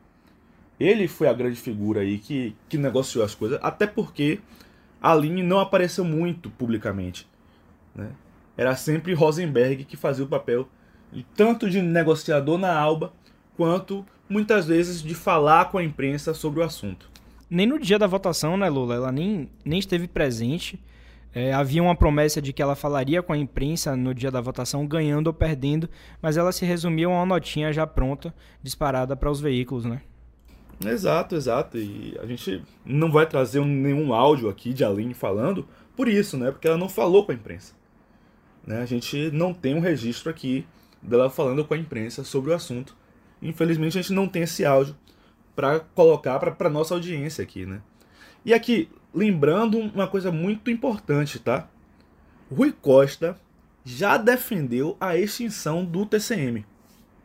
Ele 0.79 1.07
foi 1.07 1.29
a 1.29 1.33
grande 1.33 1.57
figura 1.57 2.01
aí 2.01 2.19
que, 2.19 2.57
que 2.69 2.79
negociou 2.79 3.25
as 3.25 3.35
coisas, 3.35 3.59
até 3.63 3.87
porque 3.87 4.41
Aline 5.01 5.43
não 5.43 5.61
apareceu 5.61 6.05
muito 6.05 6.49
publicamente. 6.51 7.29
Né? 7.95 8.11
Era 8.57 8.75
sempre 8.75 9.13
Rosenberg 9.13 9.85
que 9.85 9.97
fazia 9.97 10.25
o 10.25 10.29
papel 10.29 10.67
tanto 11.37 11.69
de 11.69 11.83
negociador 11.83 12.57
na 12.57 12.73
Alba, 12.73 13.13
quanto 13.57 14.07
muitas 14.29 14.67
vezes 14.67 15.03
de 15.03 15.15
falar 15.15 15.71
com 15.71 15.79
a 15.79 15.85
imprensa 15.85 16.33
sobre 16.33 16.61
o 16.61 16.63
assunto. 16.63 17.10
Nem 17.51 17.67
no 17.67 17.79
dia 17.79 17.99
da 17.99 18.07
votação, 18.07 18.57
né, 18.57 18.69
Lula? 18.69 18.95
Ela 18.95 19.11
nem, 19.11 19.51
nem 19.65 19.81
esteve 19.81 20.07
presente. 20.07 20.81
É, 21.35 21.53
havia 21.53 21.83
uma 21.83 21.97
promessa 21.97 22.41
de 22.41 22.53
que 22.53 22.63
ela 22.63 22.77
falaria 22.77 23.23
com 23.23 23.33
a 23.33 23.37
imprensa 23.37 23.97
no 23.97 24.15
dia 24.15 24.31
da 24.31 24.41
votação, 24.41 24.87
ganhando 24.87 25.27
ou 25.29 25.33
perdendo, 25.33 25.89
mas 26.23 26.37
ela 26.37 26.53
se 26.53 26.65
resumiu 26.65 27.11
a 27.11 27.15
uma 27.15 27.27
notinha 27.27 27.73
já 27.73 27.87
pronta, 27.87 28.35
disparada 28.63 29.17
para 29.17 29.31
os 29.31 29.41
veículos, 29.41 29.85
né? 29.85 30.01
Exato, 30.85 31.35
exato. 31.35 31.77
E 31.77 32.17
a 32.21 32.27
gente 32.27 32.63
não 32.85 33.13
vai 33.13 33.27
trazer 33.27 33.65
nenhum 33.65 34.15
áudio 34.15 34.49
aqui 34.49 34.73
de 34.73 34.85
Aline 34.85 35.15
falando 35.15 35.67
por 35.97 36.09
isso, 36.09 36.37
né? 36.37 36.51
Porque 36.51 36.67
ela 36.67 36.79
não 36.79 36.89
falou 36.89 37.25
com 37.25 37.33
a 37.33 37.35
imprensa. 37.35 37.75
Né? 38.67 38.81
A 38.81 38.87
gente 38.87 39.31
não 39.31 39.53
tem 39.53 39.75
um 39.75 39.81
registro 39.81 40.31
aqui 40.31 40.67
dela 41.03 41.29
falando 41.29 41.65
com 41.65 41.75
a 41.75 41.79
imprensa 41.79 42.25
sobre 42.25 42.51
o 42.51 42.55
assunto. 42.55 42.97
Infelizmente 43.43 43.99
a 43.99 44.03
gente 44.03 44.13
não 44.13 44.29
tem 44.29 44.43
esse 44.43 44.65
áudio 44.65 44.95
para 45.61 45.81
colocar 45.95 46.39
para 46.39 46.71
nossa 46.71 46.95
audiência 46.95 47.43
aqui, 47.43 47.67
né? 47.67 47.83
E 48.47 48.55
aqui, 48.55 48.89
lembrando 49.13 49.79
uma 49.79 50.09
coisa 50.09 50.33
muito 50.33 50.71
importante, 50.71 51.39
tá? 51.39 51.69
Rui 52.51 52.73
Costa 52.73 53.39
já 53.85 54.17
defendeu 54.17 54.97
a 54.99 55.19
extinção 55.19 55.85
do 55.85 56.07
TCM. 56.07 56.65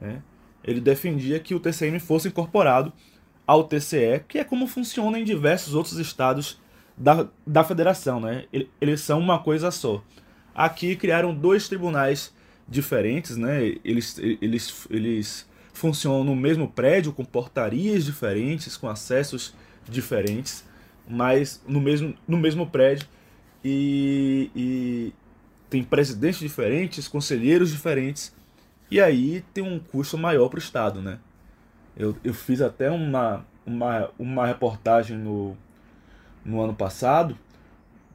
Né? 0.02 0.22
Ele 0.66 0.82
defendia 0.82 1.40
que 1.40 1.56
o 1.56 1.62
TCM 1.62 1.98
fosse 1.98 2.28
incorporado 2.28 2.92
ao 3.48 3.64
TCE, 3.64 4.26
que 4.28 4.40
é 4.40 4.44
como 4.44 4.68
funciona 4.68 5.18
em 5.18 5.24
diversos 5.24 5.74
outros 5.74 5.98
estados 5.98 6.60
da, 6.98 7.30
da 7.48 7.64
federação, 7.64 8.20
né? 8.20 8.46
Eles 8.82 9.00
são 9.00 9.20
uma 9.20 9.40
coisa 9.40 9.72
só. 9.72 10.04
Aqui 10.54 10.98
criaram 10.98 11.34
dois 11.34 11.70
tribunais 11.70 12.34
diferentes, 12.68 13.38
né? 13.38 13.64
Eles, 13.84 14.18
eles, 14.18 14.88
eles 14.90 15.48
funcionam 15.76 16.24
no 16.24 16.36
mesmo 16.36 16.68
prédio, 16.68 17.14
com 17.14 17.24
portarias 17.24 18.06
diferentes, 18.06 18.76
com 18.76 18.88
acessos 18.88 19.54
diferentes, 19.88 20.66
mas 21.08 21.62
no 21.68 21.80
mesmo, 21.80 22.16
no 22.28 22.38
mesmo 22.38 22.66
prédio. 22.68 23.08
E, 23.64 24.50
e 24.56 25.14
tem 25.70 25.84
presidentes 25.84 26.40
diferentes, 26.40 27.08
conselheiros 27.08 27.72
diferentes, 27.72 28.34
e 28.90 29.02
aí 29.02 29.44
tem 29.54 29.64
um 29.64 29.80
custo 29.80 30.18
maior 30.18 30.50
para 30.50 30.58
o 30.58 30.62
Estado, 30.62 31.02
né? 31.02 31.20
Eu, 31.98 32.16
eu 32.24 32.34
fiz 32.34 32.62
até 32.62 32.90
uma, 32.90 33.46
uma, 33.66 34.10
uma 34.18 34.46
reportagem 34.46 35.18
no, 35.18 35.58
no 36.44 36.62
ano 36.62 36.74
passado 36.74 37.38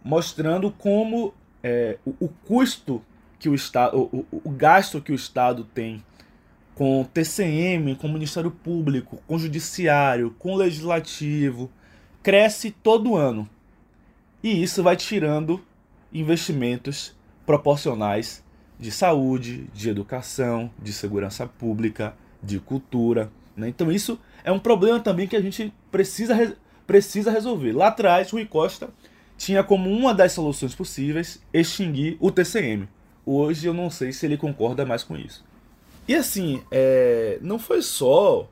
mostrando 0.03 0.71
como 0.71 1.35
é, 1.63 1.99
o, 2.05 2.15
o, 2.21 2.29
custo 2.29 3.03
que 3.39 3.49
o 3.49 3.55
Estado, 3.55 3.99
o, 3.99 4.27
o, 4.31 4.51
gasto 4.51 5.01
que 5.01 5.13
o 5.13 5.15
Estado 5.15 5.65
tem 5.65 6.03
com 6.81 7.05
TCM, 7.05 7.95
com 7.95 8.09
Ministério 8.09 8.51
Público, 8.51 9.23
com 9.27 9.39
Judiciário, 9.39 10.35
com 10.39 10.55
Legislativo, 10.57 11.71
cresce 12.23 12.71
todo 12.71 13.17
ano. 13.17 13.47
E 14.43 14.63
isso 14.63 14.83
vai 14.83 14.97
tirando 14.97 15.63
investimentos 16.11 17.15
proporcionais 17.45 18.43
de 18.79 18.91
saúde, 18.91 19.67
de 19.75 19.91
educação, 19.91 20.71
de 20.83 20.91
segurança 20.91 21.47
pública, 21.47 22.15
de 22.43 22.59
cultura. 22.59 23.31
Né? 23.55 23.69
Então 23.69 23.93
isso 23.93 24.19
é 24.43 24.51
um 24.51 24.59
problema 24.59 24.99
também 25.01 25.29
que 25.29 25.37
a 25.37 25.43
gente 25.43 25.71
precisa, 25.93 26.57
precisa 26.87 27.31
resolver. 27.31 27.73
Lá 27.73 27.89
atrás, 27.89 28.31
Rui 28.31 28.47
Costa 28.47 28.89
tinha 29.37 29.63
como 29.63 29.91
uma 29.91 30.15
das 30.15 30.33
soluções 30.33 30.75
possíveis 30.75 31.43
extinguir 31.53 32.17
o 32.19 32.31
TCM. 32.31 32.89
Hoje 33.27 33.67
eu 33.67 33.75
não 33.75 33.91
sei 33.91 34.15
se 34.15 34.25
ele 34.25 34.39
concorda 34.39 34.87
mais 34.87 35.05
com 35.05 35.15
isso. 35.15 35.45
E 36.09 36.15
assim, 36.15 36.63
é, 36.71 37.39
não 37.41 37.59
foi 37.59 37.83
só 37.83 38.49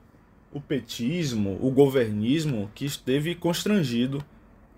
o 0.51 0.59
petismo, 0.59 1.57
o 1.61 1.69
governismo 1.69 2.71
que 2.73 2.85
esteve 2.85 3.35
constrangido 3.35 4.23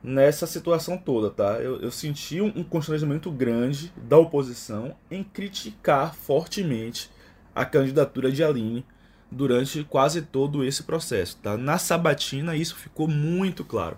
nessa 0.03 0.47
situação 0.47 0.97
toda, 0.97 1.30
tá? 1.30 1.59
Eu, 1.59 1.80
eu 1.80 1.91
senti 1.91 2.41
um, 2.41 2.51
um 2.55 2.63
constrangimento 2.63 3.32
grande 3.32 3.93
da 3.97 4.17
oposição 4.17 4.95
em 5.09 5.24
criticar 5.24 6.15
fortemente 6.15 7.09
a 7.53 7.65
candidatura 7.65 8.32
de 8.32 8.43
Aline 8.43 8.86
durante 9.30 9.84
quase 9.84 10.22
todo 10.22 10.63
esse 10.63 10.84
processo. 10.84 11.38
Tá? 11.41 11.57
Na 11.57 11.78
sabatina 11.78 12.55
isso 12.55 12.76
ficou 12.76 13.07
muito 13.07 13.63
claro. 13.63 13.97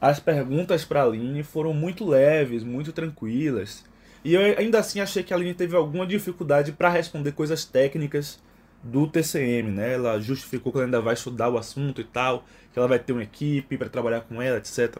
As 0.00 0.20
perguntas 0.20 0.84
para 0.84 1.02
Aline 1.02 1.42
foram 1.42 1.72
muito 1.72 2.04
leves, 2.04 2.62
muito 2.62 2.92
tranquilas. 2.92 3.84
E 4.24 4.34
eu 4.34 4.40
ainda 4.58 4.78
assim 4.78 5.00
achei 5.00 5.22
que 5.22 5.32
a 5.32 5.36
Aline 5.36 5.54
teve 5.54 5.76
alguma 5.76 6.06
dificuldade 6.06 6.72
para 6.72 6.88
responder 6.88 7.32
coisas 7.32 7.64
técnicas 7.64 8.40
do 8.82 9.06
TCM, 9.06 9.70
né? 9.70 9.94
Ela 9.94 10.20
justificou 10.20 10.72
que 10.72 10.78
ela 10.78 10.86
ainda 10.86 11.00
vai 11.00 11.14
estudar 11.14 11.48
o 11.48 11.58
assunto 11.58 12.00
e 12.00 12.04
tal, 12.04 12.44
que 12.72 12.78
ela 12.78 12.88
vai 12.88 12.98
ter 12.98 13.12
uma 13.12 13.22
equipe 13.22 13.76
para 13.76 13.88
trabalhar 13.88 14.22
com 14.22 14.40
ela, 14.40 14.58
etc. 14.58 14.96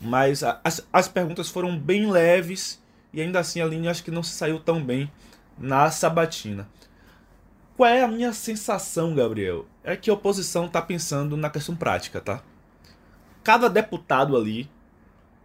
mas 0.00 0.42
as, 0.42 0.86
as 0.92 1.08
perguntas 1.08 1.48
foram 1.48 1.78
bem 1.78 2.10
leves 2.10 2.82
e 3.12 3.20
ainda 3.20 3.40
assim 3.40 3.60
a 3.60 3.66
linha 3.66 3.90
acho 3.90 4.04
que 4.04 4.10
não 4.10 4.22
se 4.22 4.32
saiu 4.32 4.58
tão 4.60 4.82
bem 4.82 5.10
na 5.58 5.90
sabatina. 5.90 6.68
Qual 7.76 7.88
é 7.88 8.02
a 8.02 8.08
minha 8.08 8.32
sensação, 8.32 9.14
Gabriel? 9.14 9.66
É 9.82 9.96
que 9.96 10.10
a 10.10 10.14
oposição 10.14 10.66
está 10.66 10.82
pensando 10.82 11.36
na 11.36 11.48
questão 11.48 11.74
prática, 11.74 12.20
tá? 12.20 12.42
Cada 13.42 13.68
deputado 13.68 14.36
ali 14.36 14.68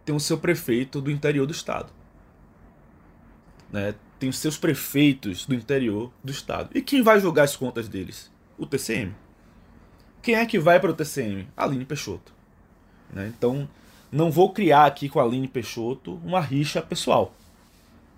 tem 0.04 0.14
o 0.14 0.20
seu 0.20 0.38
prefeito 0.38 1.00
do 1.00 1.10
interior 1.10 1.46
do 1.46 1.52
estado. 1.52 1.92
Né? 3.72 3.94
Tem 4.18 4.28
os 4.28 4.38
seus 4.38 4.56
prefeitos 4.56 5.46
do 5.46 5.54
interior 5.54 6.10
do 6.22 6.30
estado. 6.30 6.70
E 6.74 6.80
quem 6.80 7.02
vai 7.02 7.20
julgar 7.20 7.44
as 7.44 7.56
contas 7.56 7.88
deles? 7.88 8.30
O 8.58 8.66
TCM. 8.66 9.14
Quem 10.22 10.34
é 10.34 10.46
que 10.46 10.58
vai 10.58 10.80
para 10.80 10.90
o 10.90 10.94
TCM? 10.94 11.46
Aline 11.56 11.84
Peixoto. 11.84 12.32
Né? 13.12 13.32
Então, 13.36 13.68
não 14.10 14.30
vou 14.30 14.52
criar 14.52 14.86
aqui 14.86 15.08
com 15.08 15.20
a 15.20 15.22
Aline 15.22 15.48
Peixoto 15.48 16.20
uma 16.24 16.40
rixa 16.40 16.80
pessoal. 16.80 17.34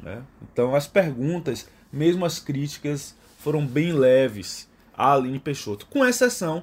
Né? 0.03 0.23
Então, 0.43 0.75
as 0.75 0.87
perguntas, 0.87 1.69
mesmo 1.93 2.25
as 2.25 2.39
críticas, 2.39 3.15
foram 3.39 3.67
bem 3.67 3.93
leves 3.93 4.69
a 4.97 5.13
Aline 5.13 5.39
Peixoto, 5.39 5.87
com 5.87 6.05
exceção 6.05 6.63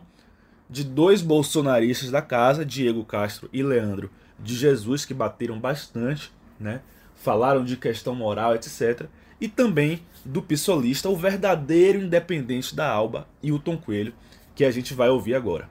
de 0.70 0.84
dois 0.84 1.22
bolsonaristas 1.22 2.12
da 2.12 2.22
casa, 2.22 2.66
Diego 2.66 3.04
Castro 3.04 3.50
e 3.54 3.62
Leandro 3.62 4.10
de 4.40 4.56
Jesus, 4.56 5.06
que 5.06 5.14
bateram 5.14 5.60
bastante, 5.60 6.32
né? 6.60 6.82
Falaram 7.26 7.66
de 7.66 7.76
questão 7.76 8.14
moral, 8.14 8.54
etc. 8.54 9.08
E 9.42 9.48
também 9.48 10.02
do 10.24 10.42
pissolista, 10.42 11.10
o 11.10 11.16
verdadeiro 11.18 12.00
independente 12.00 12.76
da 12.76 12.88
Alba, 12.88 13.28
Hilton 13.42 13.78
Coelho, 13.78 14.14
que 14.54 14.64
a 14.64 14.72
gente 14.72 14.94
vai 14.94 15.10
ouvir 15.10 15.34
agora. 15.36 15.68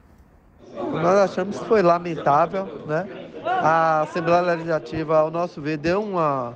Nós 0.74 1.30
achamos 1.30 1.58
que 1.58 1.64
foi 1.66 1.80
lamentável, 1.80 2.66
né? 2.86 3.06
A 3.44 4.02
Assembleia 4.02 4.42
Legislativa, 4.42 5.18
ao 5.18 5.30
nosso 5.30 5.60
ver, 5.62 5.76
deu 5.76 6.02
uma, 6.02 6.54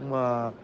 uma, 0.00 0.54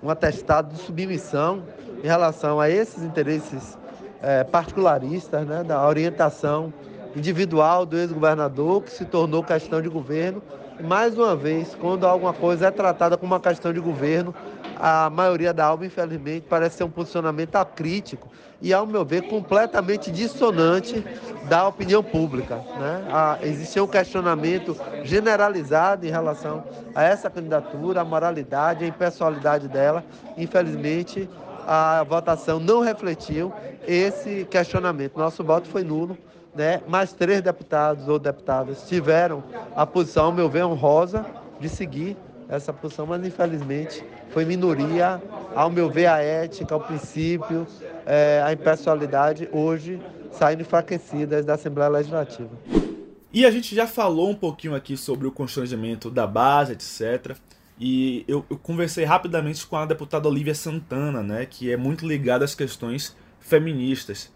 um 0.00 0.08
atestado 0.08 0.72
de 0.72 0.80
submissão 0.80 1.64
em 2.02 2.06
relação 2.06 2.60
a 2.60 2.70
esses 2.70 3.02
interesses 3.02 3.76
é, 4.22 4.44
particularistas, 4.44 5.44
né? 5.46 5.64
Da 5.64 5.84
orientação 5.86 6.72
individual 7.16 7.84
do 7.84 7.98
ex-governador, 7.98 8.82
que 8.82 8.90
se 8.90 9.04
tornou 9.04 9.42
questão 9.42 9.82
de 9.82 9.88
governo. 9.88 10.40
Mais 10.82 11.16
uma 11.16 11.36
vez, 11.36 11.74
quando 11.74 12.06
alguma 12.06 12.32
coisa 12.32 12.68
é 12.68 12.70
tratada 12.70 13.16
como 13.16 13.32
uma 13.32 13.40
questão 13.40 13.72
de 13.72 13.80
governo, 13.80 14.34
a 14.76 15.10
maioria 15.10 15.52
da 15.52 15.66
alma, 15.66 15.84
infelizmente, 15.84 16.46
parece 16.48 16.78
ser 16.78 16.84
um 16.84 16.90
posicionamento 16.90 17.56
acrítico 17.56 18.28
e, 18.62 18.72
ao 18.72 18.86
meu 18.86 19.04
ver, 19.04 19.22
completamente 19.22 20.10
dissonante 20.10 21.04
da 21.48 21.68
opinião 21.68 22.02
pública. 22.02 22.56
Né? 22.56 23.08
Ah, 23.10 23.38
existia 23.42 23.84
um 23.84 23.86
questionamento 23.86 24.76
generalizado 25.04 26.06
em 26.06 26.10
relação 26.10 26.64
a 26.94 27.02
essa 27.02 27.28
candidatura, 27.28 28.00
a 28.00 28.04
moralidade, 28.04 28.84
a 28.84 28.88
impessoalidade 28.88 29.68
dela. 29.68 30.02
Infelizmente, 30.36 31.28
a 31.66 32.02
votação 32.04 32.58
não 32.58 32.80
refletiu 32.80 33.52
esse 33.86 34.46
questionamento. 34.50 35.18
Nosso 35.18 35.44
voto 35.44 35.68
foi 35.68 35.84
nulo 35.84 36.16
né, 36.54 36.80
mais 36.88 37.12
três 37.12 37.40
deputados 37.40 38.08
ou 38.08 38.18
deputadas 38.18 38.88
tiveram 38.88 39.42
a 39.74 39.86
posição, 39.86 40.26
ao 40.26 40.32
meu 40.32 40.48
ver, 40.48 40.64
honrosa 40.64 41.24
de 41.60 41.68
seguir 41.68 42.16
essa 42.48 42.72
posição, 42.72 43.06
mas 43.06 43.24
infelizmente 43.24 44.04
foi 44.30 44.44
minoria, 44.44 45.22
ao 45.54 45.70
meu 45.70 45.88
ver, 45.88 46.06
a 46.06 46.18
ética, 46.18 46.74
o 46.74 46.80
princípio, 46.80 47.66
é, 48.04 48.42
a 48.44 48.52
impessoalidade 48.52 49.48
hoje 49.52 50.00
saindo 50.32 50.62
enfraquecidas 50.62 51.44
da 51.44 51.54
Assembleia 51.54 51.88
Legislativa. 51.88 52.50
E 53.32 53.46
a 53.46 53.50
gente 53.50 53.74
já 53.74 53.86
falou 53.86 54.30
um 54.30 54.34
pouquinho 54.34 54.74
aqui 54.74 54.96
sobre 54.96 55.28
o 55.28 55.30
constrangimento 55.30 56.10
da 56.10 56.26
base, 56.26 56.72
etc. 56.72 57.36
E 57.78 58.24
eu, 58.26 58.44
eu 58.50 58.58
conversei 58.58 59.04
rapidamente 59.04 59.64
com 59.64 59.76
a 59.76 59.86
deputada 59.86 60.28
Olivia 60.28 60.54
Santana, 60.54 61.22
né, 61.22 61.46
que 61.46 61.70
é 61.72 61.76
muito 61.76 62.06
ligada 62.06 62.44
às 62.44 62.54
questões 62.54 63.16
feministas 63.38 64.30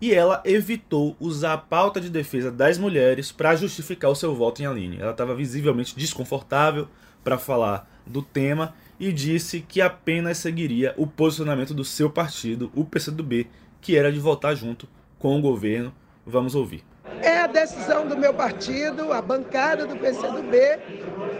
e 0.00 0.14
ela 0.14 0.42
evitou 0.44 1.16
usar 1.18 1.54
a 1.54 1.58
pauta 1.58 2.00
de 2.00 2.08
defesa 2.08 2.50
das 2.50 2.78
mulheres 2.78 3.32
para 3.32 3.56
justificar 3.56 4.10
o 4.10 4.14
seu 4.14 4.34
voto 4.34 4.62
em 4.62 4.66
Aline. 4.66 4.98
Ela 5.00 5.10
estava 5.10 5.34
visivelmente 5.34 5.96
desconfortável 5.96 6.88
para 7.24 7.38
falar 7.38 7.90
do 8.06 8.22
tema 8.22 8.74
e 8.98 9.12
disse 9.12 9.60
que 9.60 9.80
apenas 9.80 10.38
seguiria 10.38 10.94
o 10.96 11.06
posicionamento 11.06 11.74
do 11.74 11.84
seu 11.84 12.08
partido, 12.08 12.70
o 12.74 12.84
PCdoB, 12.84 13.48
que 13.80 13.96
era 13.96 14.12
de 14.12 14.18
votar 14.18 14.56
junto 14.56 14.88
com 15.18 15.36
o 15.38 15.42
governo. 15.42 15.92
Vamos 16.24 16.54
ouvir. 16.54 16.87
É 17.22 17.40
a 17.40 17.46
decisão 17.46 18.06
do 18.06 18.16
meu 18.16 18.32
partido, 18.32 19.12
a 19.12 19.20
bancada 19.20 19.86
do 19.86 19.96
PCdoB 19.96 20.58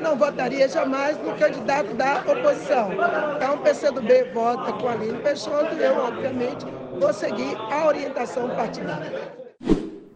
não 0.03 0.17
votaria 0.17 0.69
jamais 0.69 1.17
no 1.19 1.35
candidato 1.37 1.95
da 1.95 2.21
oposição. 2.21 2.91
Então 3.37 3.55
o 3.57 3.59
PCdoB 3.59 4.31
vota 4.33 4.73
com 4.73 4.89
Aline 4.89 5.19
Peixoto 5.19 5.75
e 5.75 5.83
eu, 5.83 5.97
obviamente, 5.99 6.67
vou 6.99 7.13
seguir 7.13 7.57
a 7.57 7.87
orientação 7.87 8.49
partidária. 8.51 9.33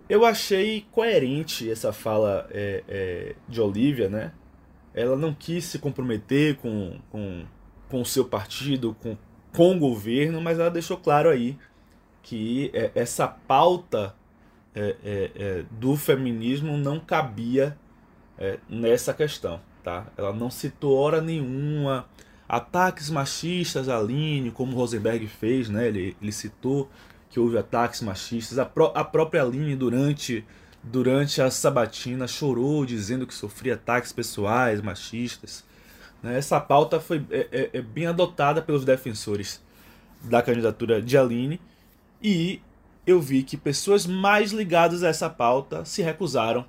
Eu 0.09 0.27
achei 0.27 0.85
coerente 0.91 1.71
essa 1.71 1.93
fala 1.93 2.47
é, 2.51 2.85
é, 2.89 3.35
de 3.49 3.61
Olivia, 3.61 4.09
né? 4.09 4.33
Ela 4.95 5.17
não 5.17 5.33
quis 5.33 5.65
se 5.65 5.79
comprometer 5.79 6.57
com, 6.57 6.99
com, 7.11 7.45
com 7.89 8.03
o 8.03 8.05
seu 8.05 8.25
partido, 8.25 8.95
com, 9.01 9.17
com 9.57 9.75
o 9.75 9.79
governo, 9.79 10.41
mas 10.41 10.59
ela 10.59 10.71
deixou 10.71 10.99
claro 10.99 11.31
aí 11.31 11.57
que 12.23 12.71
é, 12.75 12.91
essa 12.95 13.27
pauta 13.27 14.15
é, 14.75 14.97
é, 15.05 15.31
é, 15.35 15.65
do 15.71 15.97
feminismo 15.97 16.77
não 16.77 16.99
cabia 16.99 17.77
nessa 18.69 19.15
questão. 19.15 19.61
Tá? 19.85 20.07
Ela 20.17 20.33
não 20.33 20.51
citou 20.51 20.97
hora 20.97 21.21
nenhuma 21.21 22.09
ataques 22.53 23.09
machistas 23.09 23.89
à 23.89 23.99
Aline, 23.99 24.51
como 24.51 24.77
Rosenberg 24.77 25.27
fez, 25.27 25.71
né? 25.71 25.89
ele, 25.89 26.15
ele 26.21 26.31
citou 26.31 26.91
que 27.31 27.41
houve 27.41 27.57
ataques 27.57 28.03
machistas. 28.03 28.59
A, 28.59 28.71
a 28.95 29.05
própria 29.05 29.43
Aline, 29.43 29.75
durante, 29.75 30.45
durante 30.83 31.41
a 31.41 31.51
sabatina, 31.51 32.29
chorou 32.29 32.85
dizendo 32.85 33.27
que 33.27 33.33
sofria 33.33 33.73
ataques 33.73 34.13
pessoais 34.13 34.83
machistas. 34.83 35.65
Né? 36.23 36.37
Essa 36.37 36.61
pauta 36.61 37.01
foi 37.01 37.25
é, 37.31 37.49
é, 37.51 37.79
é 37.79 37.81
bem 37.81 38.07
adotada 38.07 38.61
pelos 38.61 38.85
defensores 38.85 39.63
da 40.23 40.43
candidatura 40.43 41.01
de 41.01 41.17
Aline 41.17 41.59
e 42.23 42.61
eu 43.07 43.21
vi 43.21 43.43
que 43.43 43.57
pessoas 43.57 44.07
mais 44.07 44.53
ligadas 44.53 45.03
a 45.03 45.09
essa 45.09 45.29
pauta 45.29 45.85
se 45.85 46.03
recusaram 46.03 46.65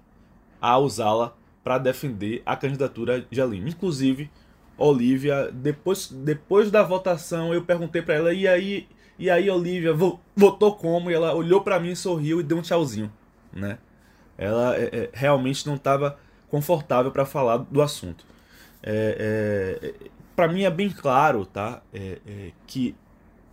a 0.61 0.77
usá-la 0.77 1.36
para 1.63 1.77
defender 1.77 2.41
a 2.45 2.55
candidatura 2.55 3.25
de 3.29 3.41
Aline. 3.41 3.71
Inclusive, 3.71 4.29
Olivia, 4.77 5.49
depois, 5.51 6.11
depois 6.11 6.71
da 6.71 6.84
votação, 6.84 7.53
eu 7.53 7.63
perguntei 7.63 8.01
para 8.01 8.15
ela, 8.15 8.34
e 8.34 8.47
aí, 8.47 8.88
e 9.17 9.29
aí 9.29 9.49
Olivia, 9.49 9.93
votou 10.36 10.75
como? 10.75 11.11
E 11.11 11.13
ela 11.13 11.34
olhou 11.34 11.61
para 11.61 11.79
mim, 11.79 11.95
sorriu 11.95 12.39
e 12.39 12.43
deu 12.43 12.57
um 12.57 12.61
tchauzinho, 12.61 13.11
né? 13.51 13.77
Ela 14.38 14.75
é, 14.75 14.84
é, 14.84 15.09
realmente 15.13 15.67
não 15.67 15.75
estava 15.75 16.17
confortável 16.49 17.11
para 17.11 17.25
falar 17.25 17.57
do 17.57 17.81
assunto. 17.81 18.25
É, 18.81 19.79
é 19.79 20.09
para 20.36 20.47
mim 20.47 20.63
é 20.63 20.69
bem 20.71 20.89
claro, 20.89 21.45
tá? 21.45 21.81
É, 21.93 22.17
é, 22.25 22.51
que 22.65 22.95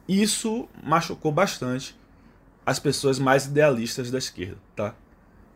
isso 0.08 0.68
machucou 0.82 1.30
bastante 1.30 1.99
as 2.70 2.78
pessoas 2.78 3.18
mais 3.18 3.46
idealistas 3.46 4.12
da 4.12 4.18
esquerda, 4.18 4.56
tá? 4.76 4.94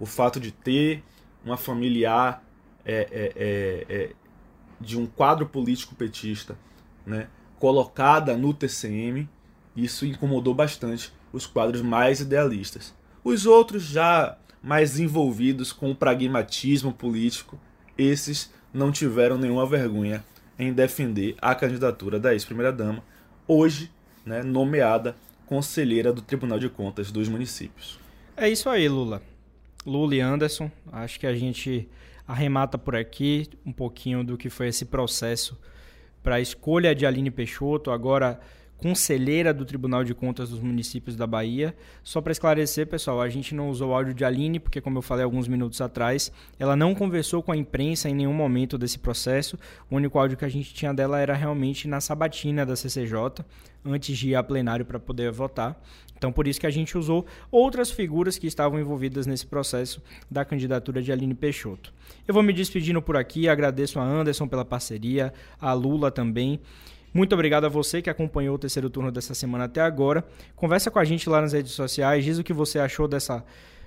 O 0.01 0.05
fato 0.05 0.41
de 0.41 0.51
ter 0.51 1.01
uma 1.45 1.57
familiar 1.57 2.43
é, 2.85 3.09
é, 3.09 3.33
é, 3.37 3.87
é, 3.89 4.13
de 4.81 4.99
um 4.99 5.07
quadro 5.07 5.47
político 5.47 5.95
petista 5.95 6.59
né, 7.07 7.29
colocada 7.57 8.37
no 8.37 8.53
TCM, 8.53 9.29
isso 9.77 10.05
incomodou 10.05 10.53
bastante 10.53 11.13
os 11.33 11.47
quadros 11.47 11.83
mais 11.83 12.19
idealistas. 12.19 12.93
Os 13.23 13.47
outros, 13.47 13.85
já 13.85 14.37
mais 14.61 14.99
envolvidos 14.99 15.73
com 15.73 15.93
o 15.93 15.95
pragmatismo 15.95 16.93
político, 16.93 17.61
esses 17.97 18.53
não 18.73 18.91
tiveram 18.91 19.39
nenhuma 19.39 19.65
vergonha 19.65 20.25
em 20.59 20.73
defender 20.73 21.37
a 21.41 21.55
candidatura 21.55 22.19
da 22.19 22.33
ex-primeira-dama, 22.33 23.05
hoje 23.47 23.89
né, 24.27 24.43
nomeada 24.43 25.15
conselheira 25.47 26.13
do 26.13 26.23
Tribunal 26.23 26.59
de 26.59 26.69
Contas 26.69 27.11
dos 27.11 27.29
Municípios. 27.29 27.99
É 28.37 28.49
isso 28.49 28.69
aí, 28.69 28.89
Lula. 28.89 29.23
Lula 29.87 30.15
e 30.15 30.21
Anderson. 30.21 30.71
Acho 30.91 31.21
que 31.21 31.27
a 31.27 31.35
gente 31.35 31.89
arremata 32.27 32.79
por 32.79 32.97
aqui 32.97 33.49
um 33.65 33.73
pouquinho 33.73 34.25
do 34.25 34.37
que 34.37 34.49
foi 34.49 34.69
esse 34.69 34.87
processo 34.87 35.59
para 36.23 36.37
a 36.37 36.41
escolha 36.41 36.95
de 36.95 37.05
Aline 37.05 37.31
Peixoto. 37.31 37.91
Agora, 37.91 38.41
conselheira 38.77 39.55
do 39.55 39.65
Tribunal 39.65 40.05
de 40.05 40.15
Contas 40.15 40.51
dos 40.51 40.61
Municípios 40.61 41.17
da 41.17 41.27
Bahia. 41.27 41.75
Só 42.03 42.21
para 42.21 42.33
esclarecer, 42.33 42.87
pessoal, 42.87 43.21
a 43.21 43.29
gente 43.29 43.55
não 43.55 43.71
usou 43.71 43.91
o 43.91 43.95
áudio 43.95 44.15
de 44.15 44.25
Aline, 44.25 44.61
porque, 44.61 44.81
como 44.81 44.99
eu 44.99 45.03
falei 45.03 45.25
alguns 45.25 45.49
minutos 45.49 45.81
atrás, 45.81 46.31
ela 46.59 46.77
não 46.77 46.95
conversou 46.95 47.43
com 47.43 47.53
a 47.53 47.57
imprensa 47.57 48.09
em 48.09 48.15
nenhum 48.15 48.35
momento 48.35 48.77
desse 48.77 48.99
processo. 48.99 49.59
O 49.91 49.97
único 49.97 50.19
áudio 50.19 50.37
que 50.37 50.45
a 50.45 50.49
gente 50.49 50.75
tinha 50.75 50.93
dela 50.93 51.19
era 51.19 51.35
realmente 51.35 51.89
na 51.89 52.01
sabatina 52.01 52.67
da 52.67 52.77
CCJ, 52.77 53.45
antes 53.85 54.17
de 54.17 54.31
ir 54.31 54.35
a 54.35 54.43
plenário 54.43 54.85
para 54.85 54.99
poder 54.99 55.31
votar. 55.31 55.81
Então, 56.17 56.33
por 56.33 56.49
isso 56.49 56.61
que 56.61 56.67
a 56.67 56.71
gente 56.71 56.97
usou 56.97 57.27
outras 57.51 57.91
figuras 57.91 58.39
que 58.39 58.47
estavam 58.47 58.79
envolvidas 58.79 59.27
nesse 59.27 59.47
processo 59.47 60.03
da 60.31 60.45
candidatura 60.45 61.03
de 61.03 61.13
Aline 61.13 61.35
Peixoto. 61.35 61.93
Eu 62.27 62.33
vou 62.33 62.43
me 62.43 62.53
despedindo 62.53 63.03
por 63.03 63.17
aqui, 63.17 63.49
agradeço 63.49 63.99
a 63.99 64.03
Anderson 64.03 64.49
pela 64.49 64.65
parceria, 64.65 65.35
a 65.61 65.73
Lula 65.75 66.11
também. 66.11 66.61
Muito 67.15 67.33
obrigado 67.33 67.65
a 67.65 67.69
você 67.69 68.03
que 68.03 68.11
acompanhou 68.11 68.57
o 68.57 68.59
terceiro 68.59 68.91
turno 68.91 69.13
dessa 69.13 69.35
semana 69.35 69.65
até 69.65 69.81
agora. 69.81 70.25
Conversa 70.57 70.91
com 70.91 70.99
a 70.99 71.05
gente 71.05 71.29
lá 71.31 71.41
nas 71.41 71.53
redes 71.53 71.71
sociais, 71.71 72.25
diz 72.25 72.39
o 72.39 72.43
que 72.43 72.53
você 72.53 72.81
achou 72.81 73.07
dessa 73.07 73.45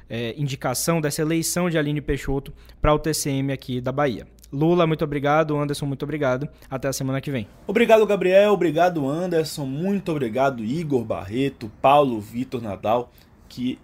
é, 0.09 0.34
indicação, 0.38 1.01
dessa 1.01 1.21
eleição 1.21 1.69
de 1.69 1.78
Aline 1.78 1.99
Peixoto 1.99 2.53
para 2.82 2.93
o 2.93 2.97
TCM 2.97 3.51
aqui 3.51 3.82
da 3.82 3.91
Bahia. 3.91 4.25
Lula, 4.51 4.88
muito 4.88 5.03
obrigado. 5.03 5.57
Anderson, 5.57 5.86
muito 5.86 6.03
obrigado. 6.03 6.47
Até 6.69 6.88
a 6.88 6.93
semana 6.93 7.19
que 7.19 7.30
vem. 7.30 7.47
Obrigado, 7.67 8.05
Gabriel. 8.05 8.53
Obrigado, 8.53 9.05
Anderson. 9.05 9.65
Muito 9.65 10.09
obrigado, 10.09 10.63
Igor 10.63 11.03
Barreto, 11.03 11.69
Paulo 11.82 12.21
Vitor 12.21 12.61
Nadal, 12.61 13.11
que 13.49 13.78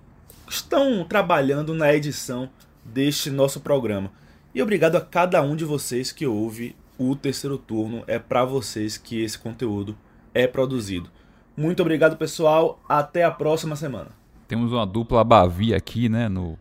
estão 0.49 1.03
trabalhando 1.03 1.73
na 1.73 1.93
edição 1.93 2.49
deste 2.83 3.29
nosso 3.29 3.59
programa. 3.59 4.09
E 4.55 4.61
obrigado 4.61 4.95
a 4.95 5.01
cada 5.01 5.41
um 5.41 5.55
de 5.55 5.65
vocês 5.65 6.11
que 6.13 6.25
ouve 6.25 6.75
o 6.97 7.15
terceiro 7.15 7.57
turno. 7.57 8.03
É 8.07 8.19
para 8.19 8.45
vocês 8.45 8.97
que 8.97 9.21
esse 9.21 9.37
conteúdo 9.37 9.97
é 10.33 10.47
produzido. 10.47 11.09
Muito 11.55 11.81
obrigado, 11.81 12.17
pessoal. 12.17 12.81
Até 12.87 13.23
a 13.23 13.31
próxima 13.31 13.75
semana. 13.75 14.09
Temos 14.47 14.71
uma 14.71 14.85
dupla 14.85 15.23
Bavi 15.23 15.73
aqui, 15.73 16.09
né, 16.09 16.27
no, 16.27 16.57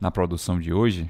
na 0.00 0.10
produção 0.10 0.58
de 0.58 0.72
hoje. 0.72 1.08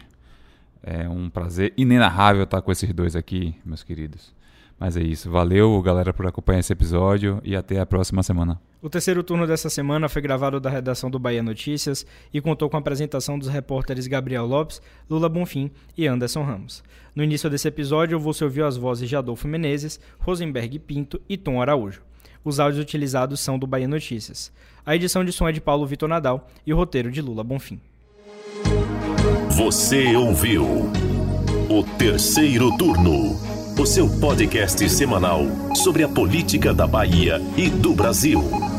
É 0.82 1.08
um 1.08 1.30
prazer 1.30 1.72
inenarrável 1.76 2.42
estar 2.44 2.60
com 2.60 2.72
esses 2.72 2.92
dois 2.92 3.14
aqui, 3.14 3.54
meus 3.64 3.82
queridos. 3.82 4.34
Mas 4.82 4.96
é 4.96 5.00
isso. 5.00 5.30
Valeu, 5.30 5.80
galera, 5.80 6.12
por 6.12 6.26
acompanhar 6.26 6.58
esse 6.58 6.72
episódio 6.72 7.40
e 7.44 7.54
até 7.54 7.78
a 7.78 7.86
próxima 7.86 8.20
semana. 8.20 8.60
O 8.82 8.90
terceiro 8.90 9.22
turno 9.22 9.46
dessa 9.46 9.70
semana 9.70 10.08
foi 10.08 10.20
gravado 10.20 10.58
da 10.58 10.68
redação 10.68 11.08
do 11.08 11.20
Bahia 11.20 11.40
Notícias 11.40 12.04
e 12.34 12.40
contou 12.40 12.68
com 12.68 12.76
a 12.76 12.80
apresentação 12.80 13.38
dos 13.38 13.46
repórteres 13.46 14.08
Gabriel 14.08 14.44
Lopes, 14.44 14.82
Lula 15.08 15.28
Bonfim 15.28 15.70
e 15.96 16.04
Anderson 16.04 16.42
Ramos. 16.42 16.82
No 17.14 17.22
início 17.22 17.48
desse 17.48 17.68
episódio, 17.68 18.18
você 18.18 18.42
ouviu 18.42 18.66
as 18.66 18.76
vozes 18.76 19.08
de 19.08 19.14
Adolfo 19.14 19.46
Menezes, 19.46 20.00
Rosenberg 20.18 20.80
Pinto 20.80 21.20
e 21.28 21.36
Tom 21.36 21.62
Araújo. 21.62 22.02
Os 22.44 22.58
áudios 22.58 22.82
utilizados 22.82 23.38
são 23.38 23.56
do 23.56 23.68
Bahia 23.68 23.86
Notícias. 23.86 24.52
A 24.84 24.96
edição 24.96 25.24
de 25.24 25.30
som 25.30 25.48
é 25.48 25.52
de 25.52 25.60
Paulo 25.60 25.86
Vitor 25.86 26.08
Nadal 26.08 26.50
e 26.66 26.72
o 26.72 26.76
roteiro 26.76 27.08
de 27.08 27.22
Lula 27.22 27.44
Bonfim. 27.44 27.80
Você 29.50 30.16
ouviu 30.16 30.90
o 31.70 31.84
terceiro 31.96 32.76
turno, 32.76 33.51
o 33.78 33.86
seu 33.86 34.08
podcast 34.08 34.88
semanal 34.90 35.46
sobre 35.74 36.02
a 36.02 36.08
política 36.08 36.72
da 36.74 36.86
Bahia 36.86 37.40
e 37.56 37.68
do 37.68 37.94
Brasil. 37.94 38.71